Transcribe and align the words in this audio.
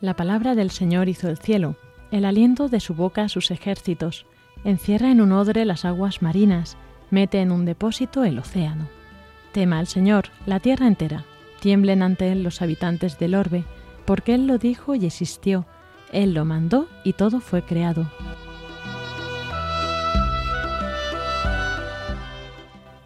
La 0.00 0.16
palabra 0.16 0.54
del 0.54 0.70
Señor 0.70 1.10
hizo 1.10 1.28
el 1.28 1.36
cielo, 1.36 1.76
el 2.10 2.24
aliento 2.24 2.68
de 2.68 2.80
su 2.80 2.94
boca 2.94 3.28
sus 3.28 3.50
ejércitos, 3.50 4.24
encierra 4.64 5.10
en 5.10 5.20
un 5.20 5.32
odre 5.32 5.66
las 5.66 5.84
aguas 5.84 6.22
marinas, 6.22 6.78
mete 7.10 7.42
en 7.42 7.52
un 7.52 7.66
depósito 7.66 8.24
el 8.24 8.38
océano. 8.38 8.88
Tema 9.52 9.78
al 9.78 9.86
Señor 9.86 10.30
la 10.46 10.58
tierra 10.58 10.86
entera, 10.86 11.26
tiemblen 11.60 12.02
ante 12.02 12.32
él 12.32 12.42
los 12.42 12.62
habitantes 12.62 13.18
del 13.18 13.34
orbe, 13.34 13.64
porque 14.06 14.34
él 14.34 14.46
lo 14.46 14.56
dijo 14.56 14.94
y 14.94 15.04
existió, 15.04 15.66
él 16.12 16.32
lo 16.32 16.46
mandó 16.46 16.88
y 17.04 17.12
todo 17.12 17.40
fue 17.40 17.62
creado. 17.62 18.10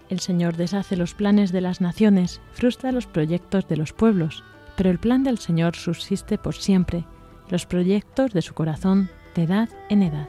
El 0.09 0.21
Señor 0.21 0.57
deshace 0.57 0.97
los 0.97 1.13
planes 1.13 1.51
de 1.51 1.61
las 1.61 1.81
naciones, 1.81 2.41
frustra 2.53 2.93
los 2.93 3.07
proyectos 3.07 3.67
de 3.67 3.77
los 3.77 3.93
pueblos, 3.93 4.45
pero 4.77 4.91
el 4.91 4.99
plan 4.99 5.23
del 5.23 5.39
Señor 5.39 5.77
subsiste 5.77 6.39
por 6.39 6.55
siempre, 6.55 7.05
los 7.49 7.67
proyectos 7.67 8.33
de 8.33 8.43
su 8.43 8.55
corazón 8.55 9.11
de 9.35 9.45
edad 9.45 9.69
en 9.89 10.03
edad. 10.03 10.29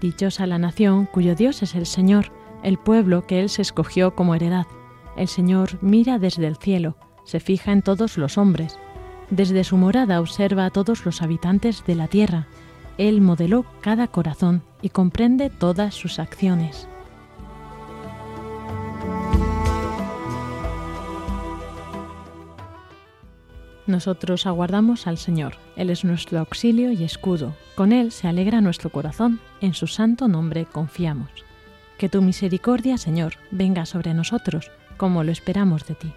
Dichosa 0.00 0.46
la 0.46 0.58
nación 0.58 1.06
cuyo 1.06 1.34
Dios 1.34 1.62
es 1.62 1.74
el 1.74 1.86
Señor, 1.86 2.30
el 2.62 2.78
pueblo 2.78 3.26
que 3.26 3.40
Él 3.40 3.48
se 3.48 3.62
escogió 3.62 4.14
como 4.14 4.34
heredad. 4.34 4.66
El 5.16 5.28
Señor 5.28 5.78
mira 5.80 6.18
desde 6.18 6.46
el 6.46 6.56
cielo, 6.56 6.96
se 7.24 7.40
fija 7.40 7.72
en 7.72 7.82
todos 7.82 8.18
los 8.18 8.38
hombres. 8.38 8.78
Desde 9.30 9.64
su 9.64 9.76
morada 9.76 10.20
observa 10.20 10.66
a 10.66 10.70
todos 10.70 11.04
los 11.04 11.22
habitantes 11.22 11.84
de 11.86 11.94
la 11.94 12.08
tierra. 12.08 12.46
Él 12.98 13.20
modeló 13.20 13.64
cada 13.80 14.06
corazón 14.08 14.62
y 14.82 14.90
comprende 14.90 15.50
todas 15.50 15.94
sus 15.94 16.18
acciones. 16.18 16.88
Nosotros 23.86 24.46
aguardamos 24.46 25.06
al 25.06 25.16
Señor, 25.16 25.54
Él 25.76 25.90
es 25.90 26.04
nuestro 26.04 26.40
auxilio 26.40 26.90
y 26.90 27.04
escudo, 27.04 27.54
con 27.76 27.92
Él 27.92 28.10
se 28.10 28.26
alegra 28.26 28.60
nuestro 28.60 28.90
corazón, 28.90 29.38
en 29.60 29.74
su 29.74 29.86
santo 29.86 30.26
nombre 30.26 30.66
confiamos. 30.66 31.30
Que 31.96 32.08
tu 32.08 32.20
misericordia, 32.20 32.98
Señor, 32.98 33.34
venga 33.50 33.86
sobre 33.86 34.12
nosotros, 34.12 34.70
como 34.96 35.22
lo 35.22 35.30
esperamos 35.30 35.86
de 35.86 35.94
ti. 35.94 36.12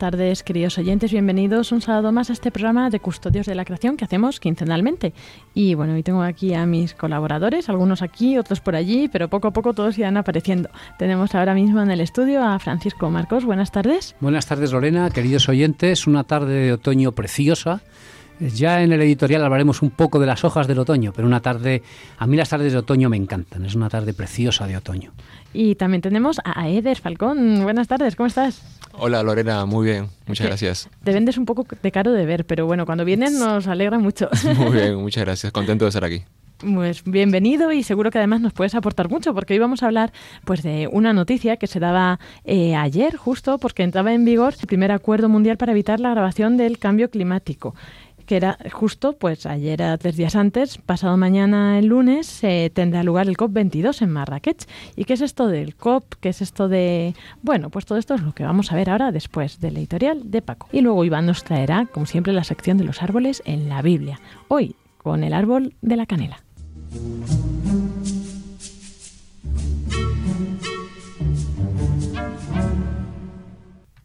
Tardes, 0.00 0.42
queridos 0.42 0.78
oyentes, 0.78 1.12
bienvenidos 1.12 1.72
un 1.72 1.82
sábado 1.82 2.10
más 2.10 2.30
a 2.30 2.32
este 2.32 2.50
programa 2.50 2.88
de 2.88 3.00
Custodios 3.00 3.44
de 3.44 3.54
la 3.54 3.66
Creación 3.66 3.98
que 3.98 4.06
hacemos 4.06 4.40
quincenalmente. 4.40 5.12
Y 5.52 5.74
bueno, 5.74 5.92
hoy 5.92 6.02
tengo 6.02 6.22
aquí 6.22 6.54
a 6.54 6.64
mis 6.64 6.94
colaboradores, 6.94 7.68
algunos 7.68 8.00
aquí, 8.00 8.38
otros 8.38 8.60
por 8.60 8.76
allí, 8.76 9.08
pero 9.08 9.28
poco 9.28 9.48
a 9.48 9.50
poco 9.50 9.74
todos 9.74 9.98
irán 9.98 10.16
apareciendo. 10.16 10.70
Tenemos 10.98 11.34
ahora 11.34 11.52
mismo 11.52 11.82
en 11.82 11.90
el 11.90 12.00
estudio 12.00 12.42
a 12.42 12.58
Francisco 12.58 13.10
Marcos. 13.10 13.44
Buenas 13.44 13.72
tardes. 13.72 14.16
Buenas 14.20 14.46
tardes, 14.46 14.72
Lorena, 14.72 15.10
queridos 15.10 15.50
oyentes. 15.50 16.06
Una 16.06 16.24
tarde 16.24 16.54
de 16.54 16.72
otoño 16.72 17.12
preciosa. 17.12 17.82
Ya 18.40 18.82
en 18.82 18.92
el 18.92 19.02
editorial 19.02 19.44
hablaremos 19.44 19.82
un 19.82 19.90
poco 19.90 20.18
de 20.18 20.24
las 20.24 20.44
hojas 20.44 20.66
del 20.66 20.78
otoño, 20.78 21.12
pero 21.14 21.28
una 21.28 21.40
tarde, 21.40 21.82
a 22.16 22.26
mí 22.26 22.38
las 22.38 22.48
tardes 22.48 22.72
de 22.72 22.78
otoño 22.78 23.10
me 23.10 23.18
encantan, 23.18 23.66
es 23.66 23.74
una 23.74 23.90
tarde 23.90 24.14
preciosa 24.14 24.66
de 24.66 24.78
otoño. 24.78 25.12
Y 25.52 25.74
también 25.74 26.00
tenemos 26.00 26.40
a 26.44 26.68
Eder 26.68 26.98
Falcón. 26.98 27.62
Buenas 27.62 27.88
tardes, 27.88 28.16
¿cómo 28.16 28.26
estás? 28.26 28.62
Hola 28.92 29.22
Lorena, 29.22 29.66
muy 29.66 29.86
bien, 29.86 30.08
muchas 30.26 30.46
gracias. 30.46 30.88
Te 31.04 31.12
vendes 31.12 31.38
un 31.38 31.46
poco 31.46 31.66
de 31.80 31.92
caro 31.92 32.12
de 32.12 32.26
ver, 32.26 32.44
pero 32.44 32.66
bueno, 32.66 32.86
cuando 32.86 33.04
vienes 33.04 33.32
nos 33.32 33.66
alegra 33.66 33.98
mucho. 33.98 34.28
Muy 34.56 34.72
bien, 34.72 34.96
muchas 34.96 35.24
gracias, 35.24 35.52
contento 35.52 35.84
de 35.84 35.88
estar 35.90 36.04
aquí. 36.04 36.24
Pues 36.58 37.04
bienvenido 37.04 37.72
y 37.72 37.82
seguro 37.82 38.10
que 38.10 38.18
además 38.18 38.42
nos 38.42 38.52
puedes 38.52 38.74
aportar 38.74 39.08
mucho 39.08 39.32
porque 39.32 39.54
hoy 39.54 39.58
vamos 39.58 39.82
a 39.82 39.86
hablar 39.86 40.12
pues 40.44 40.62
de 40.62 40.90
una 40.92 41.14
noticia 41.14 41.56
que 41.56 41.66
se 41.66 41.80
daba 41.80 42.20
eh, 42.44 42.76
ayer 42.76 43.16
justo 43.16 43.56
porque 43.56 43.82
entraba 43.82 44.12
en 44.12 44.26
vigor 44.26 44.54
el 44.60 44.66
primer 44.66 44.92
acuerdo 44.92 45.30
mundial 45.30 45.56
para 45.56 45.72
evitar 45.72 46.00
la 46.00 46.10
grabación 46.10 46.58
del 46.58 46.78
cambio 46.78 47.08
climático 47.08 47.74
que 48.30 48.36
era 48.36 48.58
justo, 48.70 49.14
pues 49.14 49.44
ayer, 49.44 49.82
a 49.82 49.98
tres 49.98 50.16
días 50.16 50.36
antes, 50.36 50.78
pasado 50.78 51.16
mañana 51.16 51.80
el 51.80 51.86
lunes, 51.86 52.40
tendrá 52.72 53.02
lugar 53.02 53.26
el 53.26 53.36
COP22 53.36 54.02
en 54.02 54.10
Marrakech. 54.10 54.68
¿Y 54.94 55.04
qué 55.04 55.14
es 55.14 55.20
esto 55.20 55.48
del 55.48 55.74
COP? 55.74 56.14
¿Qué 56.20 56.28
es 56.28 56.40
esto 56.40 56.68
de...? 56.68 57.16
Bueno, 57.42 57.70
pues 57.70 57.86
todo 57.86 57.98
esto 57.98 58.14
es 58.14 58.22
lo 58.22 58.32
que 58.32 58.44
vamos 58.44 58.70
a 58.70 58.76
ver 58.76 58.88
ahora 58.88 59.10
después 59.10 59.58
del 59.58 59.78
editorial 59.78 60.30
de 60.30 60.42
Paco. 60.42 60.68
Y 60.70 60.80
luego 60.80 61.04
Iván 61.04 61.26
nos 61.26 61.42
traerá, 61.42 61.86
como 61.86 62.06
siempre, 62.06 62.32
la 62.32 62.44
sección 62.44 62.78
de 62.78 62.84
los 62.84 63.02
árboles 63.02 63.42
en 63.46 63.68
la 63.68 63.82
Biblia. 63.82 64.20
Hoy, 64.46 64.76
con 64.98 65.24
el 65.24 65.32
árbol 65.32 65.74
de 65.82 65.96
la 65.96 66.06
canela. 66.06 66.40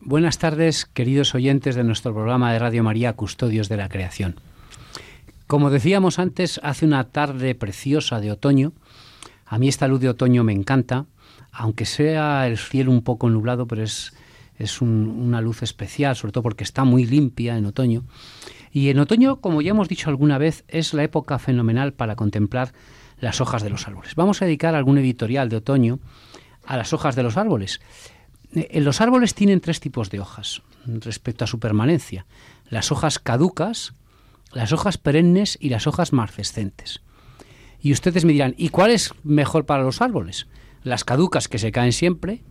Buenas 0.08 0.38
tardes, 0.38 0.86
queridos 0.86 1.34
oyentes 1.34 1.74
de 1.74 1.84
nuestro 1.84 2.14
programa 2.14 2.54
de 2.54 2.60
Radio 2.60 2.84
María 2.84 3.14
Custodios 3.14 3.70
de 3.70 3.78
la 3.78 3.90
Creación. 3.90 4.36
Como 5.48 5.72
decíamos 5.72 6.20
antes, 6.20 6.60
hace 6.62 6.86
una 6.86 7.06
tarde 7.06 7.56
preciosa 7.56 8.20
de 8.20 8.32
otoño. 8.32 8.74
A 9.48 9.58
mí 9.58 9.68
esta 9.68 9.88
luz 9.88 10.02
de 10.02 10.10
otoño 10.10 10.44
me 10.44 10.54
encanta, 10.54 11.08
aunque 11.52 11.86
sea 11.86 12.48
el 12.48 12.60
cielo 12.60 12.92
un 12.92 13.02
poco 13.02 13.32
nublado, 13.32 13.66
pero 13.66 13.82
es 13.82 14.14
es 14.60 14.80
una 14.80 15.42
luz 15.42 15.64
especial, 15.64 16.16
sobre 16.16 16.32
todo 16.34 16.44
porque 16.44 16.64
está 16.64 16.84
muy 16.84 17.06
limpia 17.06 17.58
en 17.58 17.66
otoño. 17.66 18.04
Y 18.72 18.90
en 18.90 19.00
otoño, 19.00 19.38
como 19.42 19.64
ya 19.64 19.72
hemos 19.72 19.90
dicho 19.90 20.12
alguna 20.12 20.38
vez, 20.38 20.66
es 20.68 20.94
la 20.94 21.04
época 21.04 21.40
fenomenal 21.40 21.94
para 21.94 22.16
contemplar 22.16 22.74
las 23.20 23.42
hojas 23.42 23.64
de 23.64 23.72
los 23.72 23.88
árboles. 23.88 24.14
Vamos 24.16 24.42
a 24.42 24.46
dedicar 24.46 24.76
algún 24.76 25.00
editorial 25.00 25.50
de 25.50 25.58
otoño 25.58 26.00
a 26.64 26.78
las 26.78 26.94
hojas 26.94 27.16
de 27.16 27.24
los 27.24 27.38
árboles. 27.38 27.82
Eh, 28.54 28.82
los 28.82 29.02
árboles 29.02 29.34
tienen 29.34 29.62
tres 29.62 29.80
tipos 29.80 30.10
de 30.10 30.20
hojas 30.20 30.62
respecto 30.86 31.44
a 31.44 31.48
su 31.48 31.60
permanencia. 31.60 32.26
Las 32.70 32.92
hojas 32.92 33.20
caducas, 33.20 33.94
las 34.52 34.72
hojas 34.72 34.98
perennes 34.98 35.58
y 35.60 35.70
las 35.70 35.88
hojas 35.88 36.14
marcescentes. 36.14 37.02
Y 37.82 37.92
ustedes 37.92 38.26
me 38.26 38.34
dirán, 38.34 38.56
¿y 38.58 38.70
cuál 38.70 38.92
es 38.92 39.14
mejor 39.24 39.66
para 39.66 39.84
los 39.84 40.02
árboles? 40.02 40.48
Las 40.84 41.04
caducas 41.04 41.48
que 41.48 41.60
se 41.60 41.72
caen 41.72 41.92
siempre, 41.92 42.44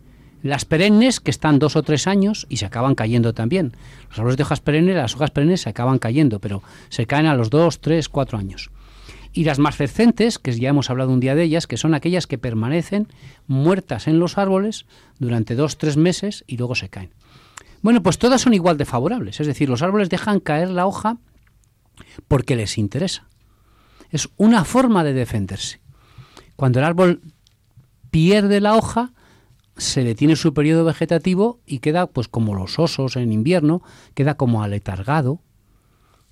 las 0.43 0.63
perennes 0.63 1.19
que 1.19 1.31
están 1.31 1.59
dos 1.59 1.75
o 1.75 1.83
tres 1.83 2.07
años 2.07 2.45
y 2.49 2.57
se 2.57 2.65
acaban 2.65 2.95
cayendo 2.95 3.33
también. 3.33 3.73
Los 4.09 4.19
árboles 4.19 4.37
de 4.37 4.43
hojas 4.43 4.59
perennes, 4.59 4.95
las 4.95 5.15
hojas 5.15 5.31
perennes 5.31 5.61
se 5.61 5.69
acaban 5.69 5.97
cayendo, 5.97 6.39
pero 6.39 6.61
se 6.89 7.07
caen 7.07 7.25
a 7.25 7.35
los 7.35 7.49
dos, 7.49 7.81
tres, 7.81 8.09
cuatro 8.09 8.37
años. 8.37 8.69
Y 9.37 9.43
las 9.43 9.59
marcescentes, 9.59 10.39
que 10.39 10.57
ya 10.57 10.69
hemos 10.69 10.89
hablado 10.89 11.11
un 11.11 11.19
día 11.19 11.35
de 11.35 11.43
ellas, 11.43 11.67
que 11.67 11.75
son 11.75 11.93
aquellas 11.93 12.25
que 12.25 12.37
permanecen 12.37 13.09
muertas 13.47 14.07
en 14.07 14.17
los 14.17 14.37
árboles 14.37 14.85
durante 15.19 15.55
dos, 15.55 15.77
tres 15.77 15.97
meses 15.97 16.45
y 16.47 16.55
luego 16.55 16.73
se 16.73 16.87
caen. 16.87 17.09
Bueno, 17.81 18.01
pues 18.01 18.17
todas 18.17 18.41
son 18.41 18.53
igual 18.53 18.77
de 18.77 18.85
favorables, 18.85 19.41
es 19.41 19.47
decir, 19.47 19.67
los 19.67 19.81
árboles 19.81 20.09
dejan 20.09 20.39
caer 20.39 20.69
la 20.69 20.87
hoja 20.87 21.17
porque 22.29 22.55
les 22.55 22.77
interesa. 22.77 23.27
Es 24.09 24.29
una 24.37 24.63
forma 24.63 25.03
de 25.03 25.11
defenderse. 25.11 25.81
Cuando 26.55 26.79
el 26.79 26.85
árbol 26.85 27.19
pierde 28.11 28.61
la 28.61 28.75
hoja, 28.75 29.11
se 29.75 30.05
detiene 30.05 30.37
su 30.37 30.53
periodo 30.53 30.85
vegetativo 30.85 31.59
y 31.65 31.79
queda, 31.79 32.07
pues 32.07 32.29
como 32.29 32.55
los 32.55 32.79
osos 32.79 33.17
en 33.17 33.33
invierno, 33.33 33.81
queda 34.13 34.35
como 34.35 34.63
aletargado, 34.63 35.41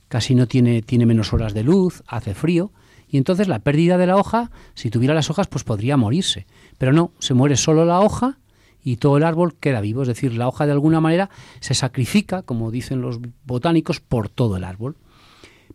casi 0.08 0.36
no 0.36 0.48
tiene, 0.48 0.82
tiene 0.82 1.06
menos 1.06 1.34
horas 1.34 1.54
de 1.54 1.64
luz, 1.64 2.02
hace 2.08 2.34
frío, 2.34 2.72
y 3.14 3.18
entonces 3.18 3.48
la 3.48 3.60
pérdida 3.60 4.00
de 4.00 4.08
la 4.08 4.18
hoja, 4.18 4.50
si 4.74 4.90
tuviera 4.90 5.14
las 5.14 5.30
hojas, 5.30 5.46
pues 5.46 5.64
podría 5.64 5.98
morirse. 5.98 6.48
Pero 6.80 6.94
no, 6.94 7.12
se 7.20 7.36
muere 7.36 7.58
solo 7.58 7.86
la 7.86 8.00
hoja 8.00 8.40
y 8.84 8.96
todo 8.98 9.18
el 9.18 9.24
árbol 9.24 9.54
queda 9.54 9.82
vivo, 9.82 10.02
es 10.02 10.08
decir, 10.08 10.34
la 10.34 10.48
hoja 10.48 10.66
de 10.66 10.72
alguna 10.72 11.00
manera 11.00 11.30
se 11.60 11.76
sacrifica, 11.76 12.42
como 12.42 12.72
dicen 12.72 13.02
los 13.02 13.20
botánicos, 13.46 14.00
por 14.00 14.30
todo 14.30 14.58
el 14.58 14.64
árbol. 14.64 14.98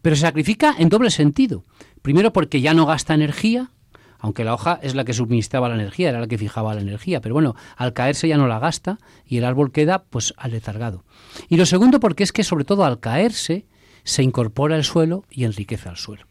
Pero 0.02 0.16
se 0.16 0.22
sacrifica 0.22 0.74
en 0.80 0.88
doble 0.88 1.12
sentido. 1.12 1.62
Primero 2.02 2.32
porque 2.32 2.60
ya 2.60 2.74
no 2.74 2.86
gasta 2.86 3.14
energía, 3.14 3.70
aunque 4.18 4.42
la 4.42 4.54
hoja 4.54 4.80
es 4.82 4.96
la 4.96 5.04
que 5.04 5.12
suministraba 5.12 5.68
la 5.68 5.76
energía, 5.76 6.08
era 6.08 6.18
la 6.18 6.26
que 6.26 6.38
fijaba 6.38 6.74
la 6.74 6.80
energía, 6.80 7.20
pero 7.20 7.34
bueno, 7.34 7.54
al 7.76 7.92
caerse 7.92 8.26
ya 8.26 8.36
no 8.36 8.48
la 8.48 8.58
gasta 8.58 8.98
y 9.24 9.36
el 9.36 9.44
árbol 9.44 9.70
queda 9.70 10.02
pues 10.02 10.34
aletargado. 10.38 11.04
Y 11.48 11.56
lo 11.56 11.66
segundo 11.66 12.00
porque 12.00 12.24
es 12.24 12.32
que 12.32 12.42
sobre 12.42 12.64
todo 12.64 12.84
al 12.84 12.98
caerse 12.98 13.68
se 14.02 14.24
incorpora 14.24 14.74
el 14.74 14.82
suelo 14.82 15.22
y 15.30 15.44
enriquece 15.44 15.88
al 15.88 15.98
suelo. 15.98 16.27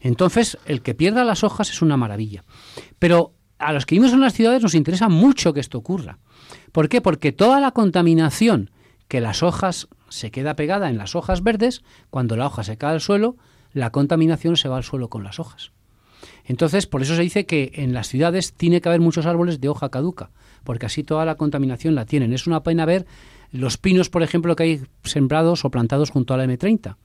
Entonces, 0.00 0.58
el 0.66 0.82
que 0.82 0.94
pierda 0.94 1.24
las 1.24 1.44
hojas 1.44 1.70
es 1.70 1.82
una 1.82 1.96
maravilla. 1.96 2.44
Pero 2.98 3.34
a 3.58 3.72
los 3.72 3.86
que 3.86 3.94
vivimos 3.94 4.12
en 4.12 4.20
las 4.20 4.34
ciudades 4.34 4.62
nos 4.62 4.74
interesa 4.74 5.08
mucho 5.08 5.52
que 5.52 5.60
esto 5.60 5.78
ocurra. 5.78 6.18
¿Por 6.72 6.88
qué? 6.88 7.00
Porque 7.00 7.32
toda 7.32 7.60
la 7.60 7.72
contaminación 7.72 8.70
que 9.08 9.20
las 9.20 9.42
hojas 9.42 9.88
se 10.08 10.30
queda 10.30 10.54
pegada 10.54 10.88
en 10.88 10.98
las 10.98 11.14
hojas 11.14 11.42
verdes, 11.42 11.82
cuando 12.10 12.36
la 12.36 12.46
hoja 12.46 12.62
se 12.62 12.76
cae 12.76 12.92
al 12.92 13.00
suelo, 13.00 13.36
la 13.72 13.90
contaminación 13.90 14.56
se 14.56 14.68
va 14.68 14.76
al 14.76 14.84
suelo 14.84 15.08
con 15.08 15.24
las 15.24 15.40
hojas. 15.40 15.72
Entonces, 16.44 16.86
por 16.86 17.02
eso 17.02 17.14
se 17.14 17.22
dice 17.22 17.46
que 17.46 17.72
en 17.74 17.92
las 17.92 18.08
ciudades 18.08 18.54
tiene 18.54 18.80
que 18.80 18.88
haber 18.88 19.00
muchos 19.00 19.26
árboles 19.26 19.60
de 19.60 19.68
hoja 19.68 19.90
caduca, 19.90 20.30
porque 20.64 20.86
así 20.86 21.04
toda 21.04 21.24
la 21.24 21.36
contaminación 21.36 21.94
la 21.94 22.06
tienen. 22.06 22.32
Es 22.32 22.46
una 22.46 22.62
pena 22.62 22.86
ver 22.86 23.06
los 23.50 23.76
pinos, 23.76 24.08
por 24.08 24.22
ejemplo, 24.22 24.56
que 24.56 24.62
hay 24.62 24.80
sembrados 25.04 25.64
o 25.64 25.70
plantados 25.70 26.10
junto 26.10 26.34
a 26.34 26.36
la 26.36 26.44
M30 26.44 26.96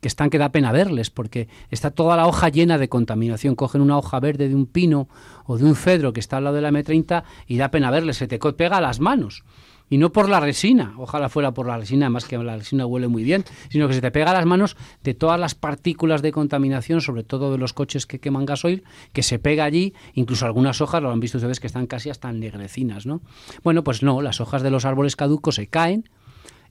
que 0.00 0.08
están 0.08 0.30
que 0.30 0.38
da 0.38 0.50
pena 0.50 0.72
verles 0.72 1.10
porque 1.10 1.48
está 1.70 1.90
toda 1.90 2.16
la 2.16 2.26
hoja 2.26 2.48
llena 2.48 2.78
de 2.78 2.88
contaminación. 2.88 3.54
Cogen 3.54 3.80
una 3.80 3.98
hoja 3.98 4.18
verde 4.20 4.48
de 4.48 4.54
un 4.54 4.66
pino 4.66 5.08
o 5.44 5.58
de 5.58 5.64
un 5.64 5.76
cedro 5.76 6.12
que 6.12 6.20
está 6.20 6.38
al 6.38 6.44
lado 6.44 6.56
de 6.56 6.62
la 6.62 6.70
M30 6.70 7.22
y 7.46 7.58
da 7.58 7.70
pena 7.70 7.90
verles, 7.90 8.16
se 8.16 8.26
te 8.26 8.38
pega 8.38 8.78
a 8.78 8.80
las 8.80 9.00
manos. 9.00 9.44
Y 9.92 9.98
no 9.98 10.12
por 10.12 10.28
la 10.28 10.38
resina, 10.38 10.94
ojalá 10.98 11.28
fuera 11.28 11.52
por 11.52 11.66
la 11.66 11.76
resina, 11.76 12.06
además 12.06 12.24
que 12.24 12.38
la 12.38 12.56
resina 12.56 12.86
huele 12.86 13.08
muy 13.08 13.24
bien, 13.24 13.44
sino 13.70 13.88
que 13.88 13.94
se 13.94 14.00
te 14.00 14.12
pega 14.12 14.30
a 14.30 14.34
las 14.34 14.46
manos 14.46 14.76
de 15.02 15.14
todas 15.14 15.38
las 15.38 15.56
partículas 15.56 16.22
de 16.22 16.30
contaminación, 16.30 17.00
sobre 17.00 17.24
todo 17.24 17.50
de 17.50 17.58
los 17.58 17.72
coches 17.72 18.06
que 18.06 18.20
queman 18.20 18.46
gasoil, 18.46 18.84
que 19.12 19.24
se 19.24 19.40
pega 19.40 19.64
allí, 19.64 19.92
incluso 20.14 20.46
algunas 20.46 20.80
hojas, 20.80 21.02
lo 21.02 21.10
han 21.10 21.18
visto 21.18 21.38
ustedes 21.38 21.58
que 21.58 21.66
están 21.66 21.88
casi 21.88 22.08
hasta 22.08 22.32
negrecinas, 22.32 23.04
¿no? 23.04 23.20
Bueno, 23.64 23.82
pues 23.82 24.04
no, 24.04 24.22
las 24.22 24.40
hojas 24.40 24.62
de 24.62 24.70
los 24.70 24.84
árboles 24.84 25.16
caducos 25.16 25.56
se 25.56 25.66
caen 25.66 26.08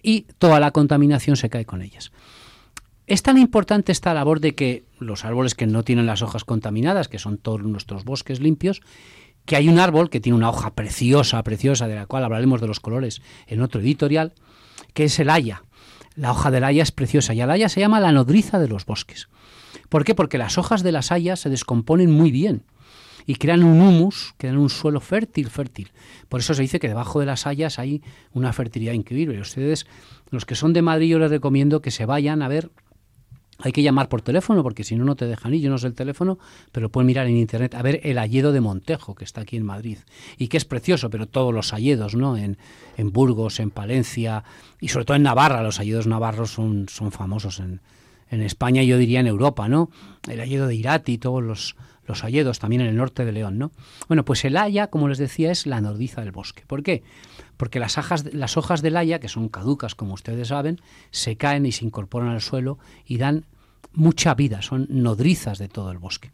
y 0.02 0.22
toda 0.38 0.62
la 0.62 0.72
contaminación 0.72 1.36
se 1.36 1.50
cae 1.50 1.66
con 1.66 1.82
ellas. 1.82 2.14
Es 3.10 3.24
tan 3.24 3.40
importante 3.40 3.92
esta 3.92 4.14
labor 4.14 4.40
de 4.40 4.54
que 4.54 4.84
los 5.00 5.26
árboles 5.26 5.56
que 5.56 5.66
no 5.66 5.82
tienen 5.82 6.06
las 6.06 6.22
hojas 6.22 6.46
contaminadas, 6.46 7.08
que 7.08 7.18
son 7.18 7.40
todos 7.40 7.64
nuestros 7.64 8.06
bosques 8.06 8.40
limpios, 8.40 8.82
que 9.46 9.56
hay 9.56 9.68
un 9.68 9.80
árbol 9.80 10.12
que 10.12 10.20
tiene 10.20 10.38
una 10.38 10.52
hoja 10.52 10.76
preciosa, 10.76 11.42
preciosa, 11.42 11.88
de 11.88 11.96
la 11.96 12.06
cual 12.06 12.24
hablaremos 12.24 12.62
de 12.62 12.68
los 12.68 12.80
colores 12.80 13.24
en 13.48 13.64
otro 13.64 13.82
editorial, 13.82 14.36
que 14.94 15.06
es 15.06 15.18
el 15.18 15.32
haya. 15.32 15.64
La 16.14 16.30
hoja 16.30 16.52
del 16.52 16.64
haya 16.64 16.84
es 16.84 16.92
preciosa 16.92 17.34
y 17.34 17.42
el 17.42 17.50
haya 17.50 17.68
se 17.68 17.80
llama 17.80 18.00
la 18.00 18.12
nodriza 18.12 18.60
de 18.60 18.68
los 18.68 18.86
bosques. 18.86 19.28
¿Por 19.90 20.04
qué? 20.04 20.14
Porque 20.14 20.38
las 20.38 20.60
hojas 20.60 20.84
de 20.84 20.92
las 20.92 21.12
hayas 21.12 21.40
se 21.40 21.50
descomponen 21.50 22.12
muy 22.12 22.30
bien 22.30 22.62
y 23.26 23.38
crean 23.38 23.64
un 23.64 23.82
humus, 23.82 24.36
crean 24.38 24.60
un 24.60 24.70
suelo 24.70 25.00
fértil, 25.00 25.50
fértil. 25.50 25.92
Por 26.30 26.42
eso 26.42 26.54
se 26.54 26.62
dice 26.62 26.80
que 26.80 26.88
debajo 26.88 27.20
de 27.20 27.26
las 27.26 27.48
hayas 27.48 27.80
hay 27.80 28.04
una 28.34 28.54
fertilidad 28.54 28.94
increíble. 28.94 29.42
Ustedes, 29.42 29.88
los 30.30 30.46
que 30.46 30.54
son 30.54 30.74
de 30.74 30.84
Madrid, 30.84 31.10
yo 31.10 31.18
les 31.18 31.32
recomiendo 31.32 31.82
que 31.82 31.90
se 31.90 32.06
vayan 32.06 32.44
a 32.44 32.48
ver 32.48 32.70
hay 33.62 33.72
que 33.72 33.84
llamar 33.84 34.08
por 34.08 34.22
teléfono 34.22 34.64
porque 34.64 34.84
si 34.84 34.96
no, 34.96 35.04
no 35.04 35.16
te 35.16 35.26
dejan 35.26 35.54
ir. 35.54 35.62
Yo 35.62 35.70
no 35.70 35.78
sé 35.78 35.88
el 35.88 35.94
teléfono, 35.94 36.40
pero 36.72 36.90
pueden 36.90 37.08
mirar 37.08 37.28
en 37.28 37.38
internet 37.38 37.76
a 37.76 37.82
ver 37.82 38.00
el 38.04 38.18
hayedo 38.18 38.52
de 38.52 38.62
Montejo, 38.62 39.16
que 39.16 39.26
está 39.26 39.42
aquí 39.42 39.58
en 39.58 39.66
Madrid. 39.66 39.98
Y 40.38 40.48
que 40.48 40.58
es 40.58 40.66
precioso, 40.66 41.10
pero 41.10 41.28
todos 41.28 41.54
los 41.54 41.74
hayedos, 41.74 42.16
¿no? 42.16 42.38
En, 42.38 42.58
en 42.98 43.12
Burgos, 43.12 43.60
en 43.60 43.72
Palencia 43.72 44.44
y 44.80 44.88
sobre 44.88 45.06
todo 45.06 45.18
en 45.18 45.24
Navarra. 45.24 45.62
Los 45.62 45.80
hayedos 45.80 46.08
navarros 46.08 46.52
son, 46.52 46.88
son 46.90 47.12
famosos 47.12 47.60
en, 47.60 47.82
en 48.32 48.42
España, 48.42 48.84
yo 48.84 48.98
diría 48.98 49.20
en 49.20 49.28
Europa, 49.28 49.68
¿no? 49.68 49.90
El 50.30 50.40
hayedo 50.40 50.68
de 50.68 50.76
Irati, 50.76 51.18
todos 51.18 51.44
los, 51.44 51.76
los 52.10 52.24
hayedos 52.24 52.60
también 52.60 52.82
en 52.82 52.88
el 52.88 52.98
norte 52.98 53.24
de 53.24 53.32
León, 53.32 53.58
¿no? 53.58 53.72
Bueno, 54.08 54.26
pues 54.26 54.44
el 54.44 54.58
haya, 54.58 54.88
como 54.88 55.08
les 55.08 55.20
decía, 55.20 55.52
es 55.52 55.66
la 55.66 55.80
nordiza 55.80 56.22
del 56.22 56.32
bosque. 56.32 56.64
¿Por 56.68 56.84
qué? 56.84 57.04
Porque 57.56 57.80
las, 57.80 57.98
hojas, 57.98 58.34
las 58.34 58.58
hojas 58.58 58.82
del 58.82 58.98
haya, 58.98 59.20
que 59.20 59.30
son 59.30 59.48
caducas, 59.48 59.96
como 59.96 60.16
ustedes 60.16 60.50
saben, 60.50 60.82
se 61.12 61.38
caen 61.38 61.66
y 61.66 61.72
se 61.72 61.86
incorporan 61.86 62.30
al 62.30 62.42
suelo 62.42 62.80
y 63.06 63.18
dan 63.18 63.46
mucha 63.94 64.34
vida, 64.34 64.62
son 64.62 64.88
nodrizas 64.90 65.58
de 65.60 65.68
todo 65.68 65.92
el 65.92 66.00
bosque. 66.00 66.32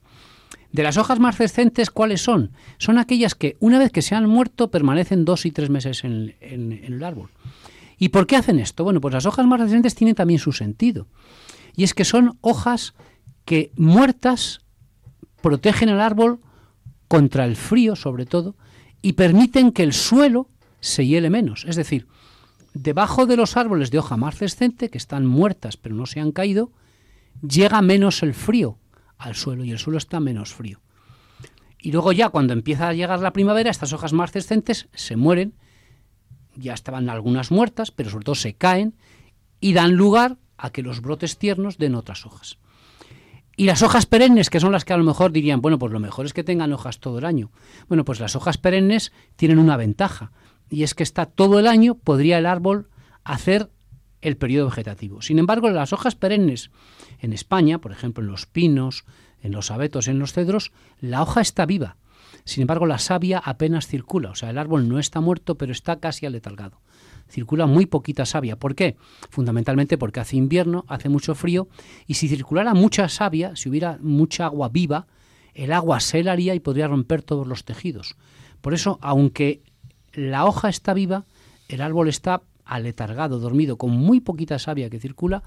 De 0.72 0.84
las 0.84 0.98
hojas 0.98 1.20
marcescentes, 1.20 1.90
¿cuáles 1.90 2.22
son? 2.22 2.52
Son 2.78 2.98
aquellas 2.98 3.36
que 3.36 3.56
una 3.60 3.80
vez 3.80 3.92
que 3.92 4.02
se 4.02 4.16
han 4.16 4.28
muerto 4.28 4.72
permanecen 4.72 5.24
dos 5.24 5.46
y 5.46 5.52
tres 5.52 5.70
meses 5.70 6.04
en, 6.04 6.36
el 6.42 7.04
árbol. 7.04 7.30
¿Y 7.98 8.10
por 8.10 8.28
qué 8.28 8.36
hacen 8.36 8.60
esto? 8.60 8.84
Bueno, 8.84 9.00
pues 9.00 9.14
las 9.14 9.26
hojas 9.26 9.46
marcescentes 9.46 9.96
tienen 9.96 10.16
también 10.16 10.40
su 10.40 10.52
sentido. 10.52 11.08
Y 11.78 11.86
es 11.86 11.94
que 11.94 12.04
son 12.04 12.38
hojas 12.42 12.94
que 13.46 13.72
muertas 13.78 14.65
protegen 15.46 15.90
al 15.90 16.02
árbol 16.02 16.40
contra 17.08 17.46
el 17.46 17.56
frío 17.56 17.96
sobre 17.96 18.26
todo 18.26 18.56
y 19.04 19.14
permiten 19.14 19.72
que 19.72 19.84
el 19.84 19.94
suelo 19.94 20.50
se 20.80 21.06
hiele 21.06 21.30
menos. 21.30 21.66
Es 21.68 21.76
decir, 21.76 22.08
debajo 22.74 23.28
de 23.28 23.38
los 23.38 23.56
árboles 23.56 23.92
de 23.92 24.00
hoja 24.00 24.18
marcescente, 24.18 24.90
que 24.90 24.98
están 24.98 25.28
muertas 25.28 25.78
pero 25.78 25.94
no 25.94 26.08
se 26.08 26.20
han 26.20 26.32
caído, 26.32 26.72
llega 27.48 27.84
menos 27.84 28.24
el 28.24 28.34
frío 28.34 28.80
al 29.20 29.36
suelo 29.36 29.64
y 29.64 29.70
el 29.70 29.78
suelo 29.78 30.00
está 30.00 30.20
menos 30.20 30.52
frío. 30.52 30.82
Y 31.78 31.92
luego 31.92 32.12
ya 32.12 32.30
cuando 32.30 32.54
empieza 32.54 32.90
a 32.90 32.94
llegar 32.94 33.20
la 33.20 33.32
primavera, 33.32 33.70
estas 33.70 33.94
hojas 33.94 34.14
marcescentes 34.14 34.90
se 34.96 35.16
mueren, 35.16 35.54
ya 36.56 36.74
estaban 36.74 37.08
algunas 37.08 37.52
muertas, 37.52 37.92
pero 37.92 38.10
sobre 38.10 38.26
todo 38.26 38.34
se 38.34 38.56
caen 38.56 38.96
y 39.60 39.74
dan 39.74 39.94
lugar 39.94 40.40
a 40.58 40.72
que 40.72 40.82
los 40.82 41.02
brotes 41.02 41.38
tiernos 41.38 41.78
den 41.78 41.94
otras 41.94 42.26
hojas. 42.26 42.58
Y 43.58 43.66
las 43.66 43.82
hojas 43.84 44.06
perennes, 44.06 44.50
que 44.50 44.60
son 44.60 44.72
las 44.72 44.84
que 44.84 44.94
a 44.94 44.98
lo 44.98 45.04
mejor 45.04 45.32
dirían, 45.32 45.62
bueno, 45.62 45.80
pues 45.80 45.92
lo 45.92 46.00
mejor 46.00 46.26
es 46.26 46.34
que 46.34 46.44
tengan 46.44 46.74
hojas 46.74 47.00
todo 47.00 47.20
el 47.20 47.26
año. 47.26 47.52
Bueno, 47.88 48.04
pues 48.04 48.20
las 48.20 48.36
hojas 48.36 48.58
perennes 48.58 49.14
tienen 49.36 49.60
una 49.60 49.78
ventaja, 49.78 50.32
y 50.70 50.84
es 50.84 50.94
que 50.94 51.04
está 51.04 51.26
todo 51.26 51.60
el 51.60 51.68
año, 51.68 51.96
podría 51.96 52.38
el 52.38 52.46
árbol 52.46 52.90
hacer 53.24 53.70
el 54.22 54.38
periodo 54.38 54.68
vegetativo. 54.68 55.22
Sin 55.22 55.40
embargo, 55.40 55.70
las 55.70 55.94
hojas 55.94 56.16
perennes 56.16 56.72
en 57.20 57.32
España, 57.32 57.80
por 57.80 57.92
ejemplo, 57.92 58.24
en 58.24 58.32
los 58.32 58.46
pinos, 58.46 59.06
en 59.42 59.52
los 59.52 59.72
abetos, 59.72 60.08
en 60.08 60.20
los 60.20 60.34
cedros, 60.34 60.72
la 61.00 61.22
hoja 61.22 61.42
está 61.42 61.66
viva. 61.66 61.98
Sin 62.44 62.62
embargo, 62.62 62.86
la 62.86 62.98
savia 62.98 63.40
apenas 63.40 63.88
circula, 63.88 64.32
o 64.32 64.36
sea, 64.36 64.50
el 64.50 64.58
árbol 64.58 64.90
no 64.90 65.00
está 65.00 65.22
muerto, 65.22 65.56
pero 65.56 65.72
está 65.72 66.00
casi 66.00 66.26
aletargado. 66.26 66.82
Circula 67.28 67.66
muy 67.66 67.86
poquita 67.86 68.26
savia. 68.26 68.58
¿Por 68.58 68.76
qué? 68.76 68.96
Fundamentalmente 69.30 69.98
porque 69.98 70.20
hace 70.20 70.38
invierno, 70.38 70.86
hace 70.88 71.10
mucho 71.10 71.36
frío, 71.36 71.68
y 72.08 72.16
si 72.16 72.28
circulara 72.28 72.74
mucha 72.74 73.10
savia, 73.10 73.56
si 73.56 73.70
hubiera 73.70 73.98
mucha 74.02 74.46
agua 74.46 74.70
viva, 74.70 75.08
el 75.54 75.72
agua 75.72 76.00
se 76.00 76.20
helaría 76.20 76.54
y 76.54 76.60
podría 76.60 76.88
romper 76.88 77.24
todos 77.24 77.48
los 77.48 77.64
tejidos. 77.64 78.16
Por 78.62 78.74
eso, 78.74 79.00
aunque 79.02 79.64
la 80.14 80.46
hoja 80.46 80.70
está 80.70 80.94
viva, 80.94 81.26
el 81.68 81.82
árbol 81.82 82.10
está 82.10 82.44
aletargado, 82.64 83.40
dormido, 83.40 83.78
con 83.78 83.92
muy 83.92 84.20
poquita 84.20 84.60
savia 84.60 84.90
que 84.90 85.00
circula, 85.00 85.44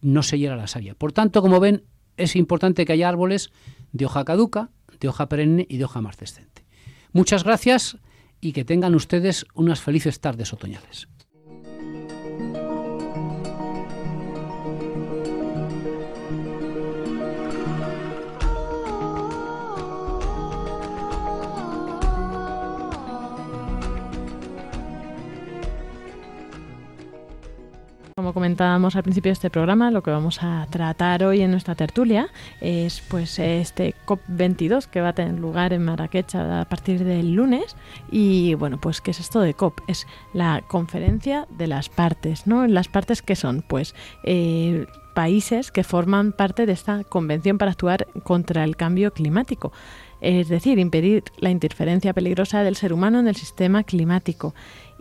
no 0.00 0.22
se 0.22 0.38
hiela 0.38 0.56
la 0.56 0.66
savia. 0.66 0.94
Por 0.94 1.12
tanto, 1.12 1.42
como 1.42 1.60
ven, 1.60 1.84
es 2.16 2.36
importante 2.36 2.84
que 2.84 2.92
haya 2.92 3.08
árboles 3.08 3.50
de 3.92 4.06
hoja 4.06 4.24
caduca, 4.24 4.70
de 5.00 5.08
hoja 5.08 5.28
perenne 5.28 5.66
y 5.68 5.78
de 5.78 5.84
hoja 5.84 6.00
marcescente. 6.00 6.64
Muchas 7.12 7.44
gracias 7.44 7.98
y 8.44 8.52
que 8.52 8.64
tengan 8.64 8.94
ustedes 8.94 9.46
unas 9.54 9.80
felices 9.80 10.20
tardes 10.20 10.52
otoñales. 10.52 11.08
Como 28.24 28.32
comentábamos 28.32 28.96
al 28.96 29.02
principio 29.02 29.28
de 29.28 29.34
este 29.34 29.50
programa, 29.50 29.90
lo 29.90 30.02
que 30.02 30.10
vamos 30.10 30.42
a 30.42 30.66
tratar 30.70 31.24
hoy 31.24 31.42
en 31.42 31.50
nuestra 31.50 31.74
tertulia 31.74 32.30
es 32.62 33.02
pues 33.02 33.38
este 33.38 33.94
COP22 34.06 34.86
que 34.86 35.02
va 35.02 35.08
a 35.08 35.12
tener 35.12 35.38
lugar 35.38 35.74
en 35.74 35.84
Marrakech 35.84 36.34
a 36.36 36.64
partir 36.64 37.04
del 37.04 37.34
lunes 37.34 37.76
y 38.10 38.54
bueno, 38.54 38.80
pues 38.80 39.02
¿qué 39.02 39.10
es 39.10 39.20
esto 39.20 39.40
de 39.40 39.52
COP? 39.52 39.78
Es 39.88 40.06
la 40.32 40.62
conferencia 40.66 41.46
de 41.50 41.66
las 41.66 41.90
partes, 41.90 42.46
¿no? 42.46 42.66
Las 42.66 42.88
partes 42.88 43.20
que 43.20 43.36
son 43.36 43.62
pues 43.68 43.94
eh, 44.22 44.86
países 45.14 45.70
que 45.70 45.84
forman 45.84 46.32
parte 46.32 46.64
de 46.64 46.72
esta 46.72 47.04
convención 47.04 47.58
para 47.58 47.72
actuar 47.72 48.06
contra 48.22 48.64
el 48.64 48.74
cambio 48.76 49.12
climático 49.12 49.70
es 50.24 50.48
decir, 50.48 50.78
impedir 50.78 51.24
la 51.36 51.50
interferencia 51.50 52.14
peligrosa 52.14 52.62
del 52.62 52.76
ser 52.76 52.94
humano 52.94 53.20
en 53.20 53.28
el 53.28 53.36
sistema 53.36 53.84
climático 53.84 54.54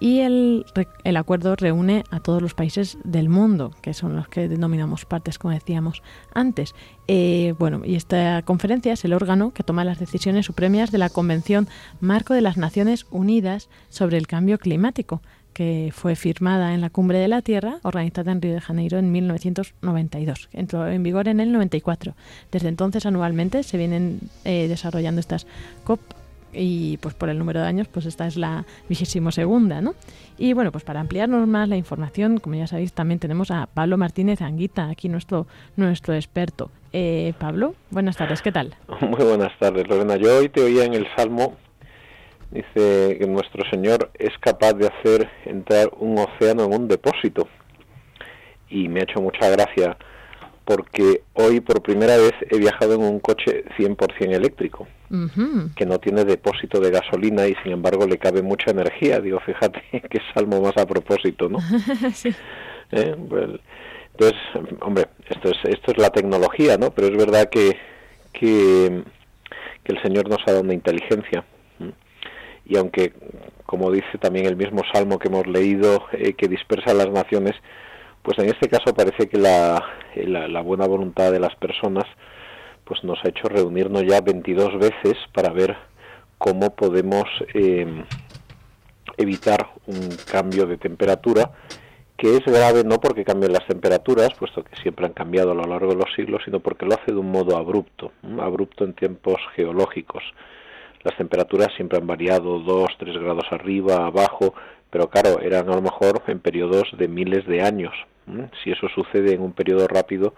y 0.04 0.20
el, 0.20 0.66
el, 1.06 1.16
acuerdo 1.16 1.56
reúne 1.56 2.04
a 2.12 2.20
todos 2.20 2.42
los 2.42 2.54
países 2.54 2.98
del 3.06 3.30
mundo, 3.30 3.72
que 3.82 3.94
son 3.94 4.18
los 4.18 4.28
que 4.28 4.50
denominamos 4.50 5.06
partes, 5.06 5.40
como 5.40 5.54
decíamos 5.54 6.04
antes. 6.34 6.76
Eh, 7.08 7.56
bueno, 7.58 7.84
y 7.86 7.96
esta 7.96 8.42
conferencia 8.42 8.92
es 8.92 9.06
el 9.06 9.14
órgano 9.14 9.54
que 9.54 9.64
toma 9.64 9.86
las 9.86 10.00
decisiones 10.00 10.48
supremas 10.48 10.92
de 10.92 10.98
la 10.98 11.08
Convención 11.08 11.70
Marco 12.02 12.34
de 12.34 12.42
las 12.42 12.58
Naciones 12.58 13.06
Unidas 13.12 13.70
sobre 13.88 14.18
el 14.18 14.28
Cambio 14.28 14.60
Climático, 14.60 15.22
que 15.54 15.94
fue 15.96 16.18
firmada 16.18 16.74
en 16.74 16.82
la 16.82 16.90
Cumbre 16.90 17.20
de 17.20 17.30
la 17.30 17.42
Tierra, 17.42 17.80
organizada 17.84 18.34
en 18.34 18.42
Río 18.42 18.56
de 18.56 18.60
Janeiro 18.60 18.98
en 18.98 19.10
1992. 19.10 20.50
Entró 20.52 20.86
en 20.86 21.02
vigor 21.02 21.30
en 21.30 21.40
el 21.40 21.54
94. 21.54 22.14
Desde 22.52 22.68
entonces, 22.68 23.06
anualmente, 23.06 23.64
se 23.64 23.78
vienen 23.78 24.20
eh, 24.44 24.68
desarrollando 24.68 25.22
estas 25.22 25.48
COP 25.86 26.02
y 26.54 26.98
pues 26.98 27.16
por 27.16 27.30
el 27.30 27.38
número 27.38 27.62
de 27.62 27.68
años 27.68 27.88
pues 27.88 28.06
esta 28.06 28.28
es 28.28 28.38
la 28.38 28.66
vigésimo 28.90 29.32
segunda 29.32 29.82
¿no? 29.82 29.96
y 30.38 30.54
bueno 30.54 30.72
pues 30.72 30.84
para 30.84 31.00
ampliarnos 31.00 31.48
más 31.48 31.68
la 31.68 31.76
información 31.76 32.40
como 32.40 32.56
ya 32.56 32.68
sabéis 32.68 32.94
también 32.94 33.20
tenemos 33.20 33.52
a 33.52 33.68
Pablo 33.68 33.98
Martínez 33.98 34.42
Anguita 34.42 34.90
aquí 34.90 35.10
nuestro 35.10 35.48
nuestro 35.76 36.14
experto. 36.14 36.72
Eh, 36.96 37.34
Pablo 37.40 37.74
buenas 37.90 38.18
tardes 38.18 38.42
qué 38.42 38.52
tal 38.52 38.76
muy 39.02 39.24
buenas 39.24 39.52
tardes 39.60 39.88
Lorena. 39.88 40.16
Yo 40.16 40.38
hoy 40.38 40.50
te 40.50 40.62
oía 40.62 40.86
en 40.86 40.94
el 40.94 41.08
Salmo 41.16 41.58
dice 42.54 43.18
que 43.20 43.28
nuestro 43.28 43.68
Señor 43.70 44.12
es 44.14 44.32
capaz 44.40 44.74
de 44.74 44.88
hacer 44.88 45.30
entrar 45.46 45.90
un 45.98 46.20
océano 46.20 46.66
en 46.66 46.74
un 46.74 46.88
depósito. 46.88 47.48
Y 48.70 48.88
me 48.88 49.00
ha 49.00 49.04
hecho 49.04 49.22
mucha 49.22 49.50
gracia 49.50 49.98
porque 50.66 51.22
hoy 51.34 51.60
por 51.60 51.82
primera 51.82 52.18
vez 52.18 52.34
he 52.50 52.58
viajado 52.58 52.96
en 52.96 53.02
un 53.04 53.20
coche 53.20 53.66
100% 53.78 54.34
eléctrico, 54.34 54.88
que 55.76 55.86
no 55.86 56.00
tiene 56.00 56.26
depósito 56.26 56.80
de 56.80 56.90
gasolina 56.90 57.48
y 57.48 57.54
sin 57.64 57.74
embargo 57.74 58.08
le 58.08 58.18
cabe 58.18 58.42
mucha 58.42 58.72
energía. 58.72 59.20
Digo, 59.20 59.40
fíjate 59.40 59.82
qué 60.10 60.20
salmo 60.34 60.62
más 60.62 60.78
a 60.78 60.86
propósito, 60.86 61.50
¿no? 61.50 61.60
¿Eh? 62.92 63.16
Pues, 63.30 63.50
entonces, 64.14 64.40
hombre, 64.82 65.08
esto 65.28 65.50
es, 65.50 65.58
esto 65.66 65.92
es 65.92 65.98
la 65.98 66.12
tecnología, 66.12 66.78
¿no? 66.78 66.92
Pero 66.92 67.08
es 67.08 67.18
verdad 67.18 67.50
que, 67.50 67.78
que, 68.32 69.04
el 69.86 70.02
Señor 70.02 70.30
nos 70.30 70.40
ha 70.46 70.52
dado 70.52 70.62
una 70.62 70.74
inteligencia. 70.74 71.44
Y 72.66 72.78
aunque, 72.78 73.12
como 73.66 73.92
dice 73.92 74.18
también 74.20 74.46
el 74.46 74.56
mismo 74.56 74.84
salmo 74.94 75.20
que 75.20 75.28
hemos 75.28 75.48
leído, 75.48 76.06
eh, 76.14 76.34
que 76.34 76.48
dispersa 76.48 76.94
las 76.94 77.10
naciones, 77.10 77.54
pues 78.24 78.40
en 78.40 78.46
este 78.46 78.70
caso 78.70 78.94
parece 78.94 79.28
que 79.28 79.38
la, 79.38 79.84
buena 80.64 80.88
voluntad 80.88 81.32
de 81.32 81.40
las 81.40 81.56
personas 81.56 82.06
pues 82.86 83.04
nos 83.04 83.20
ha 83.24 83.30
hecho 83.30 83.48
reunirnos 83.48 84.04
ya 84.08 84.22
22 84.22 84.80
veces 84.80 85.16
para 85.34 85.52
ver 85.52 85.76
cómo 86.38 86.76
podemos 86.76 87.26
eh, 87.54 88.04
evitar 89.18 89.70
un 89.88 90.10
cambio 90.30 90.66
de 90.66 90.78
temperatura 90.78 91.52
que 92.18 92.38
es 92.38 92.46
grave 92.46 92.84
no 92.86 93.00
porque 93.00 93.26
cambien 93.26 93.52
las 93.52 93.68
temperaturas, 93.68 94.30
puesto 94.38 94.64
que 94.64 94.76
siempre 94.78 95.06
han 95.06 95.14
cambiado 95.14 95.52
a 95.52 95.56
lo 95.56 95.64
largo 95.64 95.90
de 95.90 95.98
los 95.98 96.14
siglos, 96.16 96.42
sino 96.46 96.62
porque 96.62 96.86
lo 96.86 96.94
hace 96.94 97.12
de 97.12 97.18
un 97.18 97.30
modo 97.30 97.58
abrupto, 97.58 98.14
abrupto 98.40 98.86
en 98.86 98.94
tiempos 98.94 99.42
geológicos. 99.56 100.24
Las 101.04 101.18
temperaturas 101.18 101.74
siempre 101.76 101.98
han 101.98 102.08
variado 102.08 102.60
2, 102.60 102.92
3 102.98 103.18
grados 103.18 103.46
arriba, 103.52 104.06
abajo, 104.06 104.54
pero 104.90 105.10
claro, 105.10 105.42
eran 105.42 105.70
a 105.70 105.76
lo 105.76 105.82
mejor 105.82 106.22
en 106.28 106.40
periodos 106.40 106.88
de 106.98 107.10
miles 107.10 107.46
de 107.46 107.62
años. 107.62 107.94
Si 108.64 108.72
eso 108.72 108.88
sucede 108.90 109.34
en 109.34 109.42
un 109.42 109.54
periodo 109.54 109.88
rápido, 109.88 110.34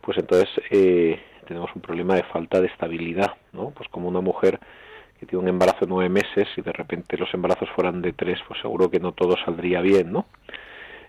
pues 0.00 0.18
entonces 0.18 0.48
eh, 0.70 1.20
tenemos 1.46 1.70
un 1.74 1.82
problema 1.82 2.14
de 2.14 2.24
falta 2.24 2.60
de 2.60 2.66
estabilidad, 2.66 3.32
¿no? 3.52 3.70
Pues 3.70 3.88
como 3.88 4.08
una 4.08 4.20
mujer 4.20 4.58
que 5.18 5.26
tiene 5.26 5.42
un 5.42 5.48
embarazo 5.48 5.80
de 5.84 5.90
nueve 5.90 6.08
meses 6.08 6.48
y 6.56 6.62
de 6.62 6.72
repente 6.72 7.16
los 7.16 7.32
embarazos 7.32 7.68
fueran 7.76 8.02
de 8.02 8.12
tres, 8.12 8.40
pues 8.48 8.60
seguro 8.60 8.90
que 8.90 8.98
no 8.98 9.12
todo 9.12 9.36
saldría 9.44 9.80
bien, 9.80 10.12
¿no? 10.12 10.26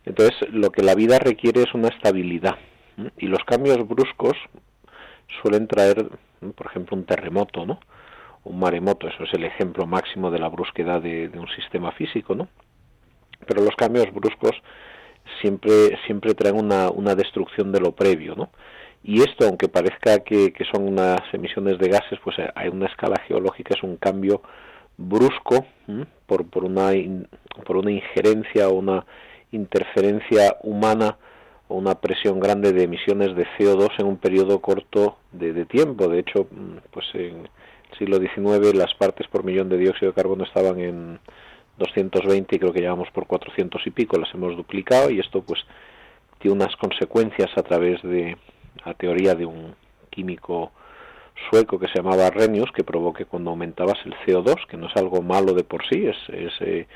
Entonces, 0.05 0.35
lo 0.51 0.69
que 0.71 0.83
la 0.83 0.95
vida 0.95 1.17
requiere 1.17 1.63
es 1.63 1.73
una 1.73 1.87
estabilidad. 1.87 2.57
Y 3.17 3.27
los 3.27 3.43
cambios 3.45 3.87
bruscos 3.87 4.33
suelen 5.41 5.67
traer, 5.67 6.09
por 6.55 6.67
ejemplo, 6.67 6.95
un 6.95 7.05
terremoto, 7.05 7.65
¿no? 7.65 7.79
Un 8.43 8.59
maremoto, 8.59 9.07
eso 9.07 9.23
es 9.23 9.33
el 9.33 9.45
ejemplo 9.45 9.87
máximo 9.87 10.29
de 10.29 10.39
la 10.39 10.49
brusquedad 10.49 11.01
de, 11.01 11.29
de 11.29 11.39
un 11.39 11.47
sistema 11.47 11.91
físico, 11.93 12.35
¿no? 12.35 12.49
pero 13.45 13.63
los 13.63 13.75
cambios 13.75 14.11
bruscos 14.13 14.51
siempre 15.41 15.97
siempre 16.05 16.33
traen 16.33 16.57
una, 16.57 16.89
una 16.89 17.15
destrucción 17.15 17.71
de 17.71 17.79
lo 17.79 17.93
previo, 17.93 18.35
¿no? 18.35 18.49
Y 19.03 19.21
esto, 19.21 19.45
aunque 19.45 19.67
parezca 19.67 20.19
que, 20.19 20.53
que, 20.53 20.63
son 20.65 20.87
unas 20.87 21.21
emisiones 21.33 21.77
de 21.77 21.89
gases, 21.89 22.19
pues 22.23 22.37
hay 22.55 22.69
una 22.69 22.85
escala 22.85 23.17
geológica, 23.27 23.73
es 23.75 23.83
un 23.83 23.97
cambio 23.97 24.41
brusco 24.97 25.65
por, 26.25 26.45
por, 26.49 26.63
una, 26.63 26.91
por 27.65 27.77
una 27.77 27.91
injerencia 27.91 28.69
o 28.69 28.75
una 28.75 29.05
interferencia 29.51 30.55
humana 30.63 31.17
o 31.67 31.75
una 31.75 31.95
presión 31.95 32.39
grande 32.39 32.71
de 32.71 32.83
emisiones 32.83 33.35
de 33.35 33.45
CO2 33.57 33.89
en 33.99 34.05
un 34.05 34.17
periodo 34.17 34.59
corto 34.61 35.17
de, 35.31 35.51
de 35.51 35.65
tiempo. 35.65 36.07
De 36.07 36.19
hecho, 36.19 36.47
pues 36.91 37.05
en 37.13 37.47
el 37.91 37.97
siglo 37.97 38.19
XIX 38.19 38.73
las 38.73 38.93
partes 38.95 39.27
por 39.27 39.43
millón 39.43 39.69
de 39.69 39.77
dióxido 39.77 40.11
de 40.11 40.15
carbono 40.15 40.45
estaban 40.45 40.79
en 40.79 41.19
220 41.77 42.55
y 42.55 42.59
creo 42.59 42.73
que 42.73 42.81
llevamos 42.81 43.09
por 43.11 43.27
400 43.27 43.85
y 43.85 43.91
pico, 43.91 44.17
las 44.17 44.33
hemos 44.33 44.55
duplicado 44.55 45.09
y 45.09 45.19
esto 45.19 45.41
pues 45.41 45.61
tiene 46.39 46.55
unas 46.55 46.75
consecuencias 46.75 47.49
a 47.57 47.63
través 47.63 48.01
de 48.03 48.37
la 48.85 48.93
teoría 48.93 49.35
de 49.35 49.45
un 49.45 49.75
químico 50.09 50.71
sueco 51.49 51.79
que 51.79 51.87
se 51.87 51.95
llamaba 51.95 52.27
Arrhenius 52.27 52.71
que 52.71 52.83
provoque 52.83 53.25
cuando 53.25 53.49
aumentabas 53.49 53.97
el 54.05 54.13
CO2, 54.25 54.67
que 54.67 54.77
no 54.77 54.87
es 54.87 54.95
algo 54.95 55.21
malo 55.21 55.53
de 55.53 55.63
por 55.63 55.83
sí, 55.87 56.05
es, 56.05 56.17
eh, 56.29 56.87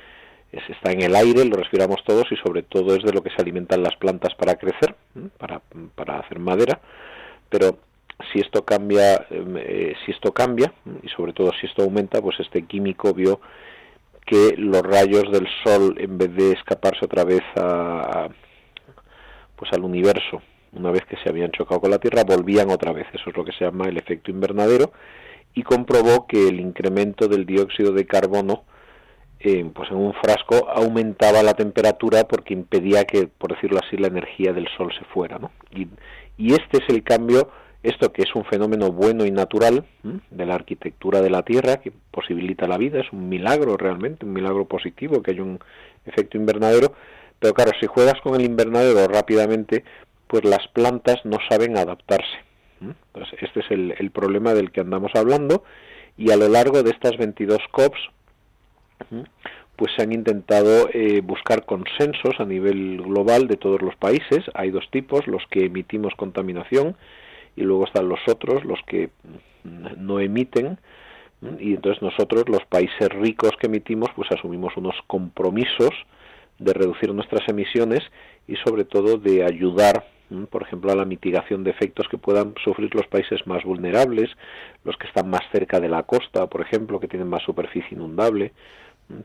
es, 0.52 0.70
está 0.70 0.92
en 0.92 1.02
el 1.02 1.16
aire, 1.16 1.46
lo 1.46 1.58
respiramos 1.58 2.04
todos 2.06 2.32
y 2.32 2.36
sobre 2.38 2.64
todo 2.64 2.96
es 2.96 3.04
de 3.04 3.14
lo 3.14 3.24
que 3.24 3.32
se 3.32 3.42
alimentan 3.42 3.84
las 3.84 3.96
plantas 3.96 4.36
para 4.36 4.56
crecer, 4.56 4.96
para, 5.38 5.62
para 5.96 6.20
hacer 6.20 6.40
madera, 6.40 6.80
pero 7.50 7.80
si 8.32 8.40
esto 8.40 8.66
cambia, 8.66 9.26
eh, 9.30 9.96
si 10.06 10.12
esto 10.12 10.34
cambia 10.34 10.74
y 11.04 11.10
sobre 11.10 11.34
todo 11.34 11.52
si 11.60 11.68
esto 11.68 11.84
aumenta, 11.84 12.22
pues 12.22 12.40
este 12.40 12.64
químico 12.64 13.14
vio 13.14 13.40
que 14.28 14.56
los 14.58 14.84
rayos 14.84 15.32
del 15.32 15.48
sol 15.64 15.96
en 15.98 16.18
vez 16.18 16.36
de 16.36 16.52
escaparse 16.52 17.06
otra 17.06 17.24
vez 17.24 17.42
a, 17.56 18.28
pues 19.56 19.72
al 19.74 19.84
universo 19.84 20.42
una 20.74 20.92
vez 20.92 21.06
que 21.06 21.16
se 21.24 21.30
habían 21.30 21.52
chocado 21.52 21.80
con 21.80 21.90
la 21.90 21.98
Tierra 21.98 22.24
volvían 22.26 22.70
otra 22.70 22.92
vez 22.92 23.08
eso 23.14 23.30
es 23.30 23.38
lo 23.38 23.46
que 23.46 23.54
se 23.54 23.64
llama 23.64 23.88
el 23.88 23.98
efecto 23.98 24.30
invernadero 24.30 24.92
y 25.54 25.64
comprobó 25.64 26.28
que 26.28 26.50
el 26.50 26.60
incremento 26.60 27.28
del 27.30 27.46
dióxido 27.46 27.94
de 27.94 28.06
carbono 28.06 28.66
eh, 29.40 29.66
pues 29.74 29.90
en 29.92 29.98
un 29.98 30.14
frasco 30.14 30.70
aumentaba 30.70 31.42
la 31.42 31.54
temperatura 31.54 32.28
porque 32.28 32.54
impedía 32.54 33.06
que 33.06 33.28
por 33.28 33.54
decirlo 33.54 33.80
así 33.82 33.96
la 33.96 34.08
energía 34.08 34.52
del 34.52 34.68
sol 34.76 34.92
se 34.98 35.06
fuera 35.06 35.40
¿no? 35.40 35.52
y, 35.72 35.88
y 36.38 36.54
este 36.54 36.80
es 36.80 36.90
el 36.90 37.02
cambio 37.04 37.50
esto 37.90 38.12
que 38.12 38.24
es 38.24 38.36
un 38.36 38.46
fenómeno 38.46 38.92
bueno 38.92 39.26
y 39.26 39.32
natural 39.32 39.86
de 40.04 40.46
la 40.46 40.56
arquitectura 40.56 41.22
de 41.22 41.30
la 41.30 41.44
Tierra, 41.44 41.78
que 41.78 41.92
posibilita 42.12 42.68
la 42.68 42.78
vida, 42.78 43.00
es 43.00 43.12
un 43.12 43.30
milagro 43.30 43.78
realmente, 43.78 44.26
un 44.26 44.34
milagro 44.34 44.66
positivo, 44.66 45.22
que 45.22 45.32
hay 45.32 45.40
un 45.40 45.60
efecto 46.06 46.38
invernadero, 46.38 46.94
pero 47.40 47.54
claro, 47.54 47.72
si 47.80 47.88
juegas 47.88 48.20
con 48.22 48.36
el 48.36 48.46
invernadero 48.46 49.08
rápidamente, 49.08 49.84
pues 50.28 50.44
las 50.44 50.68
plantas 50.70 51.18
no 51.24 51.38
saben 51.50 51.78
adaptarse. 51.78 52.46
Entonces, 52.82 53.42
este 53.42 53.62
es 53.62 53.72
el, 53.72 53.96
el 53.98 54.12
problema 54.12 54.54
del 54.54 54.72
que 54.72 54.82
andamos 54.82 55.12
hablando, 55.16 55.64
y 56.18 56.32
a 56.32 56.38
lo 56.38 56.50
largo 56.50 56.84
de 56.84 56.92
estas 56.92 57.18
22 57.18 57.60
COPs, 57.72 58.00
pues 59.76 59.92
se 59.96 60.04
han 60.04 60.12
intentado 60.12 60.90
eh, 60.92 61.22
buscar 61.22 61.66
consensos 61.66 62.40
a 62.40 62.46
nivel 62.46 62.98
global 62.98 63.48
de 63.48 63.58
todos 63.58 63.82
los 63.82 63.96
países. 63.96 64.44
Hay 64.56 64.72
dos 64.72 64.90
tipos, 64.90 65.28
los 65.28 65.44
que 65.52 65.66
emitimos 65.66 66.14
contaminación 66.16 66.98
y 67.58 67.64
luego 67.64 67.86
están 67.86 68.08
los 68.08 68.20
otros, 68.28 68.64
los 68.64 68.80
que 68.88 69.10
no 69.64 70.22
emiten. 70.22 70.78
Y 71.60 71.74
entonces 71.74 72.02
nosotros, 72.02 72.48
los 72.48 72.64
países 72.66 73.10
ricos 73.10 73.52
que 73.60 73.68
emitimos, 73.68 74.10
pues 74.16 74.32
asumimos 74.32 74.78
unos 74.78 74.96
compromisos 75.08 75.92
de 76.60 76.74
reducir 76.74 77.14
nuestras 77.14 77.48
emisiones 77.50 78.02
y 78.48 78.56
sobre 78.56 78.86
todo 78.86 79.18
de 79.18 79.44
ayudar 79.44 80.06
por 80.50 80.62
ejemplo, 80.62 80.92
a 80.92 80.96
la 80.96 81.06
mitigación 81.06 81.64
de 81.64 81.72
efectos 81.72 82.08
que 82.10 82.18
puedan 82.18 82.54
sufrir 82.64 82.94
los 82.94 83.08
países 83.08 83.46
más 83.48 83.64
vulnerables, 83.64 84.30
los 84.84 84.98
que 84.98 85.08
están 85.08 85.30
más 85.30 85.42
cerca 85.52 85.80
de 85.80 85.88
la 85.88 86.04
costa, 86.04 86.48
por 86.48 86.62
ejemplo, 86.62 87.00
que 87.00 87.08
tienen 87.08 87.30
más 87.30 87.44
superficie 87.44 87.96
inundable, 87.96 88.52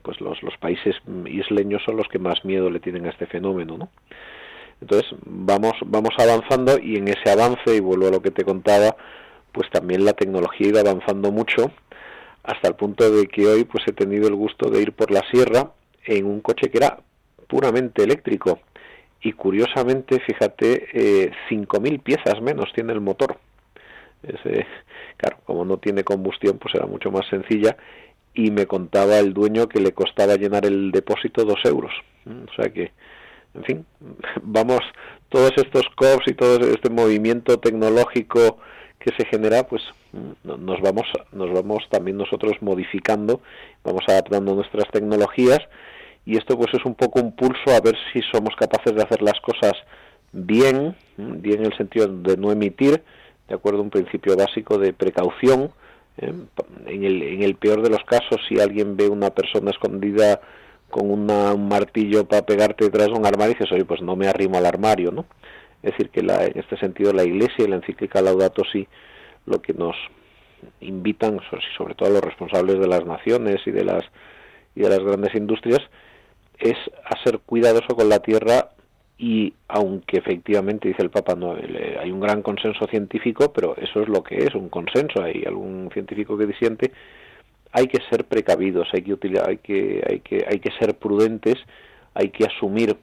pues 0.03 0.21
los, 0.21 0.41
los 0.45 0.57
países 0.59 0.95
isleños 1.27 1.83
son 1.85 1.97
los 1.97 2.07
que 2.07 2.21
más 2.21 2.45
miedo 2.45 2.71
le 2.71 2.79
tienen 2.79 3.07
a 3.07 3.11
este 3.11 3.27
fenómeno, 3.27 3.77
¿no? 3.77 3.89
Entonces, 4.83 5.09
vamos, 5.25 5.75
vamos 5.87 6.11
avanzando 6.19 6.77
y 6.77 6.97
en 6.97 7.07
ese 7.07 7.31
avance, 7.31 7.77
y 7.77 7.79
vuelvo 7.79 8.09
a 8.09 8.11
lo 8.11 8.21
que 8.21 8.33
te 8.33 8.45
contaba, 8.45 8.97
pues 9.53 9.71
también 9.71 10.05
la 10.05 10.13
tecnología 10.13 10.69
iba 10.69 10.81
avanzando 10.81 11.31
mucho 11.31 11.71
hasta 12.43 12.67
el 12.67 12.75
punto 12.75 13.09
de 13.09 13.29
que 13.29 13.47
hoy 13.47 13.63
pues 13.65 13.85
he 13.87 13.93
tenido 13.93 14.27
el 14.27 14.35
gusto 14.35 14.69
de 14.71 14.83
ir 14.83 14.93
por 14.93 15.13
la 15.13 15.23
sierra 15.31 15.71
en 16.05 16.27
un 16.27 16.41
coche 16.41 16.69
que 16.69 16.79
era 16.79 16.99
puramente 17.47 18.03
eléctrico 18.03 18.59
y 19.21 19.35
curiosamente, 19.35 20.19
fíjate, 20.19 20.89
eh, 20.93 21.31
5.000 21.49 22.03
piezas 22.03 22.43
menos 22.43 22.73
tiene 22.75 22.93
el 22.93 23.01
motor. 23.01 23.39
claro, 25.17 25.39
como 25.45 25.65
no 25.65 25.77
tiene 25.77 26.03
combustión, 26.03 26.59
pues 26.59 26.75
era 26.75 26.87
mucho 26.87 27.13
más 27.13 27.29
sencilla 27.31 27.77
y 28.35 28.51
me 28.51 28.67
contaba 28.67 29.21
el 29.21 29.33
dueño 29.33 29.69
que 29.69 29.81
le 29.81 29.93
costaba 29.93 30.35
llenar 30.35 30.67
el 30.67 30.91
depósito 30.91 31.45
dos 31.45 31.61
euros. 31.65 31.93
Mm, 32.25 32.49
o 32.51 32.55
sea 32.57 32.73
que, 32.73 32.91
en 33.55 33.65
fin, 33.65 33.87
vamos, 34.43 34.81
todos 35.29 35.53
estos 35.57 35.83
COPs 35.97 36.29
y 36.29 36.35
todo 36.35 36.59
este 36.69 36.91
movimiento 36.91 37.59
tecnológico 37.59 38.59
que 38.99 39.13
se 39.17 39.25
genera, 39.27 39.67
pues 39.67 39.83
mm, 40.13 40.65
nos 40.65 40.81
vamos, 40.81 41.07
nos 41.33 41.53
vamos 41.53 41.85
también 41.91 42.17
nosotros 42.17 42.53
modificando, 42.61 43.41
vamos 43.85 44.03
adaptando 44.09 44.55
nuestras 44.55 44.89
tecnologías 44.91 45.61
y 46.25 46.37
esto 46.37 46.57
pues 46.57 46.73
es 46.75 46.85
un 46.85 46.95
poco 46.95 47.21
un 47.21 47.35
pulso 47.35 47.71
a 47.71 47.81
ver 47.81 47.97
si 48.13 48.21
somos 48.33 48.55
capaces 48.57 48.95
de 48.95 49.03
hacer 49.03 49.23
las 49.23 49.41
cosas 49.41 49.73
bien, 50.33 50.97
bien 51.17 51.61
en 51.61 51.67
el 51.67 51.77
sentido 51.77 52.07
de 52.09 52.37
no 52.37 52.53
emitir, 52.53 53.03
de 53.49 53.55
acuerdo 53.55 53.81
a 53.81 53.83
un 53.83 53.91
principio 53.91 54.37
básico 54.37 54.79
de 54.79 54.93
precaución. 54.93 55.71
¿eh? 56.19 56.33
En, 56.87 57.05
el, 57.05 57.23
en 57.23 57.43
el 57.43 57.57
peor 57.57 57.83
de 57.83 57.91
los 57.91 58.05
casos, 58.05 58.41
si 58.49 58.61
alguien 58.61 58.97
ve 58.97 59.09
una 59.09 59.31
persona 59.31 59.71
escondida 59.71 60.41
con 60.93 61.11
una, 61.11 61.55
un 61.55 61.67
martillo 61.69 62.29
para 62.29 62.47
pegarte 62.47 62.85
detrás 62.85 63.07
de 63.07 63.15
un 63.15 63.27
armario, 63.27 63.55
dices, 63.55 63.73
oye, 63.73 63.85
pues 63.85 64.03
no 64.03 64.15
me 64.15 64.29
arrimo 64.29 64.59
al 64.59 64.67
armario, 64.67 65.11
¿no? 65.11 65.25
Es 65.83 65.93
decir, 65.93 66.11
que 66.11 66.23
la, 66.23 66.45
en 66.45 66.59
este 66.59 66.77
sentido 66.77 67.13
la 67.13 67.25
Iglesia 67.25 67.65
y 67.65 67.69
la 67.69 67.77
encíclica 67.77 68.21
Laudato 68.21 68.63
Si 68.71 68.87
lo 69.47 69.61
que 69.61 69.73
nos 69.73 69.97
invitan, 70.81 71.41
sobre 71.77 71.95
todo 71.95 72.11
a 72.11 72.13
los 72.13 72.21
responsables 72.21 72.79
de 72.79 72.87
las 72.87 73.05
naciones 73.05 73.57
y 73.67 73.73
de 73.73 73.85
las 73.85 74.05
y 74.75 74.81
de 74.83 74.89
las 74.89 75.01
grandes 75.01 75.35
industrias, 75.35 75.81
es 76.59 76.77
a 77.05 77.23
ser 77.25 77.41
cuidadoso 77.41 77.97
con 77.97 78.09
la 78.09 78.21
tierra 78.21 78.69
y 79.19 79.55
aunque 79.69 80.19
efectivamente 80.19 80.89
dice 80.89 81.03
el 81.03 81.11
Papa 81.11 81.35
no 81.35 81.55
hay 81.55 82.11
un 82.11 82.21
gran 82.21 82.43
consenso 82.43 82.87
científico 82.87 83.53
pero 83.53 83.77
eso 83.77 84.03
es 84.03 84.09
lo 84.09 84.23
que 84.23 84.37
es 84.37 84.55
un 84.55 84.69
consenso 84.69 85.23
hay 85.23 85.45
algún 85.47 85.91
científico 85.93 86.37
que 86.37 86.47
disiente 86.47 86.93
hay 87.73 87.87
que 87.87 87.99
ser 88.11 88.25
precavidos 88.25 88.89
hay 88.93 89.03
que 89.03 89.13
utilizar, 89.13 89.49
hay 89.49 89.59
que 89.59 90.03
hay 90.09 90.21
que 90.21 90.45
hay 90.49 90.59
que 90.61 90.71
ser 90.79 90.95
prudentes 90.97 91.57
hay 92.15 92.31
que 92.31 92.45
asumir 92.45 92.97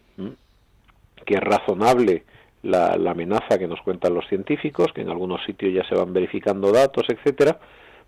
que 1.26 1.36
es 1.36 1.42
razonable 1.42 2.24
la, 2.62 2.98
la, 2.98 3.12
amenaza 3.12 3.58
que 3.58 3.68
nos 3.68 3.82
cuentan 3.82 4.14
los 4.14 4.28
científicos 4.28 4.88
que 4.94 5.02
en 5.02 5.10
algunos 5.10 5.44
sitios 5.46 5.74
ya 5.74 5.88
se 5.88 5.96
van 5.96 6.14
verificando 6.14 6.72
datos 6.72 7.06
etcétera 7.10 7.60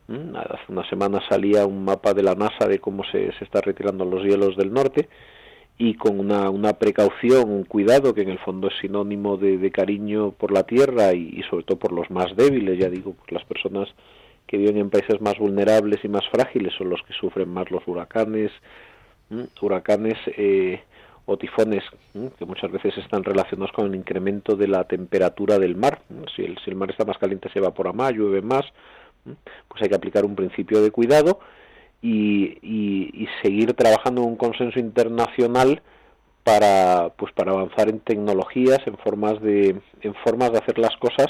hace 0.10 0.72
una 0.72 0.88
semana 0.90 1.22
salía 1.30 1.66
un 1.66 1.86
mapa 1.86 2.14
de 2.14 2.24
la 2.24 2.36
NASA 2.36 2.68
de 2.68 2.80
cómo 2.80 3.04
se, 3.06 3.32
se 3.38 3.44
está 3.46 3.62
retirando 3.62 4.04
los 4.06 4.24
hielos 4.24 4.58
del 4.58 4.74
norte 4.74 5.08
y 5.78 5.96
con 5.96 6.20
una, 6.20 6.50
una, 6.52 6.74
precaución, 6.74 7.50
un 7.50 7.64
cuidado 7.64 8.14
que 8.14 8.22
en 8.22 8.30
el 8.30 8.38
fondo 8.38 8.68
es 8.68 8.74
sinónimo 8.80 9.38
de, 9.38 9.72
cariño 9.72 10.32
por 10.32 10.52
la 10.52 10.62
tierra 10.62 11.14
y, 11.14 11.42
sobre 11.50 11.64
todo 11.64 11.80
por 11.80 11.92
los 11.92 12.10
más 12.12 12.36
débiles, 12.36 12.78
ya 12.78 12.88
digo, 12.88 13.16
las 13.30 13.44
personas 13.46 13.90
que 14.52 14.58
viven 14.58 14.78
en 14.78 14.90
países 14.90 15.22
más 15.22 15.38
vulnerables 15.40 16.04
y 16.04 16.10
más 16.10 16.28
frágiles 16.30 16.74
son 16.78 16.90
los 16.90 17.02
que 17.04 17.14
sufren 17.14 17.48
más 17.48 17.72
los 17.72 17.88
huracanes, 17.88 18.52
huracanes 19.62 20.18
eh, 20.36 20.84
o 21.26 21.38
tifones, 21.38 21.84
que 22.38 22.44
muchas 22.44 22.70
veces 22.70 22.98
están 22.98 23.24
relacionados 23.24 23.72
con 23.72 23.86
el 23.86 23.96
incremento 23.96 24.58
de 24.58 24.68
la 24.68 24.84
temperatura 24.84 25.58
del 25.58 25.78
mar. 25.78 26.02
Si 26.36 26.42
el, 26.44 26.58
si 26.66 26.70
el 26.70 26.76
mar 26.76 26.92
está 26.92 27.06
más 27.06 27.18
caliente 27.18 27.50
se 27.54 27.60
evapora 27.60 27.94
más, 27.94 28.12
llueve 28.12 28.42
más, 28.42 28.66
pues 29.24 29.82
hay 29.82 29.88
que 29.88 29.96
aplicar 29.96 30.26
un 30.26 30.36
principio 30.36 30.82
de 30.82 30.92
cuidado 30.92 31.40
y, 32.02 33.28
seguir 33.42 33.74
trabajando 33.74 34.22
en 34.22 34.28
un 34.28 34.36
consenso 34.36 34.80
internacional 34.80 35.82
para 36.44 37.14
pues 37.18 37.32
para 37.34 37.52
avanzar 37.52 37.90
en 37.90 38.00
tecnologías 38.00 38.80
en 38.86 38.98
formas 38.98 39.40
de 39.42 39.80
en 40.02 40.14
formas 40.24 40.52
de 40.52 40.58
hacer 40.58 40.78
las 40.80 40.96
cosas 40.98 41.28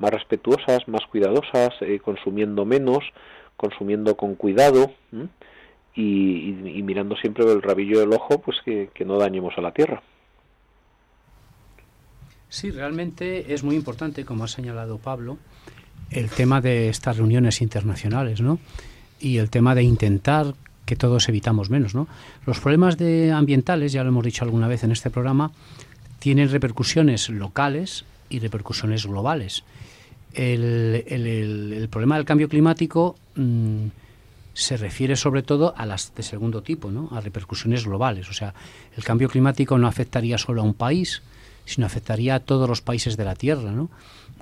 más 0.00 0.10
respetuosas 0.10 0.86
más 0.88 1.02
cuidadosas 1.10 1.70
eh, 1.80 2.00
consumiendo 2.00 2.64
menos 2.64 3.04
consumiendo 3.56 4.16
con 4.16 4.34
cuidado 4.34 4.92
y, 5.94 6.82
mirando 6.82 7.14
siempre 7.16 7.44
el 7.44 7.62
rabillo 7.62 8.00
del 8.00 8.12
ojo 8.12 8.40
pues 8.40 8.58
que, 8.64 8.90
que 8.94 9.04
no 9.04 9.18
dañemos 9.18 9.54
a 9.56 9.60
la 9.60 9.72
tierra 9.72 10.02
sí 12.48 12.70
realmente 12.70 13.52
es 13.52 13.62
muy 13.62 13.76
importante 13.76 14.24
como 14.24 14.44
ha 14.44 14.48
señalado 14.48 14.98
Pablo 14.98 15.38
el 16.10 16.28
tema 16.30 16.60
de 16.60 16.88
estas 16.88 17.18
reuniones 17.18 17.60
internacionales 17.60 18.40
no 18.40 18.58
y 19.20 19.36
el 19.36 19.50
tema 19.50 19.74
de 19.74 19.82
intentar 19.82 20.54
que 20.90 20.96
todos 20.96 21.28
evitamos 21.28 21.70
menos. 21.70 21.94
¿no? 21.94 22.08
Los 22.46 22.58
problemas 22.58 22.98
de 22.98 23.30
ambientales, 23.30 23.92
ya 23.92 24.02
lo 24.02 24.08
hemos 24.08 24.24
dicho 24.24 24.44
alguna 24.44 24.66
vez 24.66 24.82
en 24.82 24.90
este 24.90 25.08
programa, 25.08 25.52
tienen 26.18 26.50
repercusiones 26.50 27.28
locales 27.28 28.04
y 28.28 28.40
repercusiones 28.40 29.06
globales. 29.06 29.62
El, 30.32 31.04
el, 31.08 31.88
problema 31.90 32.16
del 32.16 32.24
cambio 32.24 32.48
climático 32.48 33.16
mm, 33.34 33.86
se 34.54 34.76
refiere 34.76 35.16
sobre 35.16 35.42
todo 35.42 35.74
a 35.76 35.86
las 35.86 36.14
de 36.14 36.22
segundo 36.22 36.62
tipo, 36.62 36.90
¿no? 36.90 37.08
a 37.12 37.20
repercusiones 37.20 37.84
globales. 37.84 38.28
O 38.28 38.32
sea, 38.32 38.54
el 38.96 39.04
cambio 39.04 39.28
climático 39.28 39.78
no 39.78 39.86
afectaría 39.88 40.38
solo 40.38 40.62
a 40.62 40.64
un 40.64 40.74
país, 40.74 41.22
sino 41.64 41.86
afectaría 41.86 42.36
a 42.36 42.40
todos 42.40 42.68
los 42.68 42.80
países 42.80 43.16
de 43.16 43.24
la 43.24 43.34
Tierra. 43.34 43.72
¿no? 43.72 43.90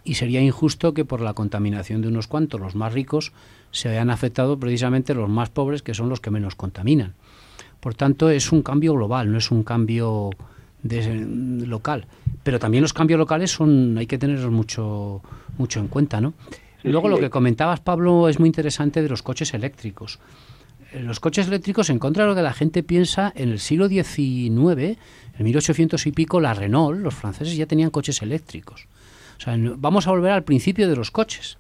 Y 0.04 0.14
sería 0.14 0.40
injusto 0.40 0.94
que 0.94 1.04
por 1.04 1.20
la 1.20 1.34
contaminación 1.34 2.02
de 2.02 2.08
unos 2.08 2.26
cuantos, 2.26 2.60
los 2.60 2.74
más 2.74 2.92
ricos, 2.92 3.32
se 3.70 3.88
vean 3.88 4.10
afectados 4.10 4.58
precisamente 4.58 5.14
los 5.14 5.28
más 5.28 5.50
pobres, 5.50 5.82
que 5.82 5.94
son 5.94 6.08
los 6.08 6.20
que 6.20 6.30
menos 6.30 6.54
contaminan. 6.54 7.14
Por 7.80 7.94
tanto, 7.94 8.30
es 8.30 8.50
un 8.50 8.62
cambio 8.62 8.94
global, 8.94 9.30
no 9.30 9.38
es 9.38 9.50
un 9.50 9.62
cambio 9.62 10.30
local. 10.82 12.06
Pero 12.42 12.58
también 12.58 12.82
los 12.82 12.92
cambios 12.92 13.18
locales 13.18 13.50
son 13.50 13.98
hay 13.98 14.06
que 14.06 14.18
tenerlos 14.18 14.50
mucho, 14.50 15.22
mucho 15.56 15.80
en 15.80 15.88
cuenta, 15.88 16.20
¿no? 16.20 16.34
Luego 16.84 17.08
lo 17.08 17.18
que 17.18 17.30
comentabas, 17.30 17.80
Pablo, 17.80 18.28
es 18.28 18.38
muy 18.38 18.46
interesante 18.46 19.02
de 19.02 19.08
los 19.08 19.22
coches 19.22 19.52
eléctricos. 19.52 20.20
Eh, 20.92 21.00
los 21.00 21.20
coches 21.20 21.48
eléctricos, 21.48 21.90
en 21.90 21.98
contra 21.98 22.24
de 22.24 22.30
lo 22.30 22.36
que 22.36 22.42
la 22.42 22.52
gente 22.52 22.82
piensa, 22.82 23.32
en 23.34 23.50
el 23.50 23.58
siglo 23.58 23.88
XIX, 23.88 24.08
en 24.48 25.44
1800 25.44 26.06
y 26.06 26.12
pico, 26.12 26.40
la 26.40 26.54
Renault, 26.54 27.00
los 27.00 27.14
franceses 27.14 27.56
ya 27.56 27.66
tenían 27.66 27.90
coches 27.90 28.22
eléctricos. 28.22 28.86
O 29.38 29.40
sea, 29.40 29.56
vamos 29.58 30.06
a 30.06 30.10
volver 30.10 30.32
al 30.32 30.44
principio 30.44 30.88
de 30.88 30.96
los 30.96 31.10
coches. 31.10 31.58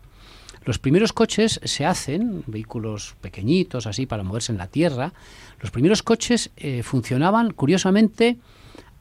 Los 0.64 0.78
primeros 0.78 1.12
coches 1.12 1.60
se 1.64 1.86
hacen, 1.86 2.42
vehículos 2.46 3.16
pequeñitos 3.20 3.86
así 3.86 4.06
para 4.06 4.22
moverse 4.22 4.52
en 4.52 4.58
la 4.58 4.66
tierra, 4.66 5.12
los 5.60 5.70
primeros 5.70 6.02
coches 6.02 6.50
eh, 6.56 6.82
funcionaban 6.82 7.52
curiosamente 7.52 8.36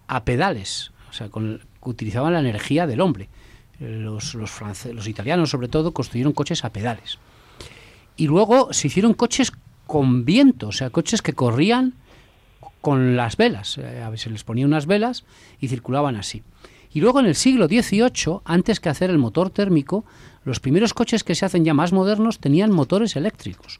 a 0.08 0.24
pedales, 0.24 0.91
o 1.10 1.13
sea, 1.13 1.30
con, 1.30 1.62
utilizaban 1.82 2.34
la 2.34 2.39
energía 2.39 2.88
del 2.88 3.02
hombre. 3.02 3.30
Los, 3.80 4.34
los, 4.34 4.52
los 4.86 5.08
italianos 5.08 5.50
sobre 5.52 5.67
todo 5.67 5.91
construyeron 5.91 6.34
coches 6.34 6.65
a 6.65 6.72
pedales. 6.72 7.20
Y 8.15 8.28
luego 8.28 8.74
se 8.74 8.88
hicieron 8.88 9.13
coches 9.13 9.52
con 9.86 10.26
viento, 10.26 10.70
o 10.70 10.72
sea, 10.72 10.89
coches 10.89 11.22
que 11.22 11.34
corrían 11.34 11.93
con 12.82 13.15
las 13.15 13.38
velas. 13.38 13.78
Eh, 13.78 14.04
a 14.04 14.15
se 14.17 14.30
les 14.30 14.43
ponían 14.43 14.70
unas 14.70 14.86
velas 14.86 15.26
y 15.60 15.67
circulaban 15.67 16.15
así. 16.15 16.43
Y 16.91 17.02
luego 17.02 17.20
en 17.20 17.26
el 17.26 17.36
siglo 17.36 17.67
XVIII, 17.67 18.39
antes 18.46 18.80
que 18.80 18.89
hacer 18.89 19.10
el 19.10 19.17
motor 19.17 19.50
térmico, 19.50 20.06
los 20.43 20.60
primeros 20.60 20.93
coches 20.93 21.24
que 21.24 21.36
se 21.36 21.46
hacen 21.46 21.65
ya 21.65 21.74
más 21.74 21.93
modernos 21.93 22.39
tenían 22.39 22.72
motores 22.72 23.15
eléctricos. 23.15 23.80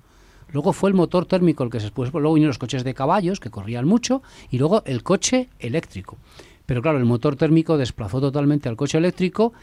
Luego 0.52 0.74
fue 0.74 0.90
el 0.90 0.96
motor 0.96 1.26
térmico 1.26 1.64
el 1.64 1.70
que 1.70 1.80
se 1.80 1.88
después, 1.88 2.12
luego 2.14 2.34
vinieron 2.34 2.50
los 2.50 2.58
coches 2.58 2.84
de 2.84 2.94
caballos 2.94 3.40
que 3.40 3.50
corrían 3.50 3.86
mucho 3.86 4.22
y 4.50 4.58
luego 4.58 4.84
el 4.86 5.04
coche 5.04 5.50
eléctrico. 5.60 6.18
Pero 6.66 6.82
claro, 6.82 6.98
el 6.98 7.06
motor 7.06 7.36
térmico 7.36 7.78
desplazó 7.78 8.20
totalmente 8.22 8.70
al 8.70 8.76
coche 8.76 8.98
eléctrico 8.98 9.54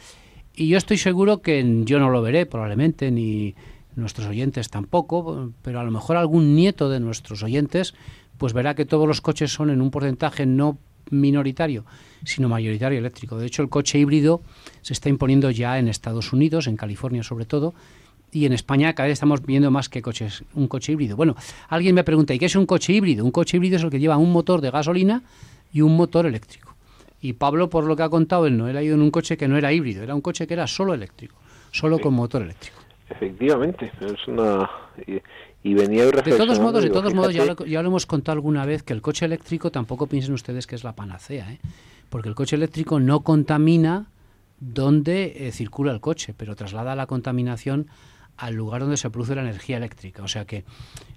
y 0.55 0.69
yo 0.69 0.79
estoy 0.79 0.99
seguro 0.99 1.43
que 1.43 1.83
yo 1.85 1.99
no 1.99 2.11
lo 2.11 2.23
veré 2.23 2.47
probablemente 2.47 3.11
ni, 3.11 3.55
nuestros 3.97 4.27
oyentes 4.27 4.71
tampoco, 4.71 5.53
pero 5.63 5.81
a 5.81 5.85
lo 5.85 5.91
mejor 5.91 6.17
algún 6.17 6.55
nieto 6.55 6.89
de 6.89 7.01
nuestros 7.01 7.43
oyentes 7.43 7.95
pues 8.39 8.53
verá 8.53 8.75
que 8.75 8.85
todos 8.85 9.07
los 9.07 9.21
coches 9.21 9.53
son 9.53 9.71
en 9.71 9.81
un 9.81 9.91
porcentaje 9.91 10.47
no 10.47 10.79
minoritario, 11.11 11.85
sino 12.25 12.49
mayoritario 12.49 12.99
eléctrico. 12.99 13.39
De 13.39 13.47
hecho, 13.47 13.63
el 13.63 13.69
coche 13.69 13.99
híbrido 13.99 14.43
se 14.83 14.93
está 14.93 15.09
imponiendo 15.09 15.51
ya 15.51 15.79
en 15.79 15.89
Estados 15.89 16.33
Unidos, 16.33 16.67
en 16.67 16.77
California 16.77 17.23
sobre 17.23 17.45
todo, 17.45 17.75
y 18.35 18.47
en 18.47 18.53
España 18.53 18.93
cada 18.95 19.07
vez 19.07 19.15
estamos 19.15 19.41
viendo 19.43 19.71
más 19.71 19.89
que 19.89 20.03
coches, 20.03 20.45
un 20.55 20.67
coche 20.67 20.93
híbrido. 20.93 21.17
Bueno, 21.17 21.37
alguien 21.69 21.95
me 21.95 22.03
pregunta, 22.03 22.35
¿y 22.35 22.39
qué 22.39 22.47
es 22.47 22.57
un 22.57 22.67
coche 22.67 22.93
híbrido? 22.93 23.25
Un 23.25 23.31
coche 23.31 23.57
híbrido 23.57 23.77
es 23.77 23.85
el 23.85 23.91
que 23.91 24.01
lleva 24.01 24.17
un 24.17 24.33
motor 24.33 24.61
de 24.61 24.71
gasolina 24.71 25.23
y 25.73 25.81
un 25.83 25.97
motor 25.97 26.27
eléctrico. 26.27 26.75
Y 27.21 27.35
Pablo, 27.35 27.71
por 27.71 27.85
lo 27.85 27.97
que 27.97 28.03
ha 28.03 28.09
contado, 28.09 28.47
él 28.47 28.57
no, 28.59 28.69
él 28.69 28.77
ha 28.77 28.83
ido 28.83 28.97
en 28.97 29.03
un 29.03 29.11
coche 29.11 29.37
que 29.37 29.47
no 29.47 29.57
era 29.57 29.73
híbrido, 29.73 30.03
era 30.03 30.15
un 30.15 30.21
coche 30.21 30.47
que 30.47 30.55
era 30.55 30.67
solo 30.67 30.95
eléctrico, 30.95 31.37
solo 31.71 31.99
con 32.01 32.13
motor 32.13 32.43
eléctrico. 32.43 32.77
Efectivamente, 33.09 33.93
es 34.01 34.29
una 34.29 34.69
y, 35.63 35.75
venía 35.75 36.05
De 36.07 36.37
todos 36.37 36.59
modos, 36.59 36.83
de 36.83 36.91
todos 36.91 37.15
modos, 37.15 37.33
ya 37.33 37.45
lo, 37.45 37.57
ya 37.65 37.83
lo, 37.83 37.89
hemos 37.89 38.05
contado 38.05 38.37
alguna 38.37 38.67
vez 38.67 38.83
que 38.83 38.93
el 38.93 39.01
coche 39.01 39.25
eléctrico 39.25 39.71
tampoco 39.71 40.07
piensen 40.07 40.35
ustedes 40.35 40.67
que 40.67 40.75
es 40.75 40.85
la 40.85 40.95
panacea, 40.95 41.53
¿eh? 41.53 41.61
porque 42.11 42.29
el 42.29 42.35
coche 42.35 42.57
eléctrico 42.57 43.01
no 43.01 43.21
contamina 43.21 44.07
donde 44.61 45.47
eh, 45.47 45.53
circula 45.53 45.93
el 45.93 46.01
coche, 46.01 46.35
pero 46.37 46.57
traslada 46.57 46.95
la 46.95 47.07
contaminación 47.07 47.89
al 48.37 48.55
lugar 48.55 48.83
donde 48.83 48.97
se 48.97 49.11
produce 49.11 49.35
la 49.35 49.43
energía 49.43 49.77
eléctrica. 49.77 50.23
O 50.23 50.29
sea 50.29 50.45
que 50.45 50.65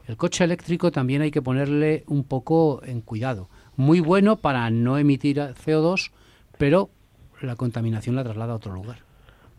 el 0.07 0.17
coche 0.17 0.43
eléctrico 0.43 0.91
también 0.91 1.21
hay 1.21 1.31
que 1.31 1.41
ponerle 1.41 2.03
un 2.07 2.23
poco 2.23 2.81
en 2.85 3.01
cuidado. 3.01 3.49
Muy 3.75 3.99
bueno 3.99 4.37
para 4.37 4.69
no 4.69 4.97
emitir 4.97 5.37
CO2, 5.37 6.11
pero 6.57 6.89
la 7.41 7.55
contaminación 7.55 8.15
la 8.15 8.23
traslada 8.23 8.53
a 8.53 8.55
otro 8.55 8.73
lugar. 8.73 8.97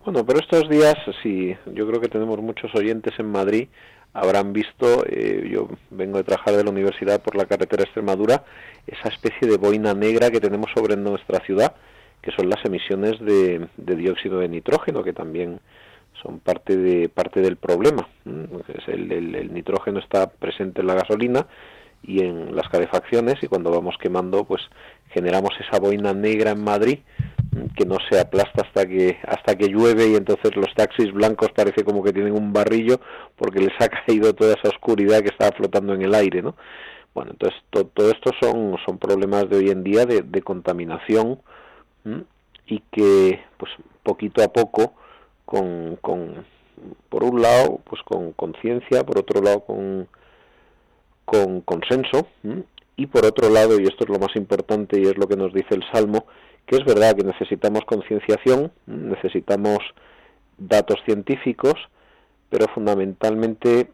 Bueno, 0.04 0.24
pero 0.24 0.40
estos 0.40 0.68
días, 0.68 0.96
sí, 1.22 1.54
yo 1.74 1.86
creo 1.86 2.00
que 2.00 2.08
tenemos 2.08 2.38
muchos 2.40 2.74
oyentes 2.74 3.12
en 3.18 3.30
Madrid, 3.30 3.68
habrán 4.14 4.52
visto, 4.52 5.04
eh, 5.06 5.48
yo 5.52 5.68
vengo 5.90 6.18
de 6.18 6.24
trabajar 6.24 6.56
de 6.56 6.64
la 6.64 6.70
universidad 6.70 7.20
por 7.20 7.36
la 7.36 7.44
carretera 7.44 7.84
Extremadura, 7.84 8.44
esa 8.86 9.08
especie 9.08 9.48
de 9.48 9.58
boina 9.58 9.94
negra 9.94 10.30
que 10.30 10.40
tenemos 10.40 10.70
sobre 10.74 10.96
nuestra 10.96 11.40
ciudad, 11.40 11.74
que 12.22 12.30
son 12.32 12.48
las 12.48 12.64
emisiones 12.64 13.20
de, 13.20 13.68
de 13.76 13.96
dióxido 13.96 14.38
de 14.38 14.48
nitrógeno, 14.48 15.04
que 15.04 15.12
también 15.12 15.60
son 16.22 16.40
parte 16.40 16.76
de 16.76 17.08
parte 17.08 17.40
del 17.40 17.56
problema. 17.56 18.08
El, 18.86 19.12
el, 19.12 19.52
nitrógeno 19.52 19.98
está 19.98 20.30
presente 20.30 20.80
en 20.80 20.86
la 20.86 20.94
gasolina 20.94 21.46
y 22.02 22.20
en 22.20 22.54
las 22.54 22.68
calefacciones 22.68 23.36
y 23.42 23.48
cuando 23.48 23.70
vamos 23.70 23.96
quemando 24.00 24.44
pues 24.44 24.62
generamos 25.10 25.50
esa 25.60 25.80
boina 25.80 26.12
negra 26.12 26.52
en 26.52 26.62
Madrid 26.62 26.98
que 27.76 27.84
no 27.86 27.96
se 28.08 28.20
aplasta 28.20 28.62
hasta 28.62 28.86
que 28.86 29.18
hasta 29.26 29.56
que 29.56 29.68
llueve 29.68 30.08
y 30.08 30.14
entonces 30.14 30.54
los 30.54 30.72
taxis 30.74 31.12
blancos 31.12 31.50
parece 31.54 31.82
como 31.82 32.02
que 32.02 32.12
tienen 32.12 32.34
un 32.34 32.52
barrillo 32.52 33.00
porque 33.36 33.60
les 33.60 33.74
ha 33.80 33.88
caído 34.06 34.34
toda 34.34 34.54
esa 34.54 34.68
oscuridad 34.68 35.20
que 35.20 35.28
estaba 35.28 35.56
flotando 35.56 35.94
en 35.94 36.02
el 36.02 36.14
aire, 36.14 36.42
¿no? 36.42 36.54
Bueno, 37.14 37.32
entonces 37.32 37.58
todo 37.70 38.10
esto 38.10 38.30
son 38.40 38.76
son 38.86 38.98
problemas 38.98 39.48
de 39.50 39.56
hoy 39.56 39.70
en 39.70 39.82
día 39.82 40.06
de, 40.06 40.22
de 40.22 40.42
contaminación 40.42 41.40
y 42.66 42.80
que 42.92 43.40
pues 43.56 43.72
poquito 44.04 44.44
a 44.44 44.52
poco 44.52 44.94
con, 45.48 45.96
con 46.02 46.44
por 47.08 47.24
un 47.24 47.40
lado 47.40 47.80
pues 47.88 48.02
con 48.02 48.32
conciencia 48.32 49.02
por 49.04 49.18
otro 49.18 49.40
lado 49.40 49.60
con 49.60 50.06
con 51.24 51.62
consenso 51.62 52.28
y 52.96 53.06
por 53.06 53.24
otro 53.24 53.48
lado 53.48 53.80
y 53.80 53.84
esto 53.84 54.04
es 54.04 54.10
lo 54.10 54.18
más 54.18 54.36
importante 54.36 55.00
y 55.00 55.04
es 55.04 55.16
lo 55.16 55.26
que 55.26 55.36
nos 55.36 55.54
dice 55.54 55.74
el 55.74 55.84
salmo 55.90 56.26
que 56.66 56.76
es 56.76 56.84
verdad 56.84 57.16
que 57.16 57.24
necesitamos 57.24 57.80
concienciación 57.86 58.70
necesitamos 58.86 59.78
datos 60.58 60.98
científicos 61.06 61.76
pero 62.50 62.66
fundamentalmente 62.74 63.90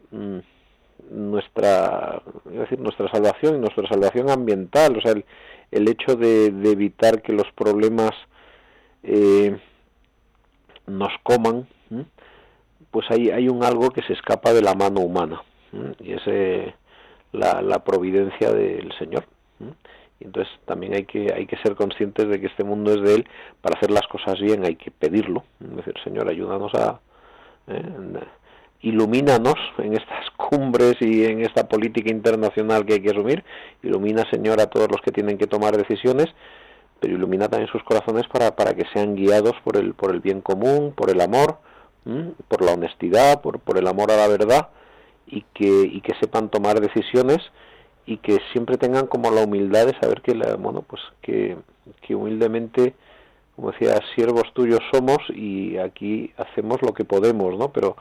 nuestra 1.09 2.21
decir 2.43 2.79
nuestra 2.79 3.09
salvación 3.09 3.55
y 3.55 3.59
nuestra 3.59 3.87
salvación 3.87 4.29
ambiental 4.29 4.97
o 4.97 5.01
sea 5.01 5.13
el, 5.13 5.23
el 5.71 5.87
hecho 5.87 6.17
de, 6.17 6.51
de, 6.51 6.71
evitar 6.71 7.21
que 7.21 7.31
los 7.31 7.49
problemas 7.55 8.11
eh, 9.03 9.57
nos 10.87 11.11
coman, 11.23 11.67
pues 12.91 13.05
hay, 13.09 13.29
hay 13.29 13.49
un 13.49 13.63
algo 13.63 13.91
que 13.91 14.03
se 14.03 14.13
escapa 14.13 14.53
de 14.53 14.61
la 14.61 14.73
mano 14.73 15.01
humana 15.01 15.41
y 15.99 16.13
es 16.13 16.21
eh, 16.25 16.73
la, 17.31 17.83
providencia 17.83 18.51
del 18.51 18.91
Señor. 18.97 19.25
Y 20.19 20.25
entonces 20.25 20.53
también 20.65 20.93
hay 20.93 21.03
que, 21.03 21.33
hay 21.33 21.45
que 21.45 21.57
ser 21.57 21.75
conscientes 21.75 22.27
de 22.27 22.39
que 22.39 22.47
este 22.47 22.63
mundo 22.63 22.93
es 22.93 23.01
de 23.01 23.15
Él. 23.15 23.27
Para 23.61 23.77
hacer 23.77 23.91
las 23.91 24.07
cosas 24.07 24.39
bien 24.39 24.63
hay 24.65 24.75
que 24.75 24.91
pedirlo. 24.91 25.43
Decir, 25.59 25.93
Señor, 26.03 26.29
ayúdanos 26.29 26.73
a... 26.75 26.99
Eh, 27.67 28.19
ilumínanos 28.81 29.55
en 29.79 29.93
estas 29.93 30.29
cumbres 30.37 30.95
y 31.01 31.25
en 31.25 31.41
esta 31.41 31.67
política 31.67 32.11
internacional 32.11 32.85
que 32.85 32.93
hay 32.93 33.01
que 33.01 33.09
asumir. 33.09 33.43
Ilumina, 33.81 34.23
Señor, 34.29 34.61
a 34.61 34.67
todos 34.67 34.89
los 34.91 35.01
que 35.01 35.11
tienen 35.11 35.37
que 35.37 35.47
tomar 35.47 35.75
decisiones 35.75 36.27
pero 37.05 37.17
ilumina 37.17 37.47
también 37.47 37.71
sus 37.71 37.83
corazones 37.83 38.27
para, 38.27 38.55
para 38.55 38.73
que 38.73 38.83
sean 38.91 39.15
guiados 39.15 39.53
por 39.63 39.77
el, 39.77 39.93
por 39.93 40.09
el 40.09 40.21
bien 40.21 40.41
común, 40.41 40.91
por 40.97 41.11
el 41.11 41.21
amor, 41.21 41.59
por 42.47 42.63
la 42.63 42.73
honestidad, 42.73 43.41
por, 43.41 43.59
por 43.59 43.77
el 43.77 43.87
amor 43.87 44.11
a 44.11 44.17
la 44.17 44.27
verdad 44.27 44.69
y 45.27 45.43
que, 45.53 45.67
y 45.67 46.01
que 46.01 46.15
sepan 46.19 46.49
tomar 46.49 46.81
decisiones 46.81 47.37
y 48.07 48.17
que 48.17 48.39
siempre 48.53 48.77
tengan 48.77 49.05
como 49.05 49.29
la 49.29 49.43
humildad 49.43 49.85
de 49.85 49.99
saber 49.99 50.23
que, 50.23 50.33
la, 50.33 50.55
bueno, 50.55 50.81
pues 50.81 50.99
que, 51.21 51.57
que 52.01 52.15
humildemente, 52.15 52.95
como 53.55 53.71
decía, 53.71 53.99
siervos 54.15 54.51
tuyos 54.55 54.79
somos 54.91 55.19
y 55.29 55.77
aquí 55.77 56.33
hacemos 56.37 56.81
lo 56.81 56.91
que 56.95 57.05
podemos, 57.05 57.55
¿no? 57.55 57.71
Pero 57.71 57.97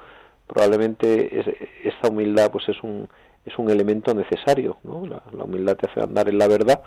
probablemente 0.47 1.41
es, 1.41 1.47
esta 1.85 2.09
humildad 2.09 2.51
pues 2.51 2.71
es 2.71 2.83
un, 2.83 3.07
es 3.45 3.53
un 3.59 3.69
elemento 3.69 4.15
necesario, 4.15 4.79
¿no? 4.83 5.05
La 5.07 5.45
humildad 5.45 5.77
te 5.77 5.91
hace 5.91 6.01
andar 6.01 6.31
en 6.31 6.39
la 6.39 6.49
verdad 6.49 6.83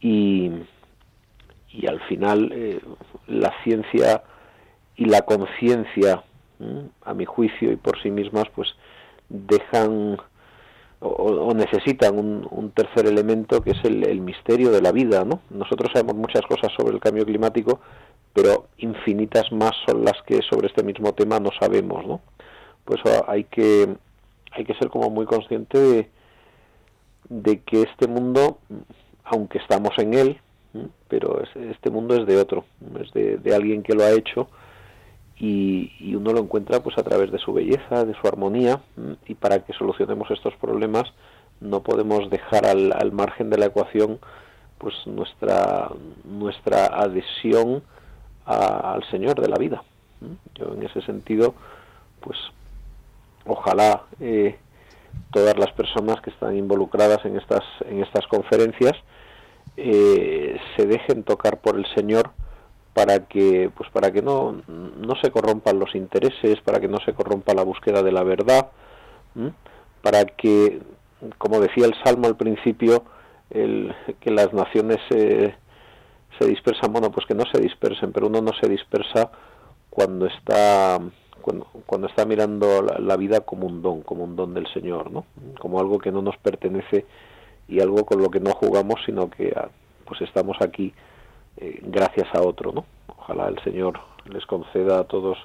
y, 0.00 0.50
y 1.72 1.86
al 1.86 2.00
final 2.02 2.50
eh, 2.52 2.80
la 3.26 3.52
ciencia 3.62 4.22
y 4.96 5.06
la 5.06 5.22
conciencia, 5.22 6.22
a 7.04 7.14
mi 7.14 7.24
juicio 7.24 7.72
y 7.72 7.76
por 7.76 8.00
sí 8.02 8.10
mismas, 8.10 8.44
pues 8.54 8.68
dejan 9.30 10.18
o, 11.00 11.54
necesitan 11.54 12.18
un, 12.18 12.70
tercer 12.72 13.06
elemento 13.06 13.62
que 13.62 13.70
es 13.70 13.84
el, 13.84 14.20
misterio 14.20 14.70
de 14.70 14.82
la 14.82 14.92
vida, 14.92 15.24
¿no? 15.24 15.40
Nosotros 15.50 15.90
sabemos 15.94 16.16
muchas 16.16 16.42
cosas 16.42 16.70
sobre 16.76 16.94
el 16.94 17.00
cambio 17.00 17.24
climático, 17.24 17.80
pero 18.34 18.66
infinitas 18.76 19.50
más 19.52 19.72
son 19.86 20.04
las 20.04 20.20
que 20.26 20.40
sobre 20.42 20.68
este 20.68 20.82
mismo 20.82 21.14
tema 21.14 21.40
no 21.40 21.50
sabemos, 21.58 22.06
¿no? 22.06 22.20
Pues 22.84 23.00
hay 23.26 23.44
que 23.44 23.96
hay 24.52 24.64
que 24.64 24.74
ser 24.74 24.90
como 24.90 25.10
muy 25.10 25.26
consciente 25.26 26.10
de 27.28 27.60
que 27.60 27.82
este 27.82 28.08
mundo, 28.08 28.58
aunque 29.24 29.58
estamos 29.58 29.96
en 29.98 30.14
él, 30.14 30.40
pero 31.08 31.42
este 31.42 31.90
mundo 31.90 32.14
es 32.14 32.26
de 32.26 32.38
otro, 32.38 32.64
es 33.00 33.12
de, 33.12 33.54
alguien 33.54 33.82
que 33.82 33.94
lo 33.94 34.04
ha 34.04 34.10
hecho 34.10 34.48
y, 35.36 36.14
uno 36.14 36.32
lo 36.32 36.40
encuentra 36.40 36.80
pues 36.80 36.96
a 36.98 37.02
través 37.02 37.32
de 37.32 37.38
su 37.38 37.52
belleza, 37.52 38.04
de 38.04 38.14
su 38.14 38.26
armonía 38.26 38.80
y 39.26 39.34
para 39.34 39.64
que 39.64 39.72
solucionemos 39.72 40.30
estos 40.30 40.54
problemas 40.56 41.04
no 41.60 41.82
podemos 41.82 42.30
dejar 42.30 42.66
al, 42.66 43.12
margen 43.12 43.50
de 43.50 43.58
la 43.58 43.66
ecuación 43.66 44.18
pues 44.78 44.94
nuestra 45.06 45.90
nuestra 46.24 46.86
adhesión 46.86 47.82
al 48.46 49.04
Señor 49.10 49.40
de 49.40 49.48
la 49.48 49.58
vida. 49.58 49.82
Yo 50.54 50.74
en 50.74 50.82
ese 50.84 51.02
sentido 51.02 51.54
pues 52.20 52.38
ojalá 53.46 54.02
eh, 54.20 54.56
todas 55.32 55.56
las 55.58 55.72
personas 55.72 56.20
que 56.20 56.30
están 56.30 56.56
involucradas 56.56 57.24
en 57.24 57.36
estas 57.36 57.64
en 57.86 58.02
estas 58.02 58.26
conferencias 58.26 58.94
eh, 59.76 60.58
se 60.76 60.86
dejen 60.86 61.22
tocar 61.22 61.60
por 61.60 61.76
el 61.76 61.86
Señor 61.94 62.30
para 62.94 63.26
que 63.26 63.70
pues 63.76 63.88
para 63.90 64.10
que 64.10 64.22
no, 64.22 64.62
no 64.66 65.14
se 65.22 65.30
corrompan 65.30 65.78
los 65.78 65.94
intereses 65.94 66.60
para 66.60 66.80
que 66.80 66.88
no 66.88 66.98
se 67.04 67.14
corrompa 67.14 67.54
la 67.54 67.62
búsqueda 67.62 68.02
de 68.02 68.12
la 68.12 68.24
verdad 68.24 68.70
para 70.02 70.24
que 70.24 70.80
como 71.38 71.60
decía 71.60 71.86
el 71.86 71.94
salmo 72.04 72.26
al 72.26 72.36
principio 72.36 73.04
el, 73.50 73.94
que 74.20 74.30
las 74.30 74.52
naciones 74.52 74.98
se, 75.08 75.54
dispersan 76.40 76.92
bueno 76.92 77.10
pues 77.10 77.26
que 77.26 77.34
no 77.34 77.44
se 77.52 77.60
dispersen 77.60 78.12
pero 78.12 78.26
uno 78.26 78.40
no 78.40 78.52
se 78.60 78.68
dispersa 78.68 79.30
cuando 79.88 80.26
está 80.26 80.98
cuando, 81.40 81.66
cuando 81.86 82.08
está 82.08 82.24
mirando 82.24 82.82
la, 82.82 82.98
la, 82.98 83.16
vida 83.16 83.40
como 83.40 83.66
un 83.66 83.82
don 83.82 84.02
como 84.02 84.24
un 84.24 84.36
don 84.36 84.52
del 84.52 84.66
Señor 84.72 85.10
no 85.10 85.26
como 85.58 85.78
algo 85.78 85.98
que 85.98 86.10
no 86.10 86.22
nos 86.22 86.36
pertenece 86.38 87.06
y 87.70 87.80
algo 87.80 88.04
con 88.04 88.20
lo 88.20 88.30
que 88.30 88.40
no 88.40 88.50
jugamos, 88.52 89.00
sino 89.06 89.30
que 89.30 89.52
ah, 89.56 89.68
pues 90.04 90.20
estamos 90.22 90.56
aquí 90.60 90.92
eh, 91.56 91.80
gracias 91.82 92.28
a 92.34 92.42
otro, 92.42 92.72
¿no? 92.72 92.84
Ojalá 93.06 93.48
el 93.48 93.62
Señor 93.62 94.00
les 94.26 94.44
conceda 94.44 95.00
a 95.00 95.04
todos 95.04 95.38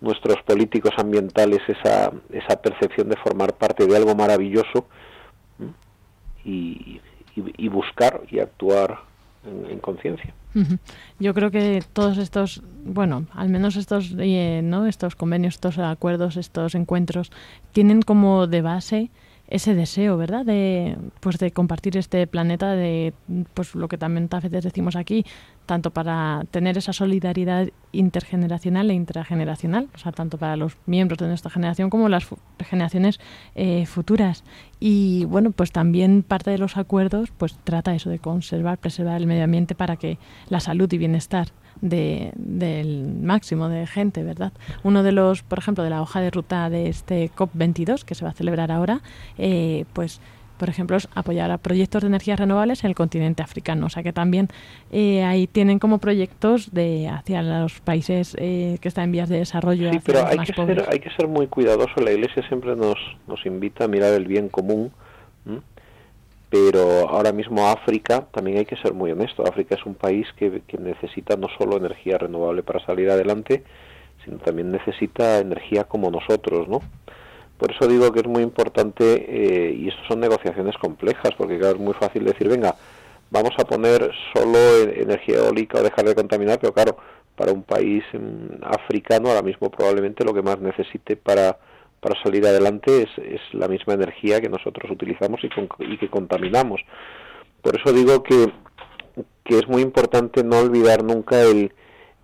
nuestros 0.00 0.42
políticos 0.42 0.92
ambientales 0.98 1.60
esa, 1.68 2.12
esa 2.30 2.60
percepción 2.60 3.08
de 3.08 3.16
formar 3.16 3.54
parte 3.54 3.86
de 3.86 3.96
algo 3.96 4.14
maravilloso 4.14 4.86
y, 6.44 7.00
y, 7.34 7.68
buscar 7.68 8.22
y 8.30 8.38
actuar 8.40 8.98
en, 9.44 9.78
conciencia. 9.78 10.32
Yo 11.18 11.34
creo 11.34 11.50
que 11.50 11.82
todos 11.92 12.18
estos, 12.18 12.62
bueno, 12.84 13.26
al 13.32 13.48
menos 13.48 13.76
estos, 13.76 14.14
eh, 14.18 14.60
¿no? 14.62 14.86
estos 14.86 15.16
convenios, 15.16 15.54
estos 15.54 15.78
acuerdos, 15.78 16.36
estos 16.36 16.74
encuentros, 16.74 17.30
tienen 17.72 18.02
como 18.02 18.46
de 18.46 18.62
base 18.62 19.10
ese 19.48 19.74
deseo, 19.74 20.16
¿verdad? 20.16 20.44
De, 20.44 20.96
pues 21.20 21.38
de 21.38 21.52
compartir 21.52 21.96
este 21.96 22.26
planeta, 22.26 22.72
de 22.72 23.12
pues 23.54 23.74
lo 23.74 23.88
que 23.88 23.98
también 23.98 24.28
a 24.30 24.40
veces 24.40 24.64
decimos 24.64 24.96
aquí, 24.96 25.24
tanto 25.66 25.90
para 25.90 26.44
tener 26.50 26.76
esa 26.78 26.92
solidaridad 26.92 27.68
intergeneracional 27.92 28.90
e 28.90 28.94
intrageneracional, 28.94 29.88
o 29.94 29.98
sea, 29.98 30.12
tanto 30.12 30.38
para 30.38 30.56
los 30.56 30.76
miembros 30.86 31.18
de 31.18 31.28
nuestra 31.28 31.50
generación 31.50 31.90
como 31.90 32.08
las 32.08 32.26
generaciones 32.58 33.20
eh, 33.54 33.86
futuras. 33.86 34.44
Y 34.80 35.24
bueno, 35.26 35.52
pues 35.52 35.70
también 35.72 36.22
parte 36.22 36.50
de 36.50 36.58
los 36.58 36.76
acuerdos 36.76 37.30
pues 37.36 37.56
trata 37.64 37.94
eso 37.94 38.10
de 38.10 38.18
conservar, 38.18 38.78
preservar 38.78 39.16
el 39.20 39.26
medio 39.26 39.44
ambiente 39.44 39.74
para 39.74 39.96
que 39.96 40.18
la 40.48 40.60
salud 40.60 40.92
y 40.92 40.98
bienestar 40.98 41.52
de, 41.80 42.32
del 42.36 43.14
máximo 43.22 43.68
de 43.68 43.86
gente, 43.86 44.22
¿verdad? 44.22 44.52
Uno 44.82 45.02
de 45.02 45.12
los, 45.12 45.42
por 45.42 45.58
ejemplo, 45.58 45.84
de 45.84 45.90
la 45.90 46.02
hoja 46.02 46.20
de 46.20 46.30
ruta 46.30 46.70
de 46.70 46.88
este 46.88 47.30
COP22 47.30 48.04
que 48.04 48.14
se 48.14 48.24
va 48.24 48.30
a 48.30 48.34
celebrar 48.34 48.70
ahora, 48.72 49.00
eh, 49.38 49.84
pues 49.92 50.20
por 50.56 50.70
ejemplo, 50.70 50.96
es 50.96 51.08
apoyar 51.14 51.50
a 51.50 51.58
proyectos 51.58 52.02
de 52.02 52.08
energías 52.08 52.40
renovables 52.40 52.82
en 52.82 52.88
el 52.88 52.94
continente 52.94 53.42
africano. 53.42 53.86
O 53.86 53.88
sea 53.90 54.02
que 54.02 54.14
también 54.14 54.48
eh, 54.90 55.22
ahí 55.22 55.46
tienen 55.46 55.78
como 55.78 55.98
proyectos 55.98 56.72
de 56.72 57.08
hacia 57.08 57.42
los 57.42 57.80
países 57.80 58.34
eh, 58.38 58.78
que 58.80 58.88
están 58.88 59.04
en 59.04 59.12
vías 59.12 59.28
de 59.28 59.38
desarrollo. 59.38 59.92
Sí, 59.92 60.00
pero 60.04 60.26
hay 60.26 60.38
que, 60.38 60.54
ser, 60.54 60.86
hay 60.90 61.00
que 61.00 61.10
ser 61.10 61.28
muy 61.28 61.46
cuidadoso. 61.46 62.00
La 62.00 62.12
Iglesia 62.12 62.42
siempre 62.48 62.74
nos, 62.74 62.96
nos 63.28 63.44
invita 63.44 63.84
a 63.84 63.88
mirar 63.88 64.14
el 64.14 64.24
bien 64.26 64.48
común 64.48 64.92
pero 66.56 67.08
ahora 67.08 67.32
mismo 67.32 67.68
África, 67.68 68.26
también 68.32 68.58
hay 68.58 68.64
que 68.64 68.76
ser 68.76 68.94
muy 68.94 69.10
honesto, 69.10 69.46
África 69.46 69.74
es 69.74 69.84
un 69.84 69.94
país 69.94 70.26
que, 70.36 70.62
necesita 70.78 71.36
no 71.36 71.48
solo 71.58 71.76
energía 71.76 72.18
renovable 72.18 72.62
para 72.62 72.84
salir 72.84 73.10
adelante, 73.10 73.62
sino 74.24 74.38
también 74.38 74.70
necesita 74.70 75.38
energía 75.38 75.84
como 75.84 76.10
nosotros, 76.10 76.68
¿no? 76.68 76.80
Por 77.58 77.72
eso 77.72 77.86
digo 77.86 78.12
que 78.12 78.20
es 78.20 78.26
muy 78.26 78.42
importante, 78.42 79.04
eh, 79.28 79.72
y 79.72 79.88
esto 79.88 80.00
son 80.08 80.20
negociaciones 80.20 80.76
complejas, 80.78 81.30
porque 81.36 81.58
claro, 81.58 81.76
es 81.76 81.80
muy 81.80 81.94
fácil 81.94 82.24
decir, 82.24 82.48
venga, 82.48 82.74
vamos 83.30 83.52
a 83.58 83.64
poner 83.64 84.10
solo 84.34 84.58
energía 84.94 85.36
eólica 85.36 85.78
o 85.78 85.82
dejar 85.82 86.04
de 86.04 86.14
contaminar, 86.14 86.58
pero 86.58 86.72
claro, 86.72 86.96
para 87.34 87.52
un 87.52 87.62
país 87.62 88.04
mm, 88.12 88.62
africano 88.62 89.28
ahora 89.28 89.42
mismo 89.42 89.70
probablemente 89.70 90.24
lo 90.24 90.34
que 90.34 90.42
más 90.42 90.58
necesite 90.58 91.16
para 91.16 91.58
para 92.06 92.22
salir 92.22 92.46
adelante 92.46 93.02
es, 93.02 93.08
es 93.18 93.40
la 93.52 93.66
misma 93.66 93.94
energía 93.94 94.40
que 94.40 94.48
nosotros 94.48 94.88
utilizamos 94.92 95.40
y, 95.42 95.48
y 95.92 95.98
que 95.98 96.08
contaminamos. 96.08 96.80
Por 97.60 97.76
eso 97.76 97.92
digo 97.92 98.22
que, 98.22 98.52
es 99.46 99.66
muy 99.66 99.82
importante 99.82 100.44
no 100.44 100.58
olvidar 100.60 101.02
nunca 101.02 101.42
el, 101.42 101.72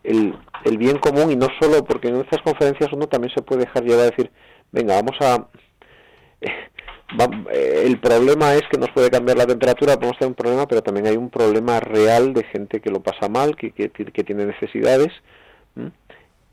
el, 0.05 0.37
el, 0.64 0.79
bien 0.79 0.99
común 0.99 1.33
y 1.33 1.37
no 1.37 1.49
solo 1.61 1.85
porque 1.85 2.09
en 2.09 2.21
estas 2.21 2.42
conferencias 2.42 2.92
uno 2.92 3.09
también 3.09 3.35
se 3.35 3.42
puede 3.42 3.64
dejar 3.64 3.83
llevar 3.83 4.03
a 4.03 4.11
decir, 4.11 4.31
venga, 4.71 4.95
vamos 4.95 5.16
a... 5.21 5.49
Eh, 7.53 7.83
el 7.85 8.01
problema 8.01 8.55
es 8.55 8.62
que 8.73 8.79
nos 8.79 8.88
puede 8.88 9.11
cambiar 9.11 9.37
la 9.37 9.47
temperatura, 9.47 9.97
podemos 9.97 10.16
tener 10.16 10.31
un 10.31 10.35
problema, 10.35 10.66
pero 10.66 10.81
también 10.83 11.07
hay 11.09 11.18
un 11.18 11.29
problema 11.29 11.79
real 11.79 12.33
de 12.33 12.42
gente 12.45 12.81
que 12.81 12.90
lo 12.90 13.03
pasa 13.03 13.29
mal, 13.29 13.55
que, 13.55 13.71
que 13.71 14.25
tiene 14.25 14.47
necesidades 14.47 15.12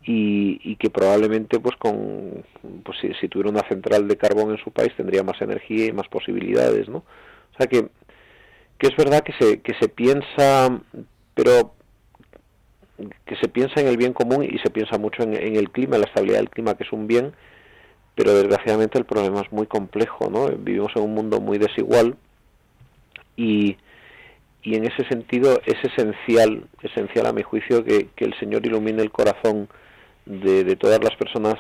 y, 0.06 0.76
que 0.78 0.90
probablemente 0.90 1.60
pues 1.60 1.76
con 1.78 2.44
pues 2.84 2.98
si, 3.20 3.28
tuviera 3.28 3.50
una 3.50 3.68
central 3.68 4.08
de 4.08 4.18
carbón 4.18 4.52
en 4.52 4.58
su 4.58 4.72
país 4.72 4.92
tendría 4.96 5.24
más 5.24 5.42
energía 5.42 5.86
y 5.86 5.92
más 5.92 6.08
posibilidades 6.08 6.88
no 6.88 7.00
o 7.00 7.58
sea 7.58 7.68
que 7.68 7.90
que 8.78 8.88
es 8.88 8.96
verdad 8.96 9.22
que 9.22 9.34
se 9.40 9.62
que 9.62 9.74
se 9.80 9.90
piensa 9.90 10.82
pero 11.36 11.74
que 13.26 13.36
se 13.38 13.48
piensa 13.50 13.82
en 13.82 13.88
el 13.88 13.98
bien 13.98 14.14
común 14.14 14.44
y 14.44 14.58
se 14.60 14.70
piensa 14.70 14.98
mucho 14.98 15.24
en, 15.24 15.34
el 15.34 15.70
clima 15.70 15.98
la 15.98 16.06
estabilidad 16.06 16.40
del 16.40 16.50
clima 16.50 16.76
que 16.76 16.84
es 16.84 16.92
un 16.92 17.08
bien 17.08 17.34
pero 18.16 18.34
desgraciadamente 18.34 18.98
el 18.98 19.06
problema 19.06 19.42
es 19.42 19.52
muy 19.52 19.68
complejo 19.68 20.30
no 20.30 20.48
vivimos 20.48 20.92
en 20.96 21.04
un 21.04 21.14
mundo 21.14 21.42
muy 21.42 21.58
desigual 21.58 22.16
y 23.36 23.78
y 24.62 24.76
en 24.76 24.86
ese 24.86 25.08
sentido 25.08 25.62
es 25.66 25.78
esencial 25.84 26.68
esencial 26.82 27.28
a 27.28 27.34
mi 27.34 27.44
juicio 27.44 27.84
que, 27.84 28.08
que 28.16 28.26
el 28.26 28.38
Señor 28.40 28.66
ilumine 28.66 29.02
el 29.02 29.12
corazón 29.12 29.70
de, 30.26 30.76
todas 30.76 31.04
las 31.04 31.16
personas 31.16 31.56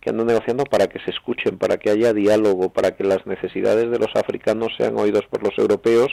que 0.00 0.10
andan 0.10 0.26
negociando 0.26 0.64
para 0.64 0.88
que 0.88 0.98
se 1.00 1.10
escuchen, 1.10 1.58
para 1.58 1.78
que 1.78 1.90
haya 1.90 2.12
diálogo, 2.12 2.72
para 2.72 2.96
que 2.96 3.04
las 3.04 3.26
necesidades 3.26 3.90
de 3.90 3.98
los 3.98 4.14
africanos 4.14 4.72
sean 4.76 4.98
oídos 4.98 5.24
por 5.30 5.42
los 5.42 5.56
europeos 5.58 6.12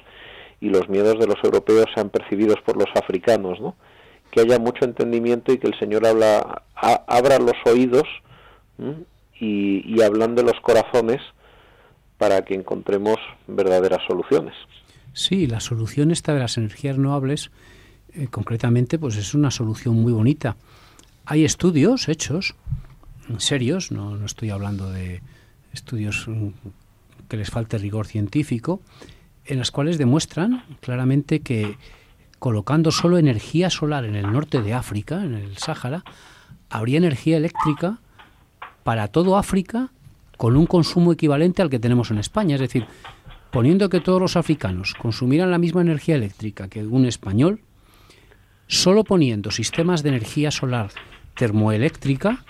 y 0.62 0.69
los 0.69 0.89
miedos 0.89 1.19
de 1.19 1.27
los 1.27 1.38
europeos 1.43 1.85
sean 1.95 2.09
percibidos 2.09 2.57
por 2.65 2.77
los 2.77 2.89
africanos, 2.95 3.59
¿no? 3.59 3.75
Que 4.31 4.41
haya 4.41 4.59
mucho 4.59 4.85
entendimiento 4.85 5.51
y 5.51 5.57
que 5.57 5.67
el 5.67 5.79
Señor 5.79 6.05
habla, 6.05 6.63
abra 6.75 7.39
los 7.39 7.55
oídos 7.65 8.07
y, 9.39 9.83
y 9.85 9.95
de 9.95 10.43
los 10.43 10.59
corazones 10.62 11.21
para 12.19 12.43
que 12.43 12.53
encontremos 12.53 13.17
verdaderas 13.47 14.01
soluciones. 14.07 14.53
Sí, 15.13 15.47
la 15.47 15.59
solución 15.59 16.12
esta 16.12 16.33
de 16.33 16.41
las 16.41 16.57
energías 16.57 16.97
renovables, 16.97 17.49
eh, 18.13 18.27
concretamente, 18.29 18.99
pues 18.99 19.15
es 19.15 19.33
una 19.33 19.49
solución 19.49 19.95
muy 19.95 20.13
bonita 20.13 20.55
hay 21.30 21.46
estudios 21.46 22.10
hechos, 22.10 22.56
serios, 23.38 23.92
no, 23.92 24.18
no 24.18 24.26
estoy 24.26 24.50
hablando 24.50 24.89
de 24.89 25.22
estudios 25.72 26.28
mm, 26.28 26.48
que 27.28 27.38
les 27.38 27.52
falte 27.52 27.78
rigor 27.78 28.08
científico, 28.08 28.82
en 29.46 29.60
los 29.60 29.70
cuales 29.70 30.00
demuestran 30.00 30.63
claramente 30.82 31.42
que 31.42 31.78
colocando 32.39 32.92
solo 32.92 33.20
energía 33.20 33.70
solar 33.70 34.06
en 34.06 34.15
el 34.15 34.32
norte 34.32 34.63
de 34.63 34.74
África, 34.74 35.24
en 35.24 35.36
el 35.36 35.56
Sáhara, 35.58 36.04
habría 36.68 36.98
energía 36.98 37.38
eléctrica 37.38 38.00
para 38.84 39.10
todo 39.10 39.38
África 39.38 39.92
con 40.36 40.58
un 40.58 40.65
consumo 40.65 41.13
equivalente 41.13 41.62
al 41.62 41.70
que 41.70 41.78
tenemos 41.78 42.10
en 42.10 42.18
España. 42.18 42.56
Es 42.56 42.62
decir, 42.62 42.88
poniendo 43.52 43.89
que 43.89 44.00
todos 44.00 44.20
los 44.20 44.36
africanos 44.36 44.96
consumieran 45.00 45.52
la 45.52 45.60
misma 45.60 45.82
energía 45.82 46.15
eléctrica 46.15 46.70
que 46.70 46.84
un 46.88 47.06
español, 47.06 47.62
solo 48.65 49.04
poniendo 49.04 49.52
sistemas 49.52 50.02
de 50.02 50.10
energía 50.10 50.50
solar 50.50 50.89
termoeléctrica, 51.39 52.43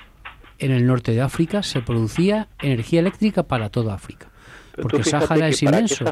en 0.58 0.72
el 0.72 0.88
norte 0.88 1.12
de 1.12 1.22
África 1.22 1.62
se 1.62 1.80
producía 1.80 2.48
energía 2.60 3.02
eléctrica 3.02 3.44
para 3.44 3.70
toda 3.70 3.94
África. 3.94 4.30
porque 4.82 4.98
el 4.98 5.06
Sáhara 5.06 5.48
es 5.48 5.62
inmenso. 5.62 6.06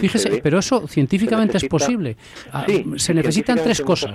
Fíjese, 0.00 0.40
pero 0.42 0.58
eso 0.58 0.88
científicamente 0.88 1.58
es 1.58 1.66
posible. 1.66 2.16
Ah, 2.52 2.66
se 2.96 3.14
necesitan 3.14 3.58
tres 3.62 3.80
cosas. 3.80 4.10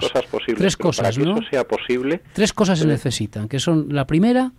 tres 0.58 0.76
cosas, 0.76 1.17
¿no? 1.17 1.39
sea 1.50 1.63
posible. 1.65 2.21
Tres 2.34 2.52
cosas 2.52 2.80
se 2.80 2.86
necesitan, 2.86 3.47
que 3.47 3.60
son 3.60 3.88
la 3.95 4.06
primera, 4.06 4.52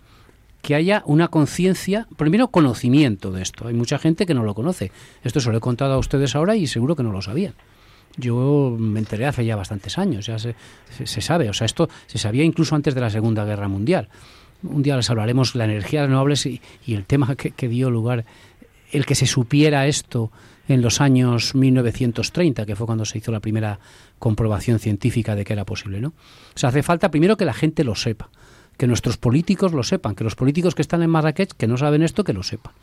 que 0.63 0.73
haya 0.73 1.03
una 1.05 1.27
conciencia, 1.27 2.07
primero 2.17 2.47
conocimiento 2.47 3.31
de 3.31 3.43
esto. 3.43 3.67
Hay 3.67 3.75
mucha 3.75 3.99
gente 3.99 4.25
que 4.25 4.33
no 4.33 4.43
lo 4.43 4.55
conoce. 4.55 4.91
Esto 5.23 5.39
se 5.41 5.51
lo 5.51 5.57
he 5.57 5.61
contado 5.61 5.93
a 5.93 5.99
ustedes 5.99 6.35
ahora 6.35 6.55
y 6.55 6.65
seguro 6.65 6.95
que 6.95 7.03
no 7.03 7.11
lo 7.11 7.21
sabían. 7.21 7.53
Yo 8.17 8.75
me 8.77 8.99
enteré 8.99 9.25
hace 9.25 9.43
ya 9.43 9.55
bastantes 9.55 9.97
años, 9.97 10.27
ya 10.27 10.37
se, 10.37 10.55
se, 11.03 11.21
sabe, 11.21 11.49
o 11.49 11.53
sea, 11.53 11.65
esto 11.65 11.89
se 12.05 12.17
sabía 12.19 12.43
incluso 12.43 12.75
antes 12.75 12.93
de 12.93 13.01
la 13.01 13.09
Segunda 13.09 13.43
Guerra 13.43 13.67
Mundial. 13.67 14.09
Un 14.61 14.83
día 14.83 14.95
les 14.95 15.09
hablaremos 15.09 15.55
la 15.55 15.65
energía 15.65 16.05
renovables 16.05 16.45
y, 16.45 16.61
y 16.85 16.93
el 16.93 17.05
tema 17.05 17.35
que, 17.35 17.51
que, 17.51 17.67
dio 17.67 17.89
lugar, 17.89 18.25
el 18.91 19.05
que 19.05 19.15
se 19.15 19.25
supiera 19.25 19.87
esto 19.87 20.31
en 20.67 20.81
los 20.81 21.01
años 21.01 21.55
1930, 21.55 22.65
que 22.65 22.75
fue 22.75 22.85
cuando 22.85 23.03
se 23.05 23.17
hizo 23.17 23.31
la 23.31 23.39
primera 23.39 23.79
comprobación 24.19 24.79
científica 24.79 25.35
de 25.35 25.43
que 25.43 25.53
era 25.53 25.65
posible, 25.65 25.99
¿no? 25.99 26.09
O 26.09 26.57
sea, 26.57 26.69
hace 26.69 26.83
falta 26.83 27.11
primero 27.11 27.35
que 27.35 27.45
la 27.45 27.53
gente 27.53 27.83
lo 27.83 27.95
sepa, 27.95 28.29
que 28.77 28.87
nuestros 28.87 29.17
políticos 29.17 29.73
lo 29.73 29.83
sepan, 29.83 30.15
que 30.15 30.23
los 30.23 30.35
políticos 30.35 30.75
que 30.75 30.81
están 30.81 31.03
en 31.03 31.09
Marrakech, 31.09 31.53
que 31.53 31.67
no 31.67 31.77
saben 31.77 32.03
esto, 32.03 32.23
que 32.23 32.33
lo 32.33 32.43
sepan. 32.43 32.73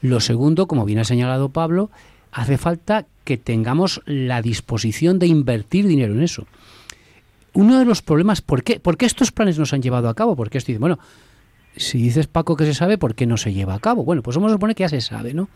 Lo 0.00 0.20
segundo, 0.20 0.66
como 0.66 0.84
bien 0.84 1.00
ha 1.00 1.04
señalado 1.04 1.50
Pablo, 1.50 1.90
hace 2.32 2.58
falta 2.58 3.06
que 3.24 3.36
tengamos 3.36 4.02
la 4.06 4.42
disposición 4.42 5.18
de 5.18 5.26
invertir 5.26 5.86
dinero 5.86 6.14
en 6.14 6.22
eso. 6.22 6.46
Uno 7.52 7.78
de 7.78 7.84
los 7.84 8.02
problemas, 8.02 8.40
¿por 8.40 8.62
qué, 8.62 8.80
¿por 8.80 8.96
qué 8.96 9.06
estos 9.06 9.32
planes 9.32 9.58
no 9.58 9.66
se 9.66 9.76
han 9.76 9.82
llevado 9.82 10.08
a 10.08 10.14
cabo? 10.14 10.36
Porque 10.36 10.58
esto 10.58 10.68
dice, 10.68 10.78
bueno, 10.78 10.98
si 11.76 11.98
dices 11.98 12.26
Paco 12.26 12.56
que 12.56 12.64
se 12.64 12.74
sabe, 12.74 12.98
¿por 12.98 13.14
qué 13.14 13.26
no 13.26 13.36
se 13.36 13.52
lleva 13.52 13.74
a 13.74 13.80
cabo? 13.80 14.04
Bueno, 14.04 14.22
pues 14.22 14.36
vamos 14.36 14.50
a 14.50 14.54
suponer 14.54 14.76
que 14.76 14.82
ya 14.82 14.88
se 14.88 15.00
sabe, 15.00 15.34
¿no? 15.34 15.48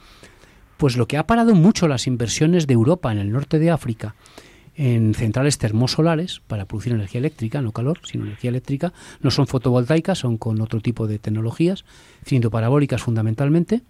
Pues 0.76 0.96
lo 0.96 1.06
que 1.06 1.16
ha 1.16 1.26
parado 1.26 1.54
mucho 1.54 1.88
las 1.88 2.06
inversiones 2.06 2.66
de 2.66 2.74
Europa 2.74 3.12
en 3.12 3.18
el 3.18 3.30
norte 3.30 3.58
de 3.58 3.70
África 3.70 4.14
en 4.74 5.14
centrales 5.14 5.58
termosolares 5.58 6.40
para 6.46 6.64
producir 6.64 6.92
energía 6.92 7.18
eléctrica, 7.18 7.60
no 7.60 7.72
calor, 7.72 8.00
sino 8.04 8.24
energía 8.24 8.50
eléctrica, 8.50 8.92
no 9.20 9.30
son 9.30 9.46
fotovoltaicas, 9.46 10.18
son 10.18 10.38
con 10.38 10.60
otro 10.60 10.80
tipo 10.80 11.06
de 11.06 11.18
tecnologías, 11.18 11.84
siendo 12.24 12.50
parabólicas 12.50 13.02
fundamentalmente, 13.02 13.82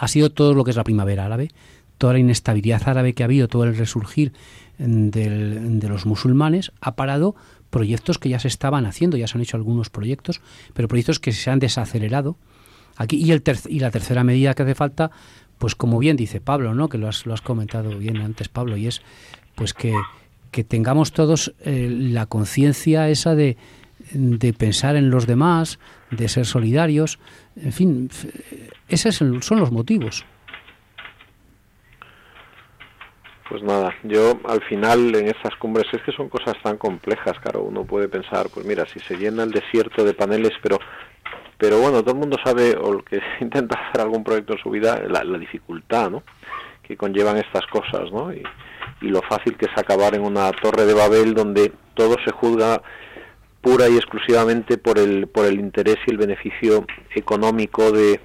ha 0.00 0.08
sido 0.08 0.30
todo 0.30 0.54
lo 0.54 0.64
que 0.64 0.70
es 0.70 0.76
la 0.78 0.84
primavera 0.84 1.26
árabe, 1.26 1.50
toda 1.98 2.14
la 2.14 2.18
inestabilidad 2.18 2.88
árabe 2.88 3.12
que 3.12 3.22
ha 3.22 3.26
habido, 3.26 3.48
todo 3.48 3.64
el 3.64 3.76
resurgir 3.76 4.32
de 4.78 5.86
los 5.88 6.06
musulmanes, 6.06 6.72
ha 6.80 6.96
parado 6.96 7.36
proyectos 7.68 8.18
que 8.18 8.30
ya 8.30 8.38
se 8.38 8.48
estaban 8.48 8.86
haciendo, 8.86 9.18
ya 9.18 9.26
se 9.26 9.36
han 9.36 9.42
hecho 9.42 9.58
algunos 9.58 9.90
proyectos, 9.90 10.40
pero 10.72 10.88
proyectos 10.88 11.20
que 11.20 11.32
se 11.32 11.50
han 11.50 11.58
desacelerado. 11.58 12.38
Aquí, 12.96 13.16
y, 13.16 13.78
la 13.78 13.90
tercera 13.90 14.24
medida 14.24 14.54
que 14.54 14.62
hace 14.62 14.74
falta, 14.74 15.10
pues 15.58 15.74
como 15.74 15.98
bien 15.98 16.16
dice 16.16 16.40
Pablo, 16.40 16.74
¿no? 16.74 16.88
que 16.88 16.96
lo 16.96 17.06
has, 17.06 17.26
lo 17.26 17.34
has 17.34 17.42
comentado 17.42 17.98
bien 17.98 18.16
antes, 18.16 18.48
Pablo, 18.48 18.78
y 18.78 18.86
es 18.86 19.02
pues 19.54 19.74
que 19.74 19.92
que 20.50 20.64
tengamos 20.64 21.12
todos 21.12 21.54
eh, 21.60 21.88
la 21.88 22.26
conciencia 22.26 23.08
esa 23.08 23.34
de, 23.34 23.56
de, 24.12 24.52
pensar 24.52 24.96
en 24.96 25.10
los 25.10 25.26
demás, 25.26 25.78
de 26.10 26.28
ser 26.28 26.46
solidarios, 26.46 27.18
en 27.56 27.72
fin, 27.72 28.10
esos 28.90 29.16
son 29.16 29.60
los 29.60 29.70
motivos. 29.72 30.24
Pues 33.48 33.64
nada, 33.64 33.92
yo 34.04 34.38
al 34.48 34.62
final 34.62 35.12
en 35.16 35.26
estas 35.26 35.56
cumbres 35.56 35.86
es 35.92 36.00
que 36.02 36.12
son 36.12 36.28
cosas 36.28 36.54
tan 36.62 36.76
complejas, 36.76 37.36
claro, 37.40 37.62
uno 37.64 37.84
puede 37.84 38.08
pensar, 38.08 38.46
pues 38.54 38.64
mira, 38.64 38.86
si 38.86 39.00
se 39.00 39.16
llena 39.16 39.42
el 39.42 39.50
desierto 39.50 40.04
de 40.04 40.14
paneles, 40.14 40.52
pero 40.62 40.78
pero 41.58 41.78
bueno, 41.78 42.00
todo 42.00 42.12
el 42.12 42.20
mundo 42.20 42.38
sabe, 42.42 42.74
o 42.74 42.92
el 42.92 43.04
que 43.04 43.20
intenta 43.40 43.78
hacer 43.78 44.00
algún 44.00 44.24
proyecto 44.24 44.54
en 44.54 44.58
su 44.60 44.70
vida, 44.70 45.02
la, 45.08 45.22
dificultad, 45.36 46.10
¿no? 46.10 46.22
Que 46.82 46.96
conllevan 46.96 47.36
estas 47.36 47.66
cosas, 47.66 48.10
¿no? 48.12 48.32
Y, 48.32 48.42
y 49.02 49.08
lo 49.08 49.20
fácil 49.22 49.56
que 49.56 49.66
es 49.66 49.76
acabar 49.76 50.14
en 50.14 50.22
una 50.22 50.50
torre 50.52 50.86
de 50.86 50.94
Babel 50.94 51.34
donde 51.34 51.72
todo 51.94 52.16
se 52.24 52.30
juzga 52.30 52.80
pura 53.60 53.88
y 53.88 53.96
exclusivamente 53.96 54.78
por 54.78 54.98
el, 54.98 55.26
por 55.26 55.44
el 55.44 55.60
interés 55.60 55.98
y 56.06 56.12
el 56.12 56.18
beneficio 56.18 56.86
económico 57.14 57.92
de, 57.92 58.20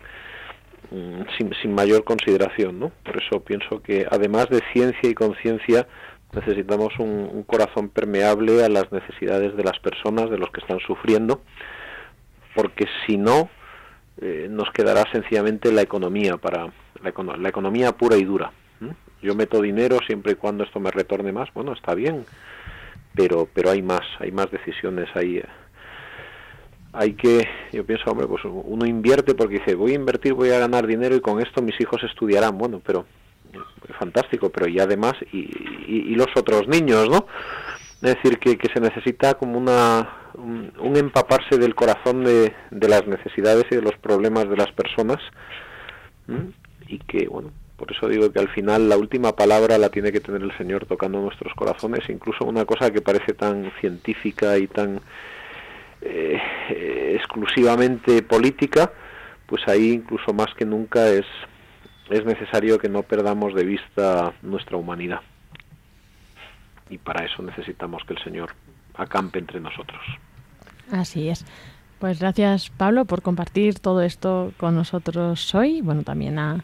sin, 1.38 1.53
sin, 1.62 1.73
mayor 1.73 2.03
consideración, 2.03 2.79
¿no? 2.79 2.91
Por 3.03 3.21
eso 3.21 3.41
pienso 3.41 3.81
que 3.81 4.05
además 4.10 4.49
de 4.49 4.62
ciencia 4.73 5.10
y 5.10 5.13
conciencia 5.13 5.88
necesitamos 6.34 6.97
un, 6.99 7.43
corazón 7.43 7.89
permeable 7.89 8.63
a 8.63 8.69
las 8.69 8.91
necesidades 8.91 9.55
de 9.55 9.63
las 9.63 9.79
personas, 9.79 10.29
de 10.29 10.38
los 10.38 10.49
que 10.51 10.62
están 10.62 10.79
sufriendo, 10.79 11.41
porque 12.53 12.86
si 13.05 13.17
no 13.17 13.49
eh, 14.21 14.47
nos 14.49 14.69
quedará 14.71 15.03
sencillamente 15.12 15.71
la 15.71 15.81
economía 15.81 16.38
para 16.38 16.71
la, 17.01 17.38
la 17.38 17.49
economía 17.49 17.91
pura 17.93 18.17
y 18.17 18.23
dura. 18.23 18.51
Yo 19.21 19.34
meto 19.34 19.62
dinero 19.62 19.97
siempre 20.05 20.34
y 20.34 20.36
cuando 20.36 20.63
esto 20.63 20.79
me 20.79 20.91
retorne 20.91 21.31
más, 21.31 21.51
bueno, 21.53 21.73
está 21.73 21.95
bien, 21.95 22.25
pero 23.15 23.47
pero 23.51 23.71
hay 23.71 23.81
más, 23.81 24.03
hay 24.19 24.31
más 24.31 24.51
decisiones 24.51 25.10
ahí. 25.15 25.41
Hay 26.95 27.13
que, 27.13 27.47
yo 27.73 27.86
pienso, 27.86 28.10
hombre, 28.10 28.27
pues 28.27 28.43
uno 28.45 28.86
invierte 28.86 29.36
porque 29.36 29.60
dice, 29.60 29.75
voy 29.75 29.91
a 29.91 29.95
invertir, 29.95 30.34
voy 30.34 30.51
a 30.51 30.60
ganar 30.60 30.88
dinero 30.88 31.15
y 31.15 31.21
con 31.21 31.41
esto 31.41 31.62
mis 31.62 31.79
hijos 31.81 32.01
estudiarán. 32.03 32.58
Bueno, 32.58 32.81
pero 32.86 33.05
fantástico, 33.99 34.49
pero 34.49 34.67
y 34.67 34.79
además, 34.79 35.13
y, 35.31 35.49
y, 35.88 36.15
los 36.15 36.27
otros 36.36 36.67
niños, 36.67 37.10
¿no? 37.10 37.27
Es 38.01 38.15
decir, 38.15 38.39
que, 38.39 38.58
que 38.58 38.69
se 38.73 38.79
necesita 38.79 39.36
como 39.36 39.58
una, 39.58 40.10
un, 40.38 40.97
empaparse 40.97 41.58
del 41.58 41.75
corazón 41.75 42.23
de, 42.23 42.53
las 42.71 43.08
necesidades 43.08 43.65
y 43.71 43.75
de 43.75 43.81
los 43.81 43.97
problemas 43.97 44.49
de 44.49 44.58
las 44.58 44.71
personas 44.71 45.17
y 46.88 46.99
que, 46.99 47.27
bueno, 47.27 47.51
por 47.77 47.91
eso 47.91 48.08
digo 48.08 48.31
que 48.31 48.39
al 48.39 48.49
final 48.49 48.89
la 48.89 48.97
última 48.97 49.36
palabra 49.36 49.77
la 49.77 49.89
tiene 49.89 50.12
que 50.12 50.19
tener 50.19 50.41
el 50.41 50.58
Señor 50.58 50.86
tocando 50.86 51.21
nuestros 51.21 51.53
corazones, 51.53 52.10
incluso 52.10 52.45
una 52.45 52.65
cosa 52.65 52.91
que 52.91 53.01
parece 53.01 53.34
tan 53.34 53.71
científica 53.79 54.58
y 54.58 54.67
tan 54.67 55.01
eh, 56.06 57.15
exclusivamente 57.15 58.22
política, 58.22 58.91
pues 59.48 59.68
ahí 59.68 59.91
incluso 59.91 60.34
más 60.34 60.54
que 60.56 60.65
nunca 60.65 61.08
es, 61.08 61.26
es 62.10 62.24
necesario 62.26 62.78
que 62.78 62.89
no 62.89 63.04
perdamos 63.04 63.54
de 63.54 63.65
vista 63.65 64.34
nuestra 64.41 64.78
humanidad. 64.78 65.22
Y 66.89 67.00
para 67.00 67.26
eso 67.26 67.41
necesitamos 67.41 68.04
que 68.06 68.13
el 68.13 68.24
Señor 68.24 68.54
acampe 68.94 69.39
entre 69.39 69.60
nosotros. 69.60 70.02
Así 70.91 71.30
es. 71.30 71.46
Pues 71.99 72.19
gracias 72.19 72.71
Pablo 72.71 73.05
por 73.05 73.21
compartir 73.21 73.79
todo 73.79 74.01
esto 74.01 74.51
con 74.58 74.75
nosotros 74.75 75.55
hoy. 75.55 75.79
Bueno, 75.79 76.03
también 76.03 76.38
a, 76.38 76.63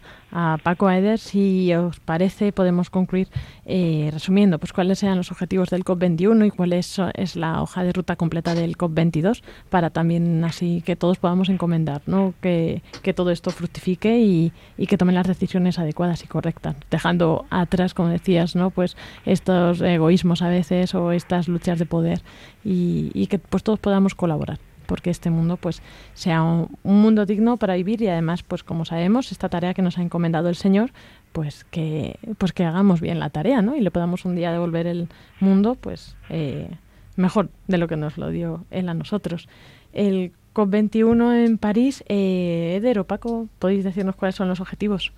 Paco 0.63 0.87
Aeder. 0.87 1.19
Si 1.19 1.73
os 1.73 1.99
parece, 1.99 2.51
podemos 2.51 2.89
concluir 2.89 3.27
eh, 3.65 4.09
resumiendo 4.13 4.59
pues 4.59 4.71
cuáles 4.71 4.99
sean 4.99 5.17
los 5.17 5.31
objetivos 5.31 5.69
del 5.69 5.83
COP21 5.83 6.47
y 6.47 6.51
cuál 6.51 6.73
es, 6.73 6.97
es, 7.15 7.35
la 7.35 7.61
hoja 7.61 7.83
de 7.83 7.91
ruta 7.91 8.15
completa 8.15 8.55
del 8.55 8.77
COP22 8.77 9.41
para 9.69 9.89
también 9.89 10.43
así 10.43 10.81
que 10.85 10.95
todos 10.95 11.17
podamos 11.17 11.49
encomendar 11.49 12.01
¿no? 12.05 12.33
que, 12.41 12.81
que 13.01 13.13
todo 13.13 13.31
esto 13.31 13.51
fructifique 13.51 14.19
y, 14.19 14.53
y, 14.77 14.87
que 14.87 14.97
tomen 14.97 15.15
las 15.15 15.27
decisiones 15.27 15.79
adecuadas 15.79 16.23
y 16.23 16.27
correctas, 16.27 16.75
dejando 16.89 17.45
atrás, 17.49 17.93
como 17.93 18.09
decías, 18.09 18.55
¿no? 18.55 18.69
pues 18.69 18.95
estos 19.25 19.81
egoísmos 19.81 20.41
a 20.41 20.49
veces 20.49 20.95
o 20.95 21.11
estas 21.11 21.49
luchas 21.49 21.77
de 21.77 21.85
poder 21.85 22.21
y, 22.63 23.11
y 23.13 23.27
que 23.27 23.37
pues 23.37 23.63
todos 23.63 23.79
podamos 23.79 24.15
colaborar 24.15 24.59
porque 24.91 25.10
este 25.10 25.30
mundo 25.30 25.56
pues 25.56 25.82
sea 26.15 26.43
un, 26.43 26.67
mundo 26.84 27.25
digno 27.25 27.56
para 27.56 27.75
vivir 27.75 28.01
y 28.01 28.10
además 28.10 28.43
pues 28.43 28.62
como 28.62 28.84
sabemos 28.84 29.32
esta 29.32 29.47
tarea 29.47 29.73
que 29.73 29.82
nos 29.82 29.97
ha 29.97 30.01
encomendado 30.01 30.49
el 30.49 30.58
Señor 30.58 30.91
pues 31.32 31.63
que 31.63 32.19
pues 32.38 32.51
que 32.51 32.65
hagamos 32.65 32.99
bien 32.99 33.17
la 33.17 33.30
tarea 33.30 33.62
¿no? 33.62 33.77
y 33.77 33.80
le 33.80 33.89
podamos 33.89 34.25
un 34.25 34.36
día 34.36 34.51
devolver 34.51 34.88
el 34.88 35.08
mundo 35.39 35.75
pues 35.75 36.17
eh, 36.27 36.69
mejor 37.15 37.47
de 37.69 37.77
lo 37.77 37.88
que 37.88 37.95
nos 37.95 38.17
lo 38.17 38.32
dio 38.32 38.65
él 38.69 38.89
a 38.89 38.93
nosotros 38.93 39.47
el 39.93 40.34
COP21 40.54 41.45
en 41.45 41.58
París 41.58 42.04
eh, 42.10 42.73
Eder 42.75 42.99
o 42.99 43.06
Paco 43.06 43.47
podéis 43.60 43.86
decirnos 43.86 44.17
cuáles 44.17 44.36
son 44.36 44.49
los 44.49 44.60
objetivos 44.60 45.13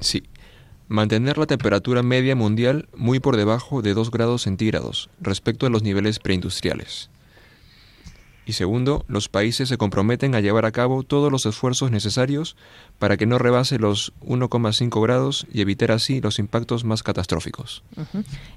Sí, 0.00 0.22
Mantener 0.88 1.36
la 1.36 1.46
temperatura 1.46 2.04
media 2.04 2.36
mundial 2.36 2.88
muy 2.94 3.18
por 3.18 3.36
debajo 3.36 3.82
de 3.82 3.92
2 3.92 4.12
grados 4.12 4.42
centígrados 4.42 5.10
respecto 5.20 5.66
a 5.66 5.70
los 5.70 5.82
niveles 5.82 6.20
preindustriales. 6.20 7.10
Y 8.48 8.52
segundo, 8.52 9.04
los 9.08 9.28
países 9.28 9.68
se 9.68 9.76
comprometen 9.76 10.36
a 10.36 10.40
llevar 10.40 10.66
a 10.66 10.70
cabo 10.70 11.02
todos 11.02 11.32
los 11.32 11.46
esfuerzos 11.46 11.90
necesarios 11.90 12.56
para 13.00 13.16
que 13.16 13.26
no 13.26 13.38
rebase 13.38 13.80
los 13.80 14.12
1,5 14.20 15.02
grados 15.02 15.48
y 15.52 15.62
evitar 15.62 15.90
así 15.90 16.20
los 16.20 16.38
impactos 16.38 16.84
más 16.84 17.02
catastróficos. 17.02 17.82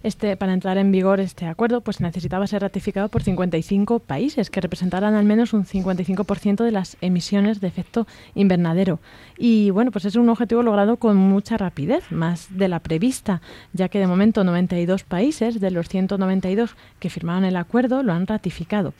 Este, 0.04 0.38
para 0.38 0.54
entrar 0.54 0.78
en 0.78 0.92
vigor 0.92 1.20
este 1.20 1.48
acuerdo, 1.48 1.82
pues 1.82 2.02
necesitaba 2.02 2.46
ser 2.46 2.62
ratificado 2.62 3.10
por 3.10 3.24
55 3.24 3.98
países 3.98 4.52
que 4.52 4.62
representaran 4.62 5.16
al 5.16 5.26
menos 5.26 5.54
un 5.54 5.66
55% 5.66 6.64
de 6.64 6.72
las 6.72 6.96
emisiones 7.02 7.60
de 7.60 7.68
efecto 7.68 8.06
invernadero. 8.36 9.00
Y 9.40 9.72
bueno, 9.72 9.90
pues 9.90 10.06
es 10.06 10.16
un 10.16 10.30
objetivo 10.30 10.62
logrado 10.62 10.98
con 10.98 11.18
mucha 11.18 11.58
rapidez, 11.58 12.12
más 12.12 12.48
de 12.56 12.68
la 12.68 12.80
prevista, 12.80 13.42
ya 13.74 13.90
que 13.90 13.98
de 13.98 14.06
momento 14.06 14.44
92 14.44 15.04
países 15.04 15.60
de 15.60 15.72
los 15.72 15.90
192 15.90 16.76
que 17.00 17.10
firmaron 17.10 17.44
el 17.44 17.56
acuerdo 17.56 18.04
lo 18.04 18.14
han 18.14 18.28
ratificado. 18.28 18.94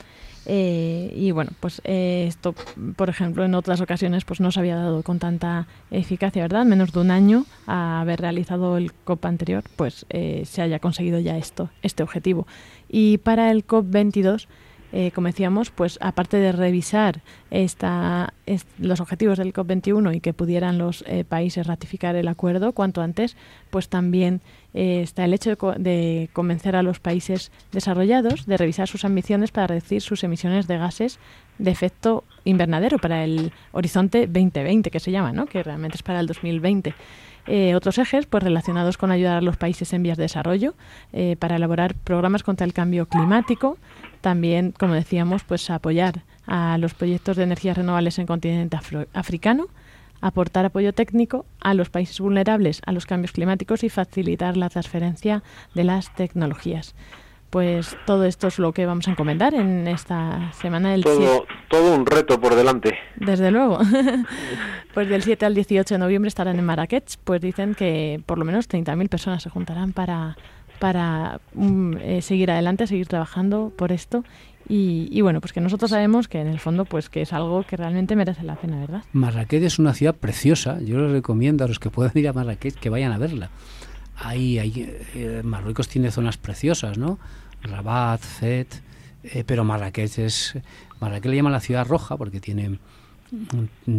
Eh, 0.46 1.12
y 1.14 1.30
bueno, 1.32 1.50
pues 1.60 1.80
eh, 1.84 2.24
esto, 2.26 2.54
por 2.96 3.08
ejemplo, 3.08 3.44
en 3.44 3.54
otras 3.54 3.80
ocasiones 3.80 4.24
pues 4.24 4.40
no 4.40 4.50
se 4.50 4.60
había 4.60 4.76
dado 4.76 5.02
con 5.02 5.18
tanta 5.18 5.66
eficacia, 5.90 6.42
¿verdad? 6.42 6.64
Menos 6.64 6.92
de 6.92 7.00
un 7.00 7.10
año 7.10 7.44
a 7.66 8.00
haber 8.00 8.20
realizado 8.20 8.76
el 8.76 8.92
COP 8.92 9.24
anterior, 9.26 9.64
pues 9.76 10.06
eh, 10.10 10.42
se 10.46 10.62
haya 10.62 10.78
conseguido 10.78 11.20
ya 11.20 11.36
esto, 11.36 11.70
este 11.82 12.02
objetivo. 12.02 12.46
Y 12.88 13.18
para 13.18 13.50
el 13.50 13.64
COP 13.64 13.86
22 13.90 14.48
eh, 14.92 15.12
como 15.12 15.28
decíamos, 15.28 15.70
pues 15.70 15.98
aparte 16.00 16.36
de 16.38 16.50
revisar 16.50 17.20
esta, 17.50 18.34
los 18.78 19.00
objetivos 19.00 19.38
del 19.38 19.52
COP21 19.52 20.16
y 20.16 20.20
que 20.20 20.32
pudieran 20.32 20.78
los 20.78 21.04
eh, 21.06 21.24
países 21.24 21.66
ratificar 21.66 22.16
el 22.16 22.26
acuerdo 22.26 22.72
cuanto 22.72 23.00
antes, 23.00 23.36
pues 23.70 23.88
también 23.88 24.40
eh, 24.74 25.00
está 25.02 25.24
el 25.24 25.34
hecho 25.34 25.50
de, 25.50 25.56
de, 25.78 26.28
convencer 26.32 26.76
a 26.76 26.82
los 26.82 27.00
países 27.00 27.50
desarrollados 27.72 28.46
de 28.46 28.56
revisar 28.56 28.88
sus 28.88 29.04
ambiciones 29.04 29.50
para 29.50 29.66
reducir 29.66 30.00
sus 30.00 30.22
emisiones 30.24 30.66
de 30.66 30.78
gases 30.78 31.18
de 31.58 31.70
efecto 31.70 32.24
invernadero 32.44 32.98
para 32.98 33.24
el 33.24 33.52
horizonte 33.72 34.26
2020, 34.26 34.90
que 34.90 35.00
se 35.00 35.10
llama, 35.10 35.32
¿no? 35.32 35.46
que 35.46 35.62
realmente 35.62 35.96
es 35.96 36.02
para 36.02 36.20
el 36.20 36.26
2020. 36.26 36.94
Eh, 37.46 37.74
otros 37.74 37.98
ejes 37.98 38.26
pues 38.26 38.42
relacionados 38.42 38.96
con 38.96 39.10
ayudar 39.10 39.38
a 39.38 39.40
los 39.40 39.56
países 39.56 39.92
en 39.92 40.02
vías 40.02 40.16
de 40.16 40.24
desarrollo 40.24 40.74
eh, 41.12 41.36
para 41.38 41.56
elaborar 41.56 41.94
programas 41.94 42.42
contra 42.42 42.64
el 42.66 42.72
cambio 42.72 43.06
climático, 43.06 43.78
también, 44.20 44.72
como 44.72 44.94
decíamos, 44.94 45.42
pues 45.44 45.70
apoyar 45.70 46.22
a 46.46 46.76
los 46.78 46.94
proyectos 46.94 47.36
de 47.36 47.44
energías 47.44 47.76
renovables 47.76 48.18
en 48.18 48.22
el 48.22 48.28
continente 48.28 48.78
africano, 49.14 49.68
aportar 50.20 50.66
apoyo 50.66 50.92
técnico 50.92 51.46
a 51.60 51.74
los 51.74 51.90
países 51.90 52.20
vulnerables 52.20 52.80
a 52.86 52.92
los 52.92 53.06
cambios 53.06 53.32
climáticos 53.32 53.84
y 53.84 53.88
facilitar 53.88 54.56
la 54.56 54.68
transferencia 54.68 55.42
de 55.74 55.84
las 55.84 56.14
tecnologías. 56.14 56.94
Pues 57.50 57.96
todo 58.06 58.24
esto 58.26 58.46
es 58.46 58.60
lo 58.60 58.72
que 58.72 58.86
vamos 58.86 59.08
a 59.08 59.10
encomendar 59.10 59.54
en 59.54 59.88
esta 59.88 60.52
semana 60.52 60.92
del 60.92 61.02
todo, 61.02 61.46
todo 61.68 61.96
un 61.96 62.06
reto 62.06 62.40
por 62.40 62.54
delante. 62.54 62.96
Desde 63.16 63.50
luego. 63.50 63.80
pues 64.94 65.08
del 65.08 65.24
7 65.24 65.46
al 65.46 65.54
18 65.54 65.94
de 65.94 65.98
noviembre 65.98 66.28
estarán 66.28 66.60
en 66.60 66.64
Marrakech. 66.64 67.16
Pues 67.24 67.40
dicen 67.40 67.74
que 67.74 68.22
por 68.24 68.38
lo 68.38 68.44
menos 68.44 68.68
30.000 68.68 69.08
personas 69.08 69.42
se 69.42 69.50
juntarán 69.50 69.92
para, 69.92 70.36
para 70.78 71.40
um, 71.54 71.96
eh, 71.96 72.22
seguir 72.22 72.52
adelante, 72.52 72.86
seguir 72.86 73.08
trabajando 73.08 73.72
por 73.76 73.90
esto. 73.90 74.22
Y, 74.72 75.20
bueno, 75.20 75.40
pues 75.40 75.52
que 75.52 75.60
nosotros 75.60 75.90
sabemos 75.90 76.28
que 76.28 76.40
en 76.40 76.46
el 76.46 76.60
fondo 76.60 76.84
pues 76.84 77.08
que 77.08 77.22
es 77.22 77.32
algo 77.32 77.64
que 77.64 77.76
realmente 77.76 78.14
merece 78.14 78.44
la 78.44 78.54
pena, 78.54 78.78
¿verdad? 78.78 79.02
Marrakech 79.12 79.64
es 79.64 79.80
una 79.80 79.94
ciudad 79.94 80.14
preciosa. 80.14 80.78
Yo 80.80 81.00
les 81.00 81.10
recomiendo 81.10 81.64
a 81.64 81.68
los 81.68 81.80
que 81.80 81.90
puedan 81.90 82.12
ir 82.14 82.28
a 82.28 82.32
Marrakech 82.32 82.74
que 82.76 82.88
vayan 82.88 83.10
a 83.10 83.18
verla 83.18 83.50
hay, 84.20 84.58
hay 84.58 84.96
eh, 85.14 85.40
Marruecos 85.42 85.88
tiene 85.88 86.10
zonas 86.10 86.36
preciosas, 86.36 86.98
¿no? 86.98 87.18
Rabat, 87.62 88.20
Zet, 88.20 88.82
eh, 89.24 89.44
pero 89.46 89.64
Marrakech 89.64 90.18
es 90.18 90.58
Marrakech 91.00 91.30
le 91.30 91.36
llaman 91.36 91.52
la 91.52 91.60
ciudad 91.60 91.86
roja 91.86 92.16
porque 92.16 92.40
tiene 92.40 92.78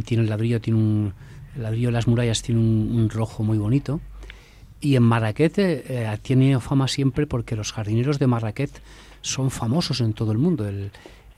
tiene 0.05 0.23
el 0.23 0.29
ladrillo, 0.29 0.61
tiene 0.61 0.79
un 0.79 1.13
el 1.55 1.63
ladrillo 1.63 1.87
de 1.89 1.93
las 1.93 2.07
murallas 2.07 2.41
tiene 2.43 2.61
un, 2.61 3.09
rojo 3.09 3.43
muy 3.43 3.57
bonito 3.57 3.99
Y 4.79 4.95
en 4.95 5.03
Marrakech 5.03 5.57
eh, 5.57 6.19
tenido 6.21 6.59
fama 6.59 6.87
siempre 6.87 7.27
porque 7.27 7.55
los 7.55 7.73
jardineros 7.73 8.19
de 8.19 8.27
Marrakech 8.27 8.71
son 9.21 9.51
famosos 9.51 10.01
en 10.01 10.13
todo 10.13 10.31
el 10.31 10.37
mundo. 10.37 10.69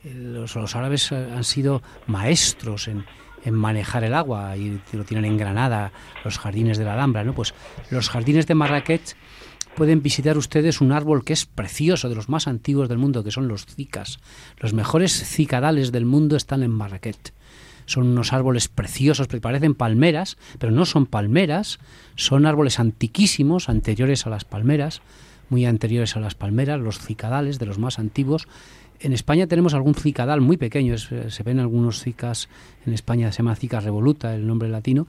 los, 0.03 0.75
árabes 0.75 1.11
han 1.11 1.43
sido 1.43 1.81
maestros 2.07 2.87
en, 2.87 3.05
manejar 3.51 4.05
el 4.05 4.13
agua 4.13 4.55
y 4.55 4.79
lo 4.93 5.03
tienen 5.03 5.25
en 5.25 5.37
Granada, 5.37 5.91
los 6.23 6.37
jardines 6.37 6.77
de 6.77 6.85
la 6.85 6.93
Alhambra. 6.93 7.23
¿no? 7.23 7.33
Pues 7.33 7.53
los 7.89 8.09
jardines 8.09 8.47
de 8.47 8.55
Marrakech 8.55 9.15
pueden 9.75 10.01
visitar 10.01 10.37
ustedes 10.37 10.81
un 10.81 10.91
árbol 10.91 11.25
que 11.25 11.33
es 11.33 11.45
precioso, 11.45 12.07
de 12.07 12.15
los 12.15 12.29
más 12.29 12.47
antiguos 12.47 12.87
del 12.87 12.99
mundo, 12.99 13.23
que 13.23 13.31
son 13.31 13.47
los 13.47 13.65
cicas. 13.65 14.19
Los 14.59 14.73
mejores 14.73 15.11
cicadales 15.11 15.91
del 15.91 16.05
mundo 16.05 16.37
están 16.37 16.63
en 16.63 16.71
Marrakech 16.71 17.33
son 17.85 18.07
unos 18.07 18.33
árboles 18.33 18.67
preciosos, 18.67 19.27
parecen 19.27 19.75
palmeras, 19.75 20.37
pero 20.59 20.71
no 20.71 20.85
son 20.85 21.05
palmeras, 21.05 21.79
son 22.15 22.45
árboles 22.45 22.79
antiquísimos, 22.79 23.69
anteriores 23.69 24.25
a 24.25 24.29
las 24.29 24.45
palmeras, 24.45 25.01
muy 25.53 25.67
anteriores 25.67 26.17
a 26.17 26.19
las 26.19 26.33
palmeras, 26.33 26.79
los 26.79 26.97
cicadales 26.97 27.59
de 27.59 27.67
los 27.67 27.77
más 27.77 27.99
antiguos. 27.99 28.47
En 28.99 29.13
España 29.13 29.45
tenemos 29.45 29.75
algún 29.75 29.93
cicadal 29.93 30.41
muy 30.41 30.57
pequeño, 30.57 30.97
se 30.97 31.43
ven 31.43 31.59
algunos 31.59 32.01
cicas, 32.01 32.49
en 32.85 32.93
España 32.93 33.31
se 33.31 33.39
llama 33.39 33.55
cica 33.55 33.79
revoluta, 33.79 34.35
el 34.35 34.47
nombre 34.47 34.69
latino, 34.69 35.07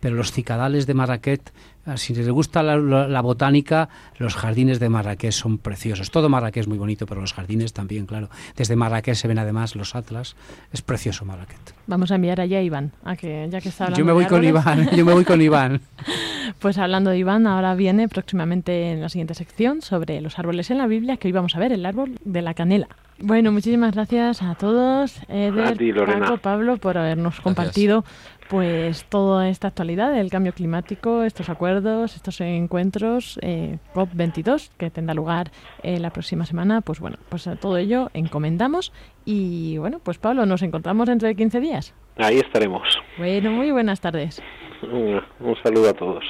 pero 0.00 0.14
los 0.14 0.32
cicadales 0.32 0.86
de 0.86 0.94
Marrakech 0.94 1.52
Ah, 1.86 1.98
si 1.98 2.14
les 2.14 2.28
gusta 2.30 2.62
la, 2.62 3.20
botánica, 3.20 3.90
los 4.16 4.36
jardines 4.36 4.80
de 4.80 4.88
Marrakech 4.88 5.32
son 5.32 5.58
preciosos. 5.58 6.10
Todo 6.10 6.30
Marrakech 6.30 6.62
es 6.62 6.68
muy 6.68 6.78
bonito, 6.78 7.04
pero 7.04 7.20
los 7.20 7.34
jardines 7.34 7.74
también, 7.74 8.06
claro. 8.06 8.30
Desde 8.56 8.74
Marrakech 8.74 9.16
se 9.16 9.28
ven 9.28 9.38
además 9.38 9.76
los 9.76 9.94
atlas. 9.94 10.34
Es 10.72 10.80
precioso 10.80 11.26
Marrakech. 11.26 11.74
Vamos 11.86 12.10
a 12.10 12.14
enviar 12.14 12.40
allá 12.40 12.58
a 12.58 12.62
Iván, 12.62 12.92
a 13.04 13.16
que, 13.16 13.48
ya 13.50 13.60
que 13.60 13.68
está 13.68 13.84
hablando 13.84 13.98
Yo 13.98 14.04
me 14.06 14.12
voy 14.12 14.24
con 14.24 14.42
Iván, 14.42 14.90
yo 14.96 15.04
me 15.04 15.12
voy 15.12 15.24
con 15.24 15.42
Iván. 15.42 15.82
pues 16.58 16.78
hablando 16.78 17.10
de 17.10 17.18
Iván, 17.18 17.46
ahora 17.46 17.74
viene 17.74 18.08
próximamente 18.08 18.92
en 18.92 19.02
la 19.02 19.10
siguiente 19.10 19.34
sección 19.34 19.82
sobre 19.82 20.22
los 20.22 20.38
árboles 20.38 20.70
en 20.70 20.78
la 20.78 20.86
Biblia, 20.86 21.18
que 21.18 21.28
hoy 21.28 21.32
vamos 21.32 21.54
a 21.54 21.58
ver 21.58 21.72
el 21.72 21.84
árbol 21.84 22.18
de 22.24 22.40
la 22.40 22.54
canela. 22.54 22.88
Bueno, 23.18 23.52
muchísimas 23.52 23.94
gracias 23.94 24.42
a 24.42 24.56
todos, 24.56 25.20
Eder, 25.28 25.78
Paco, 26.04 26.38
Pablo, 26.38 26.78
por 26.78 26.98
habernos 27.14 27.40
compartido 27.40 28.04
pues 28.48 29.04
toda 29.06 29.48
esta 29.48 29.68
actualidad 29.68 30.12
del 30.12 30.30
cambio 30.30 30.52
climático, 30.52 31.22
estos 31.22 31.48
acuerdos, 31.48 32.14
estos 32.14 32.40
encuentros 32.40 33.38
eh, 33.42 33.78
COP22 33.94 34.70
que 34.76 34.90
tendrá 34.90 35.14
lugar 35.14 35.50
eh, 35.82 35.98
la 35.98 36.10
próxima 36.10 36.44
semana, 36.44 36.80
pues 36.82 37.00
bueno, 37.00 37.16
pues 37.28 37.46
a 37.46 37.56
todo 37.56 37.78
ello 37.78 38.10
encomendamos 38.12 38.92
y 39.24 39.78
bueno, 39.78 39.98
pues 40.02 40.18
Pablo, 40.18 40.44
nos 40.44 40.62
encontramos 40.62 41.06
dentro 41.06 41.26
de 41.28 41.34
15 41.34 41.60
días. 41.60 41.94
Ahí 42.16 42.38
estaremos. 42.38 42.82
Bueno, 43.16 43.50
muy 43.50 43.70
buenas 43.70 44.00
tardes. 44.00 44.42
un 44.82 45.56
saludo 45.62 45.90
a 45.90 45.94
todos. 45.94 46.24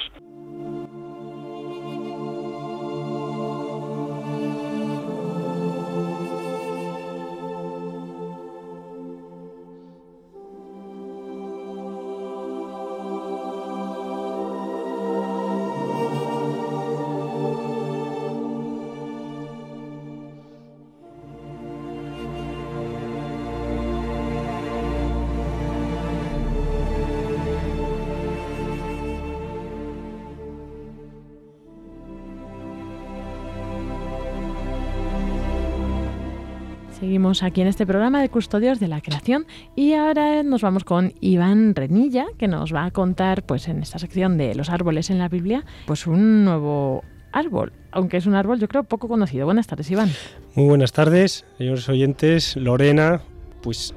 Aquí 37.43 37.61
en 37.61 37.67
este 37.67 37.85
programa 37.85 38.21
de 38.21 38.29
Custodios 38.29 38.79
de 38.79 38.87
la 38.87 39.01
Creación 39.01 39.45
y 39.75 39.93
ahora 39.93 40.43
nos 40.43 40.61
vamos 40.61 40.83
con 40.83 41.13
Iván 41.21 41.75
Renilla, 41.75 42.27
que 42.37 42.47
nos 42.47 42.73
va 42.73 42.85
a 42.85 42.91
contar, 42.91 43.43
pues 43.43 43.67
en 43.67 43.81
esta 43.81 43.99
sección 43.99 44.37
de 44.37 44.55
los 44.55 44.69
árboles 44.69 45.09
en 45.09 45.19
la 45.19 45.27
Biblia, 45.27 45.65
pues 45.85 46.07
un 46.07 46.45
nuevo 46.45 47.03
árbol, 47.31 47.73
aunque 47.91 48.17
es 48.17 48.25
un 48.25 48.35
árbol 48.35 48.59
yo 48.59 48.67
creo 48.67 48.83
poco 48.83 49.07
conocido. 49.07 49.45
Buenas 49.45 49.67
tardes, 49.67 49.89
Iván. 49.91 50.11
Muy 50.55 50.65
buenas 50.65 50.91
tardes, 50.91 51.45
señores 51.57 51.89
oyentes. 51.89 52.55
Lorena, 52.55 53.21
pues 53.61 53.93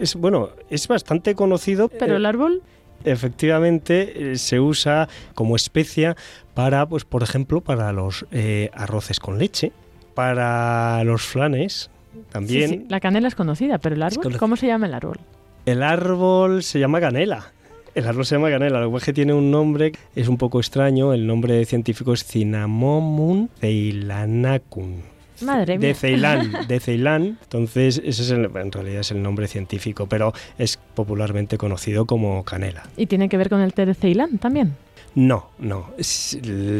es, 0.00 0.14
bueno, 0.14 0.50
es 0.70 0.88
bastante 0.88 1.34
conocido. 1.34 1.88
Pero 1.88 2.16
el 2.16 2.26
árbol 2.26 2.62
efectivamente 3.04 4.32
eh, 4.32 4.36
se 4.36 4.60
usa 4.60 5.08
como 5.34 5.56
especia 5.56 6.16
para, 6.54 6.88
pues 6.88 7.04
por 7.04 7.22
ejemplo, 7.22 7.60
para 7.60 7.92
los 7.92 8.26
eh, 8.32 8.70
arroces 8.74 9.20
con 9.20 9.38
leche, 9.38 9.72
para 10.14 11.04
los 11.04 11.22
flanes, 11.22 11.90
también. 12.30 12.86
La 12.88 13.00
canela 13.00 13.28
es 13.28 13.34
conocida, 13.34 13.78
pero 13.78 13.94
el 13.94 14.02
árbol, 14.02 14.36
¿cómo 14.38 14.56
se 14.56 14.66
llama 14.66 14.86
el 14.86 14.94
árbol? 14.94 15.18
El 15.66 15.82
árbol 15.82 16.62
se 16.62 16.78
llama 16.78 17.00
canela. 17.00 17.52
El 17.94 18.06
árbol 18.06 18.24
se 18.24 18.36
llama 18.36 18.50
canela, 18.50 18.80
lo 18.80 18.96
que 18.98 19.12
tiene 19.12 19.32
un 19.32 19.50
nombre, 19.50 19.92
es 20.14 20.28
un 20.28 20.36
poco 20.36 20.60
extraño, 20.60 21.12
el 21.12 21.26
nombre 21.26 21.64
científico 21.64 22.12
es 22.12 22.24
Cinnamomum 22.24 23.48
ceylanacum. 23.60 25.02
Madre 25.42 25.78
mía. 25.78 25.88
De 25.88 25.94
Ceilán, 25.94 26.52
de 26.68 26.80
Ceilán. 26.80 27.38
Entonces, 27.42 28.00
ese 28.04 28.22
es 28.22 28.30
en 28.30 28.72
realidad 28.72 29.00
es 29.00 29.10
el 29.10 29.22
nombre 29.22 29.46
científico, 29.46 30.06
pero 30.06 30.32
es 30.58 30.78
popularmente 30.94 31.58
conocido 31.58 32.06
como 32.06 32.44
canela. 32.44 32.84
¿Y 32.96 33.06
tiene 33.06 33.28
que 33.28 33.36
ver 33.36 33.48
con 33.48 33.60
el 33.60 33.72
té 33.72 33.86
de 33.86 33.94
Ceilán 33.94 34.38
también? 34.38 34.74
No, 35.14 35.50
no. 35.58 35.90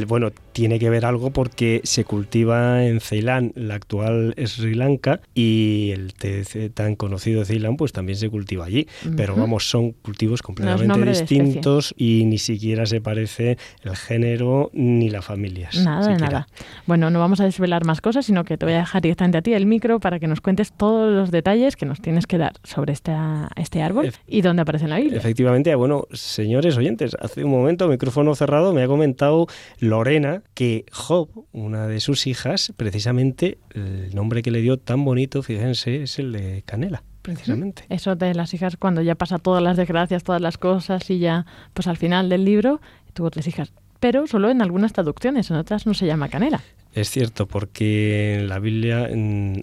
bueno, 0.07 0.31
tiene 0.59 0.81
que 0.81 0.91
ver 0.91 1.07
algo 1.07 1.31
porque 1.31 1.81
se 1.85 2.03
cultiva 2.03 2.85
en 2.85 2.99
Ceilán, 2.99 3.53
la 3.55 3.77
actual 3.77 4.35
Sri 4.45 4.75
Lanka, 4.75 5.21
y 5.33 5.93
el 5.93 6.15
té 6.15 6.43
tan 6.71 6.97
conocido 6.97 7.39
de 7.39 7.47
Ceilán 7.47 7.77
pues 7.77 7.93
también 7.93 8.19
se 8.19 8.29
cultiva 8.29 8.65
allí. 8.65 8.89
Pero 9.17 9.37
vamos, 9.37 9.71
son 9.71 9.93
cultivos 9.93 10.43
completamente 10.43 11.11
distintos 11.11 11.95
y 11.97 12.25
ni 12.25 12.39
siquiera 12.39 12.87
se 12.87 13.01
parece 13.01 13.57
el 13.85 13.95
género 13.95 14.71
ni 14.73 15.11
las 15.11 15.25
familias. 15.25 15.77
Nada, 15.77 16.17
nada. 16.19 16.49
Bueno, 16.87 17.09
no 17.09 17.21
vamos 17.21 17.39
a 17.39 17.45
desvelar 17.45 17.85
más 17.85 18.01
cosas, 18.01 18.27
sino 18.27 18.43
que 18.43 18.59
te 18.59 18.67
voy 18.67 18.75
a 18.75 18.79
dejar 18.79 19.01
directamente 19.01 19.39
a 19.39 19.43
ti 19.43 19.55
el 19.55 19.67
micro 19.67 20.01
para 20.01 20.19
que 20.19 20.27
nos 20.27 20.41
cuentes 20.41 20.73
todos 20.73 21.13
los 21.13 21.31
detalles 21.31 21.77
que 21.77 21.87
nos 21.87 22.01
tienes 22.01 22.27
que 22.27 22.37
dar 22.37 22.55
sobre 22.65 22.93
esta, 22.95 23.49
este 23.55 23.81
árbol 23.81 24.11
y 24.27 24.41
dónde 24.41 24.63
aparece 24.63 24.87
en 24.87 24.91
la 24.91 24.97
Biblia. 24.97 25.19
Efectivamente, 25.19 25.73
bueno, 25.77 26.09
señores 26.11 26.77
oyentes, 26.77 27.17
hace 27.21 27.45
un 27.45 27.53
momento, 27.53 27.87
micrófono 27.87 28.35
cerrado, 28.35 28.75
me 28.75 28.83
ha 28.83 28.89
comentado 28.89 29.47
Lorena 29.79 30.43
que 30.55 30.87
Job, 30.93 31.47
una 31.53 31.87
de 31.87 32.01
sus 32.01 32.27
hijas, 32.27 32.73
precisamente 32.77 33.59
el 33.75 34.15
nombre 34.15 34.43
que 34.43 34.51
le 34.51 34.61
dio 34.61 34.79
tan 34.79 35.05
bonito, 35.05 35.43
fíjense, 35.43 36.03
es 36.03 36.19
el 36.19 36.33
de 36.33 36.63
Canela 36.67 37.03
precisamente. 37.23 37.85
Eso 37.89 38.17
de 38.17 38.35
las 38.35 38.55
hijas 38.55 38.77
cuando 38.77 39.03
ya 39.03 39.15
pasa 39.15 39.39
todas 39.39 39.63
las 39.63 39.77
desgracias, 39.77 40.25
todas 40.25 40.41
las 40.41 40.57
cosas 40.57 41.11
y 41.11 41.19
ya, 41.19 41.47
pues 41.75 41.87
al 41.87 41.97
final 41.97 42.29
del 42.29 42.45
libro 42.45 42.81
tuvo 43.13 43.31
tres 43.31 43.47
hijas. 43.47 43.73
Pero 44.01 44.27
solo 44.27 44.49
en 44.49 44.63
algunas 44.63 44.93
traducciones, 44.93 45.51
en 45.51 45.57
otras 45.57 45.87
no 45.87 45.93
se 45.93 46.07
llama 46.07 46.29
canela. 46.29 46.63
Es 46.95 47.11
cierto, 47.11 47.47
porque 47.47 48.37
en 48.39 48.49
la 48.49 48.59
Biblia 48.61 49.09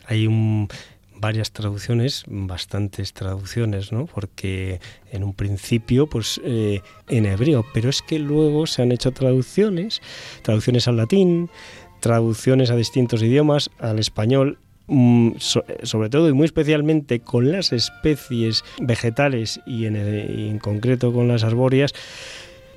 hay 0.05 0.27
un 0.27 0.67
varias 1.19 1.51
traducciones, 1.51 2.23
bastantes 2.27 3.13
traducciones, 3.13 3.91
¿no? 3.91 4.05
Porque 4.05 4.79
en 5.11 5.23
un 5.23 5.33
principio, 5.33 6.07
pues 6.07 6.39
eh, 6.43 6.81
en 7.09 7.25
hebreo, 7.25 7.65
pero 7.73 7.89
es 7.89 8.01
que 8.01 8.19
luego 8.19 8.67
se 8.67 8.81
han 8.81 8.91
hecho 8.91 9.11
traducciones, 9.11 10.01
traducciones 10.41 10.87
al 10.87 10.97
latín, 10.97 11.49
traducciones 11.99 12.69
a 12.69 12.75
distintos 12.75 13.23
idiomas, 13.23 13.69
al 13.79 13.99
español, 13.99 14.59
mm, 14.87 15.31
sobre 15.37 16.09
todo 16.09 16.29
y 16.29 16.33
muy 16.33 16.45
especialmente 16.45 17.19
con 17.19 17.51
las 17.51 17.71
especies 17.71 18.63
vegetales 18.79 19.59
en, 19.65 19.95
y 19.95 20.49
en 20.49 20.59
concreto 20.59 21.13
con 21.13 21.27
las 21.27 21.43
arbóreas, 21.43 21.93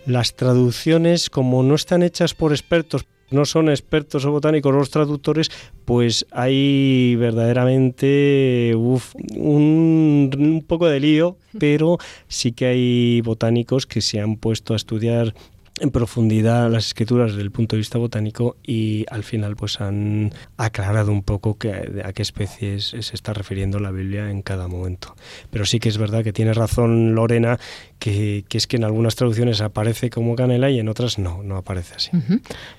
las 0.07 0.35
traducciones, 0.35 1.29
como 1.29 1.63
no 1.63 1.75
están 1.75 2.03
hechas 2.03 2.33
por 2.33 2.53
expertos, 2.53 3.05
no 3.31 3.45
son 3.45 3.69
expertos 3.69 4.25
o 4.25 4.33
botánicos 4.33 4.75
los 4.75 4.91
traductores, 4.91 5.51
pues 5.85 6.27
hay 6.31 7.17
verdaderamente 7.17 8.73
un, 8.75 10.31
un 10.39 10.65
poco 10.67 10.87
de 10.87 11.01
lío, 11.01 11.37
pero 11.59 11.99
sí 12.29 12.53
que 12.53 12.67
hay 12.67 13.21
botánicos 13.21 13.87
que 13.87 14.01
se 14.01 14.21
han 14.21 14.37
puesto 14.37 14.73
a 14.73 14.77
estudiar 14.77 15.35
en 15.81 15.91
profundidad 15.91 16.71
las 16.71 16.87
escrituras 16.87 17.33
desde 17.33 17.43
el 17.43 17.51
punto 17.51 17.77
de 17.77 17.79
vista 17.79 17.99
botánico 17.99 18.57
y 18.63 19.05
al 19.11 19.25
final 19.25 19.57
pues 19.57 19.81
han 19.81 20.33
aclarado 20.57 21.13
un 21.13 21.23
poco 21.23 21.59
que, 21.59 22.03
a 22.05 22.13
qué 22.13 22.23
especies 22.23 22.95
se 22.99 23.15
está 23.15 23.33
refiriendo 23.33 23.79
la 23.79 23.91
Biblia 23.91 24.31
en 24.31 24.43
cada 24.43 24.69
momento. 24.69 25.15
Pero 25.51 25.65
sí 25.65 25.81
que 25.81 25.89
es 25.89 25.99
verdad 25.99 26.25
que 26.25 26.33
tiene 26.33 26.53
razón 26.53 27.15
Lorena 27.15 27.59
que, 27.99 28.45
es 28.51 28.67
que 28.67 28.77
en 28.77 28.85
algunas 28.85 29.17
traducciones 29.17 29.61
aparece 29.61 30.11
como 30.11 30.37
canela 30.37 30.71
y 30.71 30.79
en 30.79 30.89
otras 30.89 31.19
no, 31.19 31.43
no 31.43 31.57
aparece 31.57 31.95
así. 31.95 32.11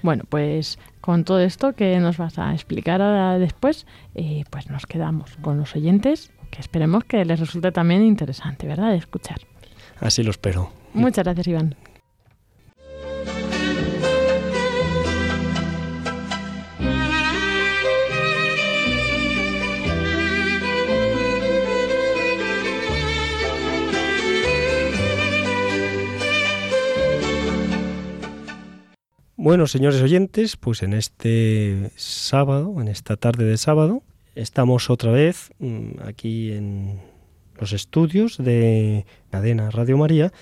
Bueno, 0.02 0.24
pues 0.30 0.80
con 1.02 1.24
todo 1.24 1.40
esto 1.40 1.74
que 1.74 2.00
nos 2.00 2.18
vas 2.18 2.38
a 2.40 2.54
explicar 2.54 3.02
ahora 3.02 3.38
después, 3.40 3.86
eh, 4.16 4.44
pues 4.50 4.70
nos 4.70 4.86
quedamos 4.86 5.38
con 5.42 5.58
los 5.58 5.76
oyentes 5.76 6.32
que 6.52 6.62
esperemos 6.62 7.04
que 7.04 7.24
les 7.26 7.40
resulte 7.40 7.72
también 7.72 8.04
interesante, 8.04 8.68
¿verdad? 8.68 8.92
De 8.92 8.98
escuchar. 8.98 9.40
Así 10.00 10.24
lo 10.24 10.32
espero. 10.32 10.72
Muchas 10.94 11.24
gracias, 11.24 11.48
Iván. 11.48 11.76
Bueno, 29.42 29.68
señores 29.68 30.02
oyentes, 30.02 30.58
pues 30.58 30.84
en 30.84 30.92
este 30.92 31.92
sábado, 31.96 32.76
en 32.82 32.90
esta 32.90 33.16
tarde 33.16 33.46
de 33.46 33.56
sábado, 33.56 34.04
estamos 34.36 34.90
otra 34.90 35.14
vez 35.14 35.52
mm, 35.60 36.02
aquí 36.06 36.52
en 36.52 37.00
los 37.58 37.72
estudios 37.72 38.38
de 38.38 39.06
Cadena 39.30 39.72
Radio 39.72 39.98
María 39.98 40.34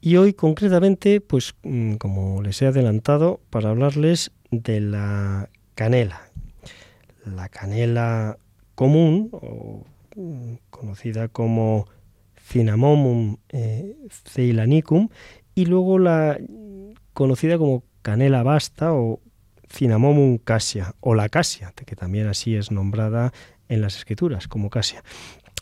y 0.00 0.16
hoy 0.16 0.32
concretamente, 0.32 1.20
pues 1.20 1.54
mm, 1.62 1.94
como 1.98 2.42
les 2.42 2.60
he 2.62 2.66
adelantado, 2.66 3.38
para 3.48 3.70
hablarles 3.70 4.32
de 4.50 4.80
la 4.80 5.48
canela. 5.76 6.32
La 7.24 7.48
canela 7.48 8.38
común, 8.74 9.30
mm, 10.16 10.54
conocida 10.70 11.28
como 11.28 11.86
Cinnamomum 12.44 13.36
eh, 13.50 13.94
ceilanicum, 14.24 15.10
y 15.54 15.66
luego 15.66 16.00
la 16.00 16.40
conocida 17.12 17.56
como 17.56 17.84
canela 18.02 18.42
basta 18.42 18.92
o 18.92 19.20
Cinnamomum 19.68 20.38
cassia 20.38 20.94
o 21.00 21.14
la 21.14 21.28
casia, 21.28 21.72
que 21.74 21.96
también 21.96 22.26
así 22.26 22.56
es 22.56 22.70
nombrada 22.70 23.32
en 23.68 23.80
las 23.80 23.96
escrituras 23.96 24.48
como 24.48 24.68
casia. 24.68 25.02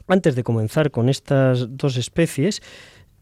Antes 0.07 0.35
de 0.35 0.43
comenzar 0.43 0.91
con 0.91 1.09
estas 1.09 1.77
dos 1.77 1.99
especies, 1.99 2.63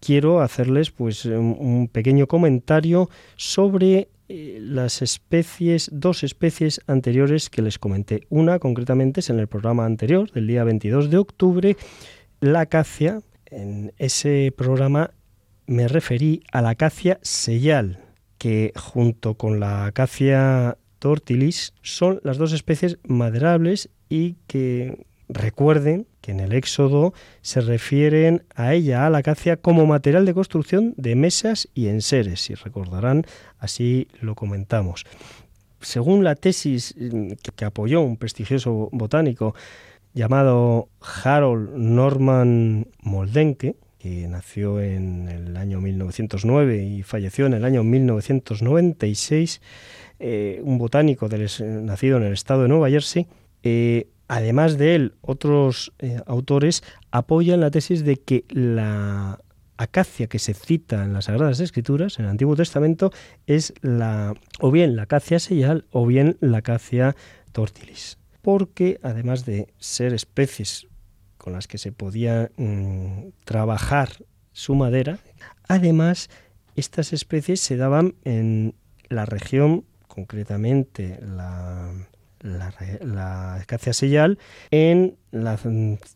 quiero 0.01 0.41
hacerles 0.41 0.91
pues 0.93 1.25
un 1.25 1.89
pequeño 1.93 2.29
comentario 2.29 3.11
sobre 3.35 4.09
eh, 4.29 4.59
las 4.61 5.03
especies, 5.03 5.91
dos 5.93 6.23
especies 6.23 6.81
anteriores 6.87 7.51
que 7.51 7.63
les 7.63 7.79
comenté. 7.79 8.23
Una 8.29 8.59
concretamente 8.59 9.21
es 9.21 9.31
en 9.31 9.41
el 9.41 9.49
programa 9.49 9.85
anterior, 9.85 10.31
del 10.31 10.47
día 10.47 10.65
22 10.65 11.11
de 11.11 11.19
octubre, 11.19 11.77
la 12.41 12.61
acacia. 12.61 13.21
En 13.47 13.93
ese 13.99 14.53
programa 14.57 15.11
me 15.67 15.89
referí 15.89 16.43
a 16.53 16.63
la 16.63 16.71
acacia 16.71 17.19
sellal, 17.23 18.06
que 18.39 18.73
junto 18.77 19.35
con 19.35 19.61
la 19.61 19.87
acacia 19.87 20.79
tortilis 20.99 21.73
son 21.83 22.21
las 22.25 22.39
dos 22.39 22.53
especies 22.53 22.99
maderables 23.05 23.91
y 24.09 24.37
que 24.47 25.07
recuerden 25.29 26.07
que 26.21 26.33
en 26.33 26.41
el 26.41 26.53
Éxodo 26.53 27.13
se 27.41 27.61
refieren 27.61 28.45
a 28.55 28.75
ella, 28.75 29.07
a 29.07 29.11
la 29.11 29.19
acacia, 29.19 29.57
como 29.57 29.87
material 29.87 30.25
de 30.27 30.35
construcción 30.35 30.95
de 30.97 31.15
mesas 31.15 31.69
y 31.75 31.89
enseres. 31.89 32.41
Si 32.41 32.55
recordarán, 32.55 33.25
así 33.59 34.09
lo 34.21 34.35
comentamos. 34.35 35.05
Según 35.81 36.25
la 36.25 36.35
tesis 36.35 36.95
mm, 36.99 37.33
que 37.55 37.65
apoyó 37.65 38.01
un 38.01 38.17
prestigioso 38.17 38.89
botánico 38.93 39.55
llamado 40.15 40.89
Harold 41.01 41.77
Norman 41.77 42.89
Moldenke, 43.03 43.77
que 43.99 44.29
nació 44.29 44.81
en 44.81 45.29
el 45.29 45.57
año 45.57 45.81
1909 45.81 46.85
y 46.85 47.03
falleció 47.03 47.47
en 47.47 47.55
el 47.55 47.65
año 47.65 47.83
1996, 47.83 49.61
eh, 50.19 50.61
un 50.63 50.79
botánico 50.79 51.29
del, 51.29 51.49
nacido 51.85 52.19
en 52.19 52.25
el 52.25 52.33
estado 52.33 52.63
de 52.63 52.69
Nueva 52.69 52.91
Jersey, 52.91 53.27
eh, 53.63 54.09
además 54.29 54.79
de 54.79 54.95
él, 54.95 55.15
otros 55.21 55.93
eh, 55.99 56.21
autores 56.27 56.83
apoyan 57.11 57.61
la 57.61 57.71
tesis 57.71 58.05
de 58.05 58.17
que 58.17 58.45
la 58.49 59.41
acacia 59.77 60.27
que 60.27 60.39
se 60.39 60.55
cita 60.55 61.05
en 61.05 61.13
las 61.13 61.27
Sagradas 61.27 61.61
Escrituras, 61.61 62.19
en 62.19 62.25
el 62.25 62.31
Antiguo 62.31 62.57
Testamento, 62.57 63.13
es 63.47 63.75
la 63.83 64.35
o 64.61 64.71
bien 64.71 64.97
la 64.97 65.03
acacia 65.03 65.39
sellal 65.39 65.85
o 65.91 66.07
bien 66.07 66.37
la 66.41 66.59
acacia 66.59 67.15
tortilis, 67.53 68.19
porque 68.43 68.99
además 69.03 69.45
de 69.45 69.69
ser 69.79 70.15
especies 70.15 70.87
con 71.47 71.53
las 71.53 71.69
que 71.69 71.79
se 71.79 71.93
podía 71.93 72.51
mm, 72.57 73.29
trabajar 73.45 74.09
su 74.51 74.75
madera. 74.75 75.21
Además, 75.69 76.29
estas 76.75 77.13
especies 77.13 77.61
se 77.61 77.77
daban 77.77 78.17
en 78.25 78.75
la 79.09 79.27
región, 79.27 79.85
concretamente 80.09 81.21
la, 81.23 81.93
la, 82.41 83.55
acacia 83.55 83.93
sellal, 83.93 84.41
en 84.73 85.19
la 85.31 85.57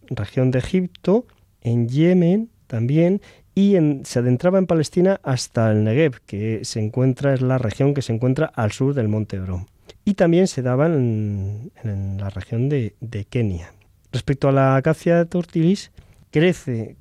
región 0.09 0.51
de 0.51 0.59
Egipto, 0.59 1.27
en 1.61 1.89
Yemen 1.89 2.51
también, 2.67 3.23
y 3.55 3.77
se 4.03 4.19
adentraba 4.19 4.59
en 4.59 4.67
Palestina 4.67 5.21
hasta 5.23 5.71
el 5.71 5.85
Negev, 5.85 6.23
que 6.27 6.65
se 6.65 6.81
encuentra, 6.81 7.35
es 7.35 7.41
la 7.41 7.59
región 7.59 7.95
que 7.95 8.03
se 8.03 8.13
encuentra 8.13 8.47
al 8.47 8.73
sur 8.73 8.95
del 8.95 9.07
monte 9.07 9.39
Oro. 9.39 9.65
Y 10.05 10.15
también 10.15 10.49
se 10.49 10.63
daban 10.63 11.71
en, 11.85 12.19
la 12.19 12.31
región 12.31 12.69
de 12.69 13.27
Kenia. 13.31 13.75
Respecto 14.13 14.49
a 14.49 14.53
la 14.53 14.77
acacia 14.77 15.25
tortilis, 15.25 15.93
crece, 16.31 16.97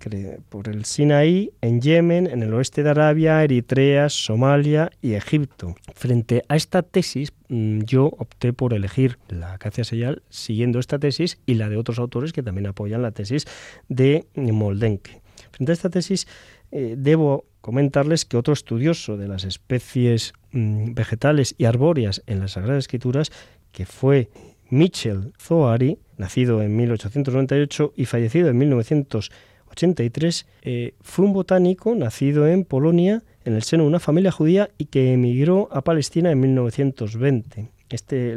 por 0.50 0.68
el 0.68 0.86
Sinaí, 0.86 1.52
en 1.62 1.82
Yemen, 1.82 2.28
en 2.28 2.42
el 2.44 2.54
oeste 2.54 2.84
de 2.84 2.90
Arabia, 2.90 3.44
Eritrea, 3.44 4.10
Somalia 4.10 4.92
y 5.02 5.14
Egipto. 5.14 5.76
Frente 5.94 6.44
a 6.50 6.56
esta 6.56 6.82
tesis, 6.82 7.32
mm, 7.48 7.82
yo 7.82 8.06
opté 8.06 8.54
por 8.54 8.74
elegir 8.74 9.20
la 9.30 9.54
acacia 9.54 9.84
sellal 9.84 10.24
siguiendo 10.30 10.80
esta 10.80 11.00
tesis 11.00 11.40
y 11.46 11.56
la 11.56 11.70
de 11.70 11.78
otros 11.78 12.00
autores 12.00 12.34
que 12.34 12.44
también 12.44 12.68
apoyan 12.68 13.02
la 13.02 13.12
tesis 13.12 13.46
de 13.88 14.26
Moldenke. 14.36 15.22
Frente 15.52 15.72
a 15.72 15.74
esta 15.74 15.90
tesis, 15.90 16.28
eh, 16.72 16.96
debo 16.98 17.46
comentarles 17.62 18.26
que 18.26 18.38
otro 18.38 18.54
estudioso 18.54 19.18
de 19.18 19.28
las 19.28 19.44
especies 19.44 20.34
mm, 20.52 20.94
vegetales 20.94 21.56
y 21.58 21.66
arbóreas 21.66 22.24
en 22.26 22.40
las 22.40 22.54
Sagradas 22.54 22.80
Escrituras, 22.80 23.32
que 23.72 23.86
fue 23.86 24.30
Michel 24.70 25.34
Zoari, 25.40 25.98
nacido 26.20 26.62
en 26.62 26.76
1898 26.76 27.94
y 27.96 28.06
fallecido 28.06 28.50
en 28.50 28.58
1983, 28.60 30.46
eh, 30.62 30.94
fue 31.02 31.26
un 31.26 31.34
botánico 31.34 31.96
nacido 31.96 32.48
en 32.48 32.66
Polonia 32.66 33.24
en 33.46 33.56
el 33.56 33.64
seno 33.64 33.84
de 33.84 33.90
una 33.90 34.00
familia 34.00 34.32
judía 34.32 34.70
y 34.78 34.86
que 34.86 35.14
emigró 35.14 35.70
a 35.72 35.82
Palestina 35.82 36.30
en 36.30 36.40
1920. 36.42 37.70
Este 37.90 38.36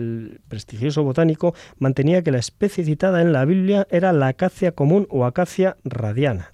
prestigioso 0.49 1.03
botánico 1.03 1.55
mantenía 1.79 2.23
que 2.23 2.31
la 2.31 2.39
especie 2.39 2.85
citada 2.85 3.21
en 3.21 3.33
la 3.33 3.45
Biblia 3.45 3.87
era 3.91 4.13
la 4.15 4.29
acacia 4.29 4.73
común 4.73 5.07
o 5.11 5.27
acacia 5.27 5.77
radiana. 5.85 6.51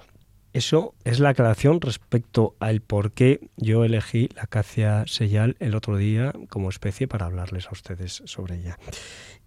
Eso 0.55 0.95
es 1.05 1.21
la 1.21 1.29
aclaración 1.29 1.81
respecto 1.81 2.57
al 2.59 2.81
por 2.81 3.13
qué 3.13 3.49
yo 3.57 3.85
elegí 3.85 4.31
la 4.35 4.43
acacia 4.45 5.05
sellal 5.07 5.57
el 5.61 5.77
otro 5.77 5.97
día 5.97 6.33
como 6.49 6.71
especie 6.71 7.07
para 7.07 7.27
hablarles 7.27 7.69
a 7.69 7.73
ustedes 7.73 8.23
sobre 8.25 8.57
ella. 8.57 8.79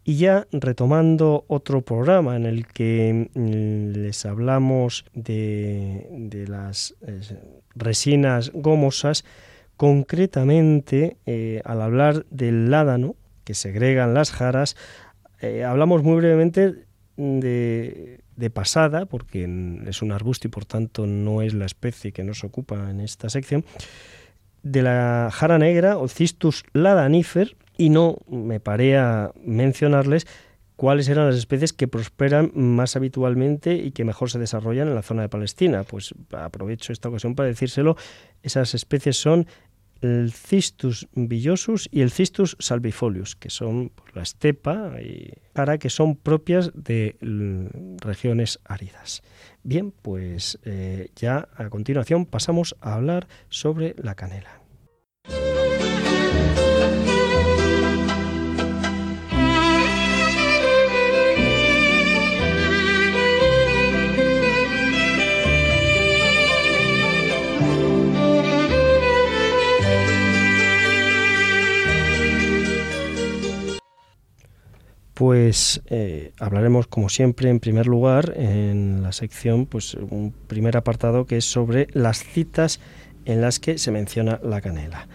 Y 0.03 0.17
ya 0.17 0.47
retomando 0.51 1.45
otro 1.47 1.81
programa 1.81 2.35
en 2.35 2.45
el 2.45 2.65
que 2.65 3.29
mm, 3.33 4.01
les 4.01 4.25
hablamos 4.25 5.05
de, 5.13 6.45
las 6.47 6.95
eh, 7.05 7.21
resinas 7.75 8.51
gomosas, 8.53 9.25
concretamente 9.77 11.17
eh, 11.25 11.61
al 11.65 11.81
hablar 11.81 12.25
del 12.29 12.71
ládano 12.71 13.15
que 13.43 13.53
segregan 13.53 14.13
las 14.13 14.31
jaras, 14.31 14.75
eh, 15.39 15.63
hablamos 15.63 16.03
muy 16.03 16.17
brevemente 16.17 16.85
de, 17.17 18.19
de, 18.35 18.49
pasada, 18.49 19.05
porque 19.05 19.43
es 19.87 20.01
un 20.01 20.11
arbusto 20.11 20.47
y 20.47 20.51
por 20.51 20.65
tanto 20.65 21.05
no 21.05 21.41
es 21.41 21.53
la 21.53 21.65
especie 21.65 22.11
que 22.11 22.23
nos 22.23 22.43
ocupa 22.43 22.89
en 22.89 22.99
esta 23.01 23.29
sección, 23.29 23.65
de 24.63 24.83
la 24.83 25.29
jara 25.31 25.57
negra 25.57 25.97
o 25.97 26.07
Cistus 26.07 26.63
ladanifer, 26.73 27.55
y 27.81 27.89
no 27.89 28.19
me 28.27 28.59
paré 28.59 28.95
a 28.95 29.31
mencionarles 29.43 30.27
cuáles 30.75 31.09
eran 31.09 31.25
las 31.25 31.35
especies 31.35 31.73
que 31.73 31.87
prosperan 31.87 32.51
más 32.53 32.95
habitualmente 32.95 33.73
y 33.73 33.89
que 33.89 34.05
mejor 34.05 34.29
se 34.29 34.37
desarrollan 34.37 34.87
en 34.87 34.93
la 34.93 35.01
zona 35.01 35.23
de 35.23 35.29
Palestina. 35.29 35.83
Pues 35.83 36.13
aprovecho 36.31 36.93
esta 36.93 37.09
ocasión 37.09 37.33
para 37.33 37.49
decírselo. 37.49 37.97
Esas 38.43 38.75
especies 38.75 39.17
son 39.17 39.47
el 40.01 40.31
Cistus 40.31 41.07
villosus 41.13 41.89
y 41.91 42.01
el 42.01 42.11
Cistus 42.11 42.55
salvifolius, 42.59 43.35
que 43.35 43.49
son 43.49 43.89
pues, 43.89 44.15
la 44.15 44.21
estepa 44.21 45.01
y 45.01 45.33
para 45.53 45.79
que 45.79 45.89
son 45.89 46.15
propias 46.15 46.69
de 46.75 47.17
regiones 47.99 48.59
áridas. 48.63 49.23
Bien, 49.63 49.91
pues 49.91 50.59
eh, 50.65 51.09
ya 51.15 51.49
a 51.55 51.67
continuación 51.69 52.27
pasamos 52.27 52.75
a 52.79 52.93
hablar 52.93 53.27
sobre 53.49 53.95
la 53.97 54.13
canela. 54.13 54.60
Pues 75.21 75.83
eh, 75.85 76.31
hablaremos, 76.39 76.87
como 76.87 77.07
siempre, 77.07 77.51
en 77.51 77.59
primer 77.59 77.85
lugar, 77.85 78.33
en 78.37 79.03
la 79.03 79.11
sección, 79.11 79.67
pues 79.67 79.93
un 79.93 80.33
primer 80.47 80.75
apartado 80.75 81.27
que 81.27 81.37
es 81.37 81.45
sobre 81.45 81.85
las 81.91 82.23
citas 82.23 82.79
en 83.25 83.39
las 83.39 83.59
que 83.59 83.77
se 83.77 83.91
menciona 83.91 84.39
la 84.43 84.61
canela. 84.61 85.07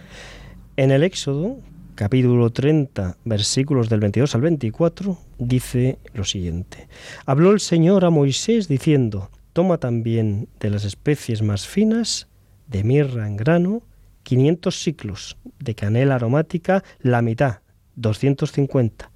En 0.77 0.93
el 0.93 1.03
Éxodo, 1.03 1.59
capítulo 1.97 2.51
30, 2.51 3.17
versículos 3.25 3.89
del 3.89 3.99
22 3.99 4.33
al 4.37 4.43
24, 4.43 5.19
dice 5.39 5.99
lo 6.15 6.23
siguiente. 6.23 6.87
Habló 7.25 7.51
el 7.51 7.59
Señor 7.59 8.05
a 8.05 8.11
Moisés 8.11 8.69
diciendo, 8.69 9.33
toma 9.55 9.79
también 9.79 10.49
de 10.61 10.71
las 10.71 10.85
especies 10.85 11.43
más 11.43 11.67
finas, 11.67 12.29
de 12.69 12.85
mirra 12.85 13.27
en 13.27 13.37
grano, 13.37 13.83
500 14.23 14.73
ciclos. 14.73 15.37
De 15.59 15.75
canela 15.75 16.15
aromática, 16.15 16.85
la 17.01 17.23
mitad, 17.23 17.59
250. 17.97 19.11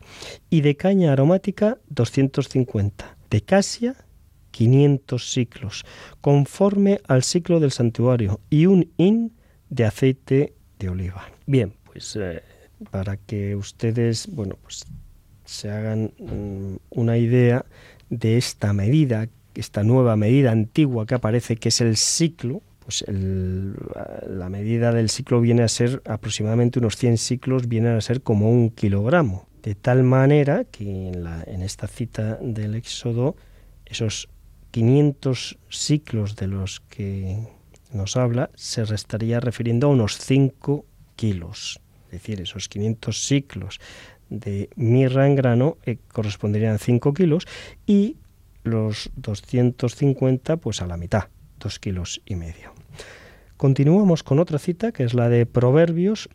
Y 0.50 0.62
de 0.62 0.76
caña 0.76 1.12
aromática, 1.12 1.78
250. 1.88 3.16
De 3.30 3.40
casia, 3.42 3.96
500 4.50 5.30
ciclos, 5.30 5.84
conforme 6.20 7.00
al 7.06 7.22
ciclo 7.22 7.60
del 7.60 7.70
santuario, 7.70 8.40
y 8.50 8.66
un 8.66 8.90
in 8.96 9.32
de 9.68 9.84
aceite 9.84 10.54
de 10.78 10.88
oliva. 10.88 11.28
Bien, 11.46 11.72
pues 11.84 12.16
eh, 12.16 12.42
para 12.90 13.16
que 13.16 13.54
ustedes, 13.54 14.26
bueno, 14.32 14.58
pues 14.62 14.84
se 15.44 15.70
hagan 15.70 16.12
mm, 16.18 16.76
una 16.90 17.18
idea 17.18 17.64
de 18.08 18.38
esta 18.38 18.72
medida, 18.72 19.28
esta 19.54 19.82
nueva 19.84 20.16
medida 20.16 20.50
antigua 20.50 21.06
que 21.06 21.14
aparece, 21.14 21.56
que 21.56 21.68
es 21.68 21.80
el 21.80 21.96
ciclo, 21.96 22.62
pues 22.90 23.04
la 23.06 24.48
medida 24.48 24.90
del 24.90 25.10
ciclo 25.10 25.40
viene 25.40 25.62
a 25.62 25.68
ser 25.68 26.02
aproximadamente 26.06 26.80
unos 26.80 26.96
100 26.96 27.18
ciclos, 27.18 27.68
viene 27.68 27.90
a 27.90 28.00
ser 28.00 28.20
como 28.22 28.50
un 28.50 28.70
kilogramo. 28.70 29.46
De 29.62 29.76
tal 29.76 30.02
manera 30.02 30.64
que 30.64 31.10
en, 31.10 31.24
en 31.46 31.62
esta 31.62 31.86
cita 31.86 32.36
del 32.42 32.74
Éxodo, 32.74 33.36
esos 33.86 34.28
500 34.72 35.58
ciclos 35.68 36.34
de 36.34 36.48
los 36.48 36.80
que 36.80 37.46
nos 37.92 38.16
habla 38.16 38.50
se 38.56 38.84
restaría 38.84 39.38
refiriendo 39.38 39.86
a 39.86 39.90
unos 39.90 40.18
5 40.18 40.84
kilos. 41.14 41.80
Es 42.06 42.10
decir, 42.10 42.40
esos 42.40 42.68
500 42.68 43.24
ciclos 43.24 43.78
de 44.30 44.68
mirra 44.74 45.28
en 45.28 45.36
grano 45.36 45.78
eh, 45.84 45.98
corresponderían 46.12 46.74
a 46.74 46.78
5 46.78 47.14
kilos 47.14 47.46
y 47.86 48.16
los 48.64 49.10
250 49.14 50.56
pues 50.56 50.82
a 50.82 50.88
la 50.88 50.96
mitad, 50.96 51.28
2 51.60 51.78
kilos 51.78 52.20
y 52.26 52.34
medio. 52.34 52.79
Continuamos 53.60 54.22
con 54.22 54.38
otra 54.38 54.58
cita 54.58 54.90
que 54.90 55.04
es 55.04 55.12
la 55.12 55.28
de 55.28 55.44
Proverbios 55.44 56.30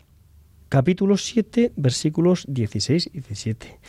capítulo 0.70 1.18
7 1.18 1.74
versículos 1.76 2.46
16 2.48 3.08
y 3.08 3.20
17. 3.20 3.80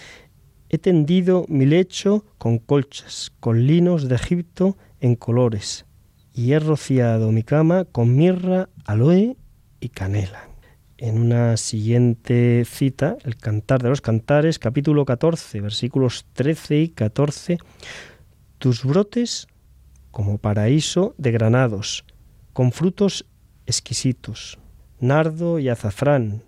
He 0.70 0.78
tendido 0.78 1.45
mi 1.47 1.66
lecho 1.66 2.24
con 2.39 2.57
colchas, 2.59 3.30
con 3.39 3.66
linos 3.66 4.09
de 4.09 4.14
Egipto 4.14 4.78
en 5.01 5.16
colores, 5.16 5.84
y 6.32 6.53
he 6.53 6.59
rociado 6.59 7.30
mi 7.30 7.43
cama 7.43 7.84
con 7.84 8.16
mirra, 8.16 8.70
aloe 8.87 9.37
y 9.80 9.91
canela. 9.91 10.49
En 10.97 11.18
una 11.18 11.59
siguiente 11.59 12.64
cita, 12.64 13.18
el 13.22 13.37
Cantar 13.37 13.82
de 13.82 13.91
los 13.91 14.01
Cantares, 14.01 14.59
capítulo 14.59 15.05
14, 15.05 15.61
versículos 15.61 16.24
13 16.32 16.78
y 16.78 16.89
14, 16.89 17.59
tus 18.57 18.82
brotes 18.82 19.47
como 20.11 20.39
paraíso 20.39 21.14
de 21.18 21.32
granados, 21.32 22.07
con 22.57 22.72
frutos 22.72 23.26
exquisitos, 23.66 24.59
nardo 24.98 25.59
y 25.59 25.68
azafrán, 25.68 26.42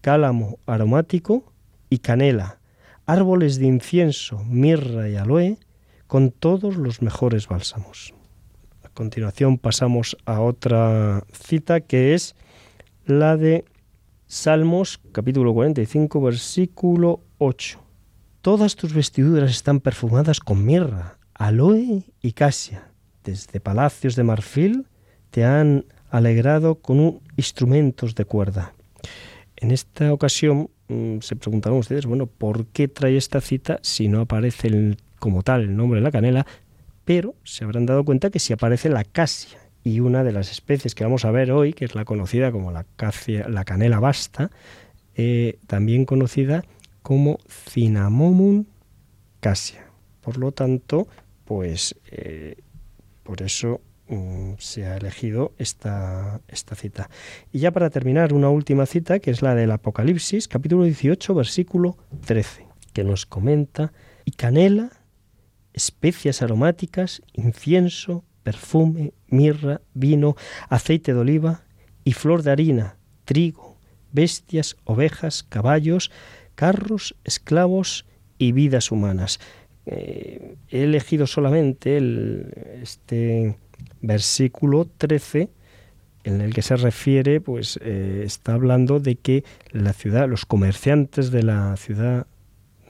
cálamo 0.00 0.58
aromático 0.66 1.52
y 1.88 1.98
canela, 1.98 2.58
árboles 3.06 3.60
de 3.60 3.66
incienso, 3.66 4.42
mirra 4.46 5.08
y 5.08 5.14
aloe, 5.14 5.58
con 6.08 6.32
todos 6.32 6.74
los 6.74 7.02
mejores 7.02 7.46
bálsamos. 7.46 8.14
A 8.82 8.88
continuación 8.88 9.56
pasamos 9.58 10.16
a 10.24 10.40
otra 10.40 11.22
cita 11.30 11.82
que 11.82 12.14
es 12.14 12.34
la 13.06 13.36
de 13.36 13.64
Salmos 14.26 15.00
capítulo 15.12 15.54
45 15.54 16.20
versículo 16.20 17.20
8. 17.38 17.80
Todas 18.40 18.74
tus 18.74 18.92
vestiduras 18.92 19.52
están 19.52 19.78
perfumadas 19.78 20.40
con 20.40 20.64
mirra, 20.64 21.18
aloe 21.32 22.02
y 22.20 22.32
casia. 22.32 22.90
Desde 23.22 23.60
palacios 23.60 24.16
de 24.16 24.24
marfil 24.24 24.88
te 25.34 25.44
han 25.44 25.84
alegrado 26.10 26.76
con 26.76 27.18
instrumentos 27.36 28.14
de 28.14 28.24
cuerda. 28.24 28.72
En 29.56 29.72
esta 29.72 30.12
ocasión 30.12 30.68
Mm, 30.88 31.20
se 31.20 31.36
preguntarán 31.36 31.78
ustedes, 31.78 32.04
bueno, 32.04 32.26
¿por 32.26 32.66
qué 32.66 32.88
trae 32.88 33.16
esta 33.16 33.40
cita 33.40 33.78
si 33.82 34.08
no 34.08 34.20
aparece 34.20 34.96
como 35.18 35.42
tal 35.42 35.62
el 35.62 35.76
nombre 35.76 36.00
de 36.00 36.04
la 36.04 36.10
canela? 36.10 36.46
Pero 37.04 37.34
se 37.44 37.64
habrán 37.64 37.86
dado 37.86 38.04
cuenta 38.04 38.30
que 38.30 38.38
si 38.38 38.52
aparece 38.52 38.88
la 38.88 39.04
casia 39.04 39.58
y 39.82 40.00
una 40.00 40.24
de 40.24 40.32
las 40.32 40.50
especies 40.50 40.94
que 40.94 41.04
vamos 41.04 41.24
a 41.24 41.30
ver 41.30 41.52
hoy, 41.52 41.72
que 41.72 41.84
es 41.84 41.94
la 41.94 42.04
conocida 42.04 42.52
como 42.52 42.70
la, 42.70 42.86
la 43.48 43.64
canela 43.64 43.98
basta, 43.98 44.50
eh, 45.14 45.58
también 45.66 46.04
conocida 46.04 46.64
como 47.02 47.38
Cinnamomum 47.48 48.64
cassia. 49.40 49.86
Por 50.20 50.38
lo 50.38 50.52
tanto, 50.52 51.06
pues 51.44 51.96
eh, 52.10 52.56
por 53.22 53.42
eso 53.42 53.80
Mm, 54.06 54.54
se 54.58 54.84
ha 54.84 54.98
elegido 54.98 55.54
esta, 55.56 56.42
esta 56.48 56.74
cita. 56.74 57.08
Y 57.52 57.60
ya 57.60 57.70
para 57.70 57.88
terminar, 57.88 58.34
una 58.34 58.50
última 58.50 58.84
cita, 58.84 59.18
que 59.18 59.30
es 59.30 59.40
la 59.40 59.54
del 59.54 59.70
Apocalipsis, 59.70 60.46
capítulo 60.46 60.84
18, 60.84 61.34
versículo 61.34 61.96
13, 62.26 62.66
que 62.92 63.02
nos 63.02 63.24
comenta, 63.24 63.92
y 64.26 64.32
canela, 64.32 64.90
especias 65.72 66.42
aromáticas, 66.42 67.22
incienso, 67.32 68.24
perfume, 68.42 69.14
mirra, 69.28 69.80
vino, 69.94 70.36
aceite 70.68 71.14
de 71.14 71.20
oliva 71.20 71.62
y 72.04 72.12
flor 72.12 72.42
de 72.42 72.50
harina, 72.50 72.98
trigo, 73.24 73.78
bestias, 74.12 74.76
ovejas, 74.84 75.42
caballos, 75.42 76.10
carros, 76.54 77.16
esclavos 77.24 78.04
y 78.36 78.52
vidas 78.52 78.92
humanas. 78.92 79.40
Eh, 79.86 80.56
he 80.68 80.84
elegido 80.84 81.26
solamente 81.26 81.96
el, 81.96 82.52
este 82.82 83.56
versículo 84.06 84.86
13 84.98 85.50
en 86.24 86.40
el 86.40 86.54
que 86.54 86.62
se 86.62 86.76
refiere, 86.76 87.40
pues 87.40 87.78
eh, 87.82 88.22
está 88.24 88.54
hablando 88.54 88.98
de 88.98 89.16
que 89.16 89.44
la 89.70 89.92
ciudad, 89.92 90.28
los 90.28 90.46
comerciantes 90.46 91.30
de 91.30 91.42
la 91.42 91.76
ciudad 91.76 92.26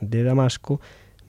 de 0.01 0.23
Damasco 0.23 0.81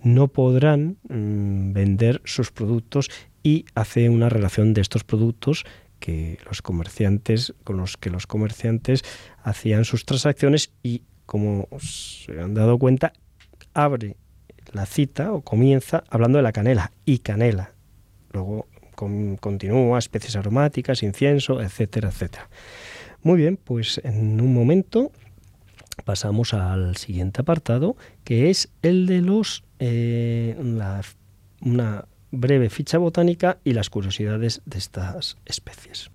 no 0.04 0.28
podrán 0.28 0.98
mm, 1.10 1.74
vender 1.74 2.22
sus 2.26 2.52
productos 2.52 3.10
y 3.42 3.66
hace 3.74 4.10
una 4.10 4.30
relación 4.30 4.74
de 4.74 4.82
estos 4.82 5.04
productos 5.04 5.66
que 6.00 6.38
los 6.46 6.62
comerciantes 6.62 7.54
con 7.64 7.78
los 7.78 7.98
que 7.98 8.12
los 8.12 8.28
comerciantes 8.28 9.04
hacían 9.42 9.86
sus 9.86 10.06
transacciones 10.06 10.72
y 10.84 11.02
como 11.26 11.68
se 11.80 12.40
han 12.40 12.54
dado 12.54 12.78
cuenta 12.78 13.14
abre 13.74 14.16
la 14.74 14.86
cita 14.86 15.32
o 15.32 15.42
comienza 15.42 16.04
hablando 16.10 16.38
de 16.38 16.44
la 16.44 16.52
canela 16.52 16.92
y 17.06 17.20
canela. 17.20 17.72
Luego 18.32 18.68
continúa, 18.96 20.00
especies 20.00 20.36
aromáticas, 20.36 21.04
incienso, 21.04 21.62
etcétera, 21.62 22.10
etcétera. 22.10 22.50
Muy 23.22 23.38
bien, 23.38 23.58
pues 23.58 24.02
en 24.04 24.40
un 24.42 24.54
momento 24.54 25.12
pasamos 26.04 26.54
al 26.54 26.98
siguiente 26.98 27.42
apartado, 27.42 27.96
que 28.24 28.50
es 28.50 28.70
el 28.82 29.06
de 29.08 29.22
los 29.22 29.64
eh, 29.80 30.56
una 31.62 32.06
breve 32.32 32.70
ficha 32.70 32.98
botánica 32.98 33.58
y 33.64 33.74
las 33.74 33.90
curiosidades 33.90 34.62
de 34.66 34.78
estas 34.78 35.38
especies. 35.46 36.15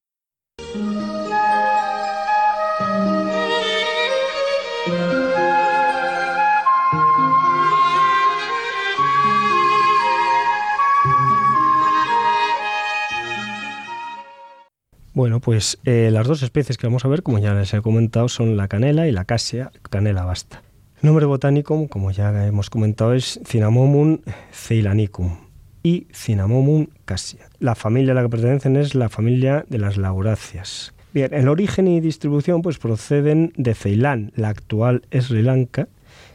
Bueno, 15.13 15.41
pues 15.41 15.79
eh, 15.85 16.11
las 16.13 16.27
dos 16.27 16.43
especies 16.43 16.79
que 16.79 16.87
vamos 16.87 17.05
a 17.05 17.09
ver, 17.09 17.23
como 17.23 17.39
ya 17.39 17.53
les 17.55 17.75
he 17.75 17.81
comentado, 17.83 18.29
son 18.29 18.57
la 18.57 18.69
canela 18.69 19.09
y 19.09 19.13
la 19.13 19.25
casia 19.25 19.73
canela 19.91 20.25
basta. 20.25 20.63
El 21.03 21.09
nombre 21.09 21.27
botánico, 21.27 21.89
como 21.89 22.11
ya 22.13 22.47
hemos 22.47 22.71
comentado, 22.71 23.15
es 23.15 23.41
Cinnamomum 23.45 24.19
ceylanicum 24.53 25.39
y 25.83 26.07
Cinnamomum 26.13 26.87
cassia. 27.05 27.49
La 27.59 27.75
familia 27.75 28.13
a 28.13 28.15
la 28.15 28.23
que 28.23 28.29
pertenecen 28.29 28.77
es 28.77 28.95
la 28.95 29.09
familia 29.09 29.65
de 29.69 29.79
las 29.79 29.97
lauráceas. 29.97 30.93
Bien, 31.13 31.35
el 31.35 31.49
origen 31.49 31.89
y 31.89 32.01
distribución 32.01 32.63
pues 32.63 32.79
proceden 32.79 33.53
de 33.57 33.75
Ceilán, 33.75 34.31
la 34.37 34.51
actual 34.51 35.03
Sri 35.11 35.43
Lanka, 35.43 35.89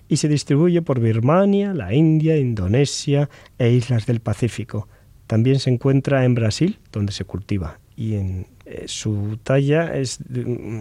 y 0.10 0.18
se 0.18 0.28
distribuye 0.28 0.82
por 0.82 1.00
Birmania, 1.00 1.74
la 1.74 1.94
India, 1.94 2.38
Indonesia 2.38 3.30
e 3.58 3.72
islas 3.72 4.06
del 4.06 4.20
Pacífico. 4.20 4.90
También 5.28 5.60
se 5.60 5.70
encuentra 5.70 6.26
en 6.26 6.36
Brasil, 6.36 6.80
donde 6.92 7.14
se 7.14 7.24
cultiva, 7.24 7.80
y 7.96 8.16
en 8.16 8.48
eh, 8.66 8.86
su 8.88 9.38
talla 9.44 9.96
es 9.96 10.20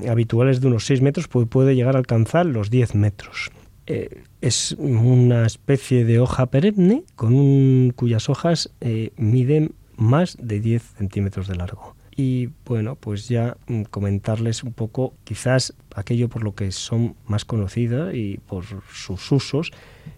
habitual 0.09 0.49
es 0.49 0.61
de 0.61 0.69
unos 0.69 0.87
6 0.87 1.03
metros, 1.03 1.29
pues 1.29 1.47
puede 1.49 1.75
llegar 1.77 1.97
a 1.97 1.99
alcanzar 1.99 2.47
los 2.47 2.71
10 2.71 2.95
metros. 2.95 3.51
Eh, 3.87 4.23
es 4.41 4.73
una 4.79 5.45
especie 5.45 6.05
de 6.07 6.19
hoja 6.19 6.47
perenne 6.47 7.05
con 7.17 7.91
cuyas 7.91 8.31
hojas 8.31 8.71
eh, 8.81 9.11
miden 9.17 9.75
más 9.97 10.39
de 10.41 10.61
10 10.61 10.83
centímetros 10.83 11.49
de 11.49 11.57
largo. 11.57 11.95
Y 12.17 12.51
bueno, 12.65 12.95
pues 12.95 13.29
ya 13.29 13.57
mm, 13.67 13.83
comentarles 13.83 14.63
un 14.63 14.73
poco 14.73 15.15
quizás 15.25 15.75
aquello 15.95 16.29
por 16.29 16.43
lo 16.43 16.55
que 16.55 16.71
son 16.73 17.17
más 17.27 17.45
conocidas 17.45 18.15
y 18.15 18.39
por 18.47 18.65
sus 18.65 19.33
usos 19.33 19.73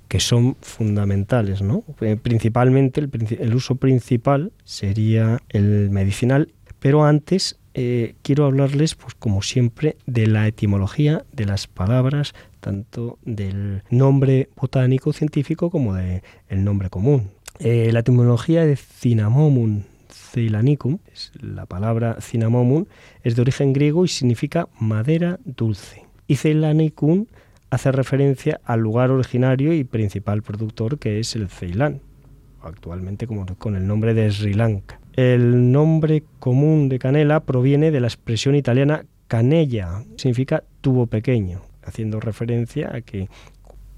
que 0.07 0.21
son 0.21 0.57
fundamentales, 0.61 1.63
¿no? 1.63 1.83
principalmente 2.23 3.01
el 3.41 3.55
uso 3.55 3.75
principal 3.75 4.53
sería 4.63 5.43
el 5.49 5.91
medicinal 5.91 6.53
pero 6.79 7.05
antes 7.05 7.59
eh, 7.75 8.15
quiero 8.23 8.47
hablarles, 8.47 8.95
pues 8.95 9.15
como 9.15 9.43
siempre, 9.43 9.97
de 10.07 10.27
la 10.27 10.47
etimología 10.47 11.25
de 11.33 11.45
las 11.45 11.67
palabras, 11.67 12.35
tanto 12.61 13.19
del 13.25 13.83
nombre 13.91 14.49
botánico 14.57 15.13
científico 15.13 15.71
como 15.71 15.95
del 15.95 16.23
nombre 16.51 16.91
común. 16.91 17.31
Eh, 17.59 17.91
la 17.93 18.01
etimología 18.01 18.65
de 18.65 18.77
Cinnamomum 18.77 19.83
ceilanicum, 20.37 20.99
la 21.41 21.67
palabra 21.67 22.19
cinnamomum, 22.21 22.87
es 23.23 23.37
de 23.37 23.43
origen 23.43 23.73
griego 23.73 24.05
y 24.05 24.09
significa 24.09 24.69
madera 24.79 25.39
dulce. 25.45 26.05
Y 26.27 26.37
ceilanicum 26.37 27.27
hace 27.71 27.93
referencia 27.93 28.61
al 28.65 28.81
lugar 28.81 29.11
originario 29.11 29.73
y 29.73 29.85
principal 29.85 30.43
productor 30.43 30.99
que 30.99 31.21
es 31.21 31.35
el 31.37 31.49
Ceilán, 31.49 32.01
actualmente 32.63 33.27
con 33.27 33.77
el 33.77 33.87
nombre 33.87 34.15
de 34.15 34.31
Sri 34.31 34.55
Lanka. 34.55 35.01
El 35.17 35.73
nombre 35.73 36.23
común 36.39 36.91
de 36.91 36.99
canela 36.99 37.41
proviene 37.41 37.91
de 37.91 38.01
la 38.01 38.07
expresión 38.07 38.55
italiana 38.55 39.07
canella, 39.29 40.05
significa 40.17 40.63
tubo 40.83 41.07
pequeño, 41.07 41.63
haciendo 41.83 42.21
referencia 42.21 42.95
a 42.95 43.01
que 43.01 43.29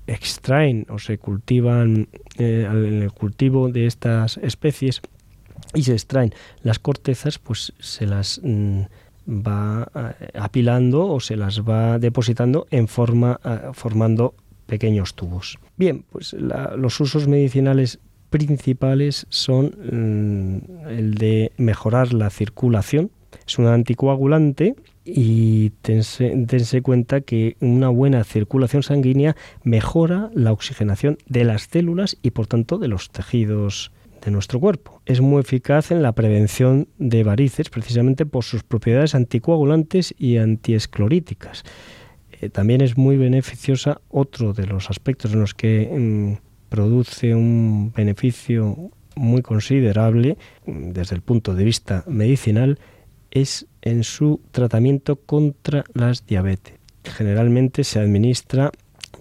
extraen 0.06 0.86
o 0.88 0.98
se 0.98 1.18
cultivan 1.18 2.08
eh, 2.38 2.66
en 2.70 3.02
el 3.02 3.12
cultivo 3.12 3.68
de 3.68 3.86
estas 3.86 4.38
especies 4.38 5.02
y 5.74 5.82
se 5.82 5.92
extraen 5.92 6.32
las 6.62 6.78
cortezas, 6.78 7.38
pues 7.38 7.72
se 7.78 8.06
las 8.06 8.40
mm, 8.42 8.82
va 9.28 9.90
eh, 9.94 10.30
apilando 10.38 11.06
o 11.06 11.20
se 11.20 11.36
las 11.36 11.62
va 11.62 11.98
depositando 11.98 12.66
en 12.70 12.88
forma 12.88 13.38
eh, 13.44 13.70
formando 13.72 14.34
pequeños 14.66 15.14
tubos. 15.14 15.58
Bien, 15.76 16.04
pues 16.10 16.34
los 16.34 17.00
usos 17.00 17.26
medicinales 17.26 18.00
principales 18.30 19.26
son 19.30 19.66
mm, 19.66 20.88
el 20.88 21.14
de 21.14 21.52
mejorar 21.56 22.12
la 22.12 22.30
circulación, 22.30 23.10
es 23.46 23.58
un 23.58 23.66
anticoagulante 23.66 24.74
y 25.04 25.70
tense, 25.80 26.82
cuenta 26.82 27.22
que 27.22 27.56
una 27.60 27.88
buena 27.88 28.24
circulación 28.24 28.82
sanguínea 28.82 29.36
mejora 29.62 30.30
la 30.34 30.52
oxigenación 30.52 31.18
de 31.26 31.44
las 31.44 31.62
células 31.62 32.18
y 32.22 32.30
por 32.30 32.46
tanto 32.46 32.78
de 32.78 32.88
los 32.88 33.10
tejidos 33.10 33.90
de 34.22 34.30
nuestro 34.30 34.60
cuerpo. 34.60 35.00
Es 35.06 35.20
muy 35.20 35.40
eficaz 35.40 35.90
en 35.90 36.02
la 36.02 36.12
prevención 36.12 36.88
de 36.98 37.22
varices 37.22 37.70
precisamente 37.70 38.26
por 38.26 38.44
sus 38.44 38.62
propiedades 38.62 39.14
anticoagulantes 39.14 40.14
y 40.18 40.36
antiescleríticas. 40.36 41.64
Eh, 42.40 42.50
también 42.50 42.82
es 42.82 42.98
muy 42.98 43.16
beneficiosa 43.16 44.00
otro 44.10 44.52
de 44.52 44.66
los 44.66 44.90
aspectos 44.90 45.32
en 45.32 45.40
los 45.40 45.54
que 45.54 46.36
mm, 46.38 46.47
produce 46.68 47.34
un 47.34 47.92
beneficio 47.94 48.90
muy 49.16 49.42
considerable 49.42 50.38
desde 50.66 51.16
el 51.16 51.22
punto 51.22 51.54
de 51.54 51.64
vista 51.64 52.04
medicinal 52.06 52.78
es 53.30 53.66
en 53.82 54.04
su 54.04 54.40
tratamiento 54.50 55.16
contra 55.16 55.84
las 55.92 56.26
diabetes. 56.26 56.74
Generalmente 57.04 57.84
se 57.84 57.98
administra 57.98 58.70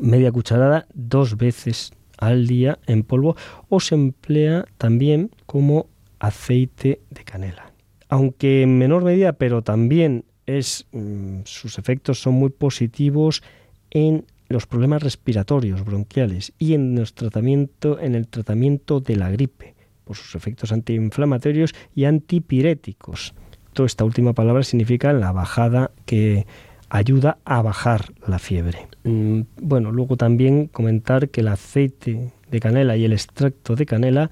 media 0.01 0.31
cucharada 0.31 0.87
dos 0.93 1.37
veces 1.37 1.91
al 2.17 2.47
día 2.47 2.79
en 2.87 3.03
polvo 3.03 3.35
o 3.69 3.79
se 3.79 3.95
emplea 3.95 4.65
también 4.77 5.31
como 5.45 5.87
aceite 6.19 7.01
de 7.09 7.23
canela. 7.23 7.71
Aunque 8.09 8.63
en 8.63 8.77
menor 8.77 9.03
medida, 9.03 9.33
pero 9.33 9.61
también 9.61 10.25
es, 10.45 10.87
mm, 10.91 11.41
sus 11.43 11.77
efectos 11.77 12.19
son 12.21 12.35
muy 12.35 12.49
positivos 12.49 13.43
en 13.91 14.25
los 14.49 14.65
problemas 14.65 15.03
respiratorios 15.03 15.83
bronquiales 15.83 16.53
y 16.57 16.73
en, 16.73 16.97
el 16.97 17.11
tratamiento, 17.13 17.99
en 17.99 18.15
el 18.15 18.27
tratamiento 18.27 18.99
de 18.99 19.15
la 19.15 19.29
gripe, 19.29 19.75
por 20.03 20.15
sus 20.15 20.35
efectos 20.35 20.71
antiinflamatorios 20.71 21.75
y 21.95 22.05
antipiréticos. 22.05 23.33
Toda 23.73 23.87
esta 23.87 24.05
última 24.05 24.33
palabra 24.33 24.63
significa 24.63 25.13
la 25.13 25.31
bajada 25.31 25.91
que 26.05 26.47
ayuda 26.89 27.37
a 27.43 27.61
bajar 27.61 28.13
la 28.25 28.39
fiebre. 28.39 28.87
Mm, 29.03 29.41
bueno, 29.61 29.91
luego 29.91 30.15
también 30.15 30.67
comentar 30.67 31.29
que 31.29 31.41
el 31.41 31.49
aceite 31.49 32.31
de 32.49 32.59
canela 32.59 32.95
y 32.95 33.05
el 33.05 33.13
extracto 33.13 33.75
de 33.75 33.85
canela 33.85 34.31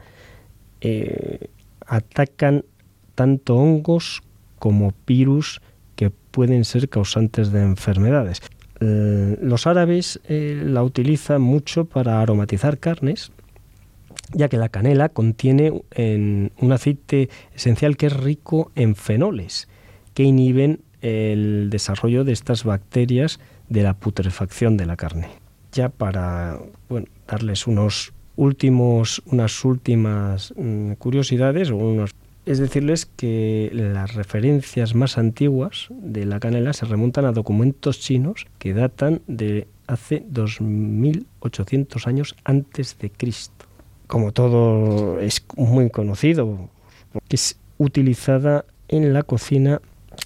eh, 0.82 1.50
atacan 1.86 2.64
tanto 3.14 3.56
hongos 3.56 4.24
como 4.60 4.94
virus 5.06 5.62
que 5.96 6.10
pueden 6.10 6.66
ser 6.66 6.90
causantes 6.90 7.52
de 7.52 7.62
enfermedades. 7.62 8.42
Eh, 8.80 9.38
los 9.42 9.68
árabes 9.68 10.20
eh, 10.26 10.62
la 10.66 10.84
utilizan 10.84 11.42
mucho 11.42 11.86
para 11.86 12.22
aromatizar 12.22 12.78
carnes, 12.78 13.32
ya 14.34 14.50
que 14.50 14.58
la 14.58 14.70
canela 14.70 15.10
contiene 15.10 15.72
un 15.72 16.72
aceite 16.72 17.30
esencial 17.54 17.96
que 17.96 18.08
es 18.08 18.14
rico 18.14 18.72
en 18.76 18.96
fenoles, 18.96 19.68
que 20.14 20.24
inhiben 20.24 20.82
el 21.02 21.70
desarrollo 21.70 22.24
de 22.24 22.34
estas 22.34 22.64
bacterias 22.64 23.40
de 23.70 23.84
la 23.84 23.94
putrefacción 23.94 24.78
de 24.78 24.86
la 24.88 24.98
carne. 24.98 25.28
Ya 25.72 25.90
para 25.90 26.58
darles 27.28 27.68
unos 27.68 28.14
últimos, 28.36 29.22
unas 29.26 29.64
últimas 29.64 30.54
mm, 30.58 30.94
curiosidades 30.94 31.70
o 31.70 31.78
unos 31.78 32.12
es 32.46 32.60
decirles 32.60 33.06
que 33.06 33.70
las 33.74 34.14
referencias 34.14 34.94
más 34.96 35.18
antiguas 35.18 35.88
de 35.90 36.26
la 36.26 36.40
canela 36.40 36.74
se 36.74 36.86
remontan 36.86 37.26
a 37.26 37.32
documentos 37.32 38.00
chinos 38.00 38.46
que 38.60 38.74
datan 38.74 39.22
de 39.28 39.68
hace 39.88 40.24
2800 40.30 42.08
años 42.08 42.36
antes 42.44 42.98
de 43.00 43.10
Cristo. 43.10 43.66
Como 44.08 44.32
todo 44.32 45.20
es 45.20 45.46
muy 45.56 45.90
conocido, 45.90 46.70
es 47.30 47.58
utilizada 47.78 48.66
en 48.88 49.14
la 49.14 49.24
cocina 49.24 49.82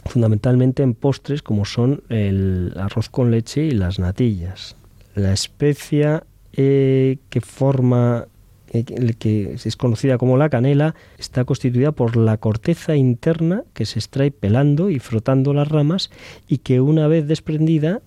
fundamentalmente 0.06 0.84
en 0.84 0.94
postres 0.94 1.42
como 1.42 1.66
son 1.66 2.04
el 2.10 2.74
arroz 2.78 3.10
con 3.10 3.32
leche 3.32 3.64
y 3.64 3.72
las 3.72 4.00
natillas. 4.00 4.76
La 5.16 5.34
especia 5.34 6.24
eh, 6.54 7.18
que 7.30 7.42
forma 7.42 8.28
que 8.70 9.58
es 9.64 9.76
conocida 9.78 10.18
como 10.18 10.38
la 10.38 10.50
canela, 10.50 10.96
está 11.18 11.46
constituida 11.46 11.92
por 11.92 12.16
la 12.16 12.38
corteza 12.38 12.96
interna 12.96 13.64
que 13.74 13.86
se 13.86 14.00
extrae 14.00 14.32
pelando 14.32 14.90
y 14.90 15.00
frotando 15.00 15.54
las 15.54 15.68
ramas 15.68 16.10
y 16.48 16.60
que 16.60 16.82
una 16.82 17.08
vez 17.08 17.28
desprendida, 17.28 18.02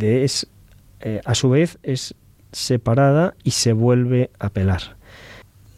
es, 0.00 0.46
eh, 1.00 1.20
a 1.24 1.34
su 1.34 1.50
vez 1.50 1.78
es 1.82 2.14
separada 2.52 3.34
y 3.42 3.52
se 3.52 3.72
vuelve 3.72 4.30
a 4.38 4.50
pelar. 4.50 4.96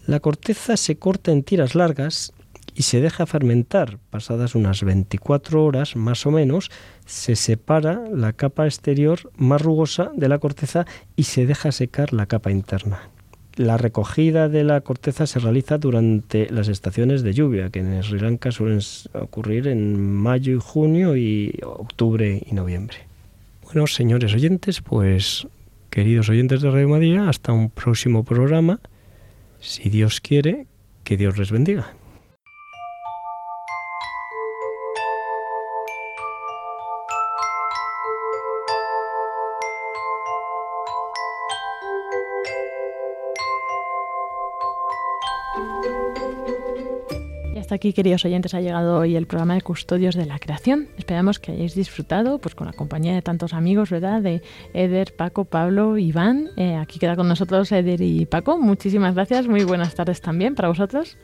La 0.06 0.20
corteza 0.20 0.76
se 0.76 0.96
corta 0.96 1.32
en 1.32 1.42
tiras 1.42 1.74
largas 1.74 2.32
y 2.74 2.82
se 2.82 3.00
deja 3.00 3.26
fermentar. 3.26 3.98
Pasadas 4.10 4.54
unas 4.54 4.82
24 4.82 5.64
horas 5.64 5.96
más 5.96 6.26
o 6.26 6.30
menos, 6.30 6.70
se 7.06 7.36
separa 7.36 8.02
la 8.12 8.32
capa 8.32 8.66
exterior 8.66 9.30
más 9.36 9.62
rugosa 9.62 10.10
de 10.14 10.28
la 10.28 10.38
corteza 10.38 10.84
y 11.16 11.24
se 11.24 11.46
deja 11.46 11.72
secar 11.72 12.12
la 12.12 12.26
capa 12.26 12.50
interna. 12.50 13.13
La 13.56 13.76
recogida 13.76 14.48
de 14.48 14.64
la 14.64 14.80
corteza 14.80 15.26
se 15.26 15.38
realiza 15.38 15.78
durante 15.78 16.50
las 16.50 16.66
estaciones 16.66 17.22
de 17.22 17.34
lluvia, 17.34 17.70
que 17.70 17.78
en 17.78 18.02
Sri 18.02 18.18
Lanka 18.18 18.50
suelen 18.50 18.80
ocurrir 19.12 19.68
en 19.68 20.00
mayo 20.00 20.52
y 20.56 20.58
junio 20.60 21.16
y 21.16 21.60
octubre 21.62 22.42
y 22.44 22.52
noviembre. 22.52 22.96
Bueno, 23.62 23.86
señores 23.86 24.34
oyentes, 24.34 24.80
pues 24.80 25.46
queridos 25.88 26.28
oyentes 26.28 26.62
de 26.62 26.70
Radio 26.70 26.88
María, 26.88 27.28
hasta 27.28 27.52
un 27.52 27.70
próximo 27.70 28.24
programa. 28.24 28.80
Si 29.60 29.88
Dios 29.88 30.20
quiere, 30.20 30.66
que 31.04 31.16
Dios 31.16 31.38
les 31.38 31.52
bendiga. 31.52 31.94
Hasta 47.74 47.88
aquí, 47.88 47.92
queridos 47.92 48.24
oyentes, 48.24 48.54
ha 48.54 48.60
llegado 48.60 48.98
hoy 48.98 49.16
el 49.16 49.26
programa 49.26 49.54
de 49.54 49.62
Custodios 49.62 50.14
de 50.14 50.26
la 50.26 50.38
Creación. 50.38 50.86
Esperamos 50.96 51.40
que 51.40 51.50
hayáis 51.50 51.74
disfrutado 51.74 52.38
pues, 52.38 52.54
con 52.54 52.68
la 52.68 52.72
compañía 52.72 53.14
de 53.14 53.20
tantos 53.20 53.52
amigos, 53.52 53.90
¿verdad? 53.90 54.22
De 54.22 54.42
Eder, 54.74 55.12
Paco, 55.16 55.44
Pablo, 55.44 55.98
Iván. 55.98 56.50
Eh, 56.56 56.76
aquí 56.76 57.00
queda 57.00 57.16
con 57.16 57.26
nosotros 57.26 57.72
Eder 57.72 58.00
y 58.00 58.26
Paco. 58.26 58.58
Muchísimas 58.58 59.16
gracias. 59.16 59.48
Muy 59.48 59.64
buenas 59.64 59.96
tardes 59.96 60.20
también 60.20 60.54
para 60.54 60.68
vosotros. 60.68 61.18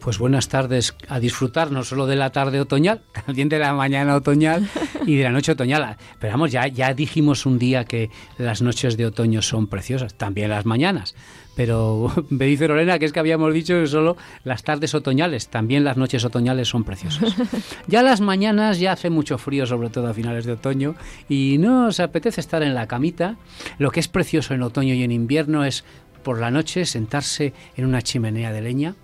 Pues 0.00 0.18
buenas 0.18 0.48
tardes 0.48 0.96
a 1.06 1.20
disfrutar 1.20 1.70
no 1.70 1.84
solo 1.84 2.08
de 2.08 2.16
la 2.16 2.30
tarde 2.30 2.60
otoñal, 2.60 3.02
también 3.24 3.48
de 3.48 3.60
la 3.60 3.72
mañana 3.72 4.16
otoñal 4.16 4.68
y 5.06 5.14
de 5.14 5.22
la 5.22 5.30
noche 5.30 5.52
otoñal. 5.52 5.98
Pero 6.18 6.32
vamos, 6.32 6.50
ya, 6.50 6.66
ya 6.66 6.92
dijimos 6.94 7.46
un 7.46 7.60
día 7.60 7.84
que 7.84 8.10
las 8.38 8.60
noches 8.60 8.96
de 8.96 9.06
otoño 9.06 9.40
son 9.40 9.68
preciosas, 9.68 10.14
también 10.14 10.50
las 10.50 10.66
mañanas. 10.66 11.14
Pero 11.54 12.10
me 12.30 12.46
dice 12.46 12.68
Lorena 12.68 12.98
que 12.98 13.04
es 13.04 13.12
que 13.12 13.20
habíamos 13.20 13.52
dicho 13.52 13.74
que 13.74 13.86
solo 13.86 14.16
las 14.44 14.62
tardes 14.62 14.94
otoñales, 14.94 15.48
también 15.48 15.84
las 15.84 15.96
noches 15.96 16.24
otoñales 16.24 16.68
son 16.68 16.84
preciosas. 16.84 17.34
Ya 17.86 18.02
las 18.02 18.20
mañanas 18.20 18.78
ya 18.78 18.92
hace 18.92 19.10
mucho 19.10 19.38
frío, 19.38 19.66
sobre 19.66 19.90
todo 19.90 20.06
a 20.06 20.14
finales 20.14 20.44
de 20.46 20.52
otoño, 20.52 20.94
y 21.28 21.56
no 21.58 21.86
os 21.86 22.00
apetece 22.00 22.40
estar 22.40 22.62
en 22.62 22.74
la 22.74 22.86
camita. 22.86 23.36
Lo 23.78 23.90
que 23.90 24.00
es 24.00 24.08
precioso 24.08 24.54
en 24.54 24.62
otoño 24.62 24.94
y 24.94 25.02
en 25.02 25.12
invierno 25.12 25.64
es 25.64 25.84
por 26.22 26.38
la 26.40 26.50
noche 26.50 26.86
sentarse 26.86 27.52
en 27.76 27.84
una 27.84 28.00
chimenea 28.02 28.52
de 28.52 28.62
leña 28.62 28.94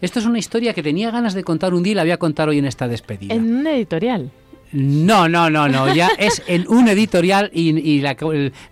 Esto 0.00 0.18
es 0.18 0.26
una 0.26 0.38
historia 0.38 0.74
que 0.74 0.82
tenía 0.82 1.10
ganas 1.10 1.34
de 1.34 1.44
contar 1.44 1.74
un 1.74 1.82
día 1.82 1.92
y 1.92 1.94
la 1.94 2.02
voy 2.02 2.12
a 2.12 2.18
contar 2.18 2.48
hoy 2.48 2.58
en 2.58 2.64
esta 2.64 2.88
despedida. 2.88 3.34
En 3.34 3.56
un 3.56 3.66
editorial. 3.66 4.30
No, 4.72 5.28
no, 5.28 5.50
no, 5.50 5.68
no, 5.68 5.94
ya 5.94 6.08
es 6.18 6.42
en 6.46 6.66
un 6.68 6.88
editorial 6.88 7.50
y, 7.52 8.00
la, 8.00 8.16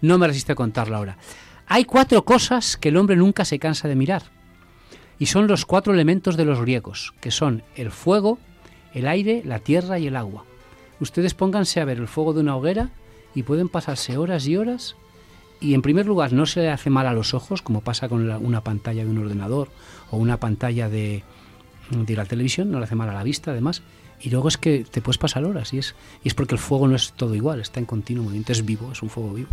no 0.01 0.19
me 0.19 0.27
resisto 0.27 0.53
a 0.53 0.57
contarlo 0.57 0.97
ahora. 0.97 1.19
Hay 1.73 1.85
cuatro 1.85 2.25
cosas 2.25 2.77
que 2.77 2.89
el 2.89 2.97
hombre 2.97 3.15
nunca 3.15 3.45
se 3.45 3.61
cansa 3.61 3.87
de 3.87 3.95
mirar. 3.95 4.25
Y 5.21 5.27
son 5.27 5.47
los 5.47 5.65
cuatro 5.65 5.95
elementos 5.95 6.37
de 6.37 6.45
los 6.45 6.61
griegos, 6.61 7.15
que 7.21 7.31
son 7.31 7.63
el 7.77 7.93
fuego, 7.93 8.41
el 8.93 9.07
aire, 9.07 9.43
la 9.45 9.61
tierra 9.61 10.01
y 10.01 10.09
el 10.09 10.17
agua. 10.17 10.45
Ustedes 10.99 11.35
pónganse 11.35 11.81
a 11.81 11.85
ver 11.85 11.99
el 11.99 12.09
fuego 12.09 12.33
de 12.33 12.41
una 12.41 12.57
hoguera 12.57 12.91
y 13.37 13.45
pueden 13.45 13.69
pasarse 13.69 14.19
horas 14.19 14.49
y 14.49 14.57
horas 14.57 14.97
y 15.61 15.75
en 15.75 15.83
primer 15.83 16.07
lugar 16.07 16.33
no 16.33 16.45
se 16.45 16.59
le 16.59 16.71
hace 16.71 16.91
mal 16.91 17.07
a 17.07 17.13
los 17.13 17.35
ojos, 17.35 17.63
como 17.63 17.83
pasa 17.83 18.09
con 18.09 18.29
una 18.29 18.65
pantalla 18.65 19.05
de 19.05 19.11
un 19.11 19.19
ordenador 19.19 19.69
o 20.11 20.17
una 20.17 20.39
pantalla 20.39 20.89
de, 20.89 21.23
la 21.91 22.25
televisión, 22.25 22.73
no 22.73 22.79
le 22.79 22.87
hace 22.87 22.97
mal 22.97 23.11
a 23.11 23.15
la 23.15 23.23
vista 23.23 23.53
además, 23.53 23.83
y 24.21 24.31
luego 24.31 24.49
es 24.49 24.57
que 24.57 24.85
te 24.91 25.03
puedes 25.03 25.19
pasar 25.19 25.45
horas 25.45 25.73
y 25.73 25.79
es, 25.79 25.95
porque 26.35 26.57
el 26.57 26.59
fuego 26.59 26.89
no 26.89 26.97
es 26.97 27.13
todo 27.13 27.37
igual, 27.37 27.61
está 27.61 27.79
en 27.79 27.87
continuo 27.87 28.25
movimiento, 28.25 28.51
es 28.51 28.65
vivo, 28.65 28.91
es 28.91 29.03
un 29.03 29.09
fuego 29.09 29.35
vivo. 29.35 29.51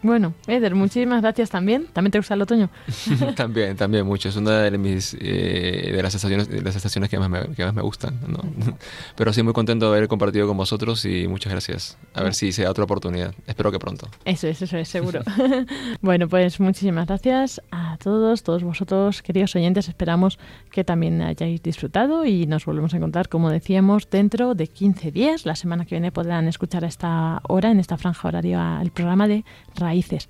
Bueno, 0.00 0.34
Eder, 0.46 0.74
muchísimas 0.74 1.22
gracias 1.22 1.50
también. 1.50 1.86
¿También 1.92 2.12
te 2.12 2.18
gusta 2.18 2.34
el 2.34 2.42
otoño? 2.42 2.70
también, 3.36 3.76
también 3.76 4.06
mucho. 4.06 4.28
Es 4.28 4.36
una 4.36 4.62
de 4.62 4.78
mis 4.78 5.16
eh, 5.20 5.90
de 5.92 6.02
las 6.02 6.14
estaciones, 6.14 6.48
de 6.48 6.62
las 6.62 6.76
estaciones 6.76 7.10
que 7.10 7.18
más 7.18 7.28
me, 7.28 7.54
que 7.54 7.64
más 7.64 7.74
me 7.74 7.82
gustan. 7.82 8.18
Pero 9.16 9.32
sí, 9.32 9.42
muy 9.42 9.52
contento 9.52 9.90
de 9.90 9.96
haber 9.96 10.08
compartido 10.08 10.46
con 10.46 10.56
vosotros 10.56 11.04
y 11.04 11.26
muchas 11.26 11.52
gracias. 11.52 11.98
A 12.14 12.22
ver 12.22 12.34
si 12.34 12.52
se 12.52 12.62
da 12.62 12.70
otra 12.70 12.84
oportunidad. 12.84 13.34
Espero 13.46 13.72
que 13.72 13.78
pronto. 13.80 14.08
Eso 14.24 14.46
es, 14.46 14.62
eso 14.62 14.76
es, 14.76 14.88
seguro. 14.88 15.20
bueno, 16.00 16.28
pues 16.28 16.60
muchísimas 16.60 17.06
gracias 17.06 17.60
a 17.72 17.96
todos, 17.98 18.44
todos 18.44 18.62
vosotros, 18.62 19.22
queridos 19.22 19.56
oyentes. 19.56 19.88
Esperamos 19.88 20.38
que 20.70 20.84
también 20.84 21.22
hayáis 21.22 21.60
disfrutado 21.60 22.24
y 22.24 22.46
nos 22.46 22.64
volvemos 22.66 22.94
a 22.94 22.98
encontrar, 22.98 23.28
como 23.28 23.50
decíamos, 23.50 24.08
dentro 24.10 24.54
de 24.54 24.68
15 24.68 25.10
días. 25.10 25.44
La 25.44 25.56
semana 25.56 25.84
que 25.84 25.96
viene 25.96 26.12
podrán 26.12 26.46
escuchar 26.46 26.84
a 26.84 26.88
esta 26.88 27.40
hora, 27.48 27.72
en 27.72 27.80
esta 27.80 27.96
franja 27.96 28.28
horaria, 28.28 28.78
el 28.80 28.92
programa 28.92 29.26
de 29.26 29.44
raíces. 29.88 30.28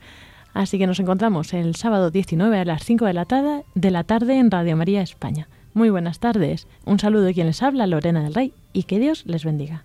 Así 0.54 0.78
que 0.78 0.86
nos 0.86 1.00
encontramos 1.00 1.52
el 1.52 1.74
sábado 1.74 2.10
19 2.10 2.58
a 2.58 2.64
las 2.64 2.84
5 2.84 3.04
de 3.04 3.12
la, 3.12 3.24
tarde, 3.24 3.64
de 3.74 3.90
la 3.90 4.04
tarde 4.04 4.38
en 4.38 4.50
Radio 4.50 4.76
María 4.76 5.02
España. 5.02 5.48
Muy 5.74 5.90
buenas 5.90 6.20
tardes. 6.20 6.66
Un 6.84 6.98
saludo 6.98 7.24
de 7.24 7.34
quien 7.34 7.48
les 7.48 7.62
habla, 7.62 7.86
Lorena 7.86 8.22
del 8.22 8.34
Rey, 8.34 8.52
y 8.72 8.84
que 8.84 8.98
Dios 8.98 9.24
les 9.26 9.44
bendiga. 9.44 9.84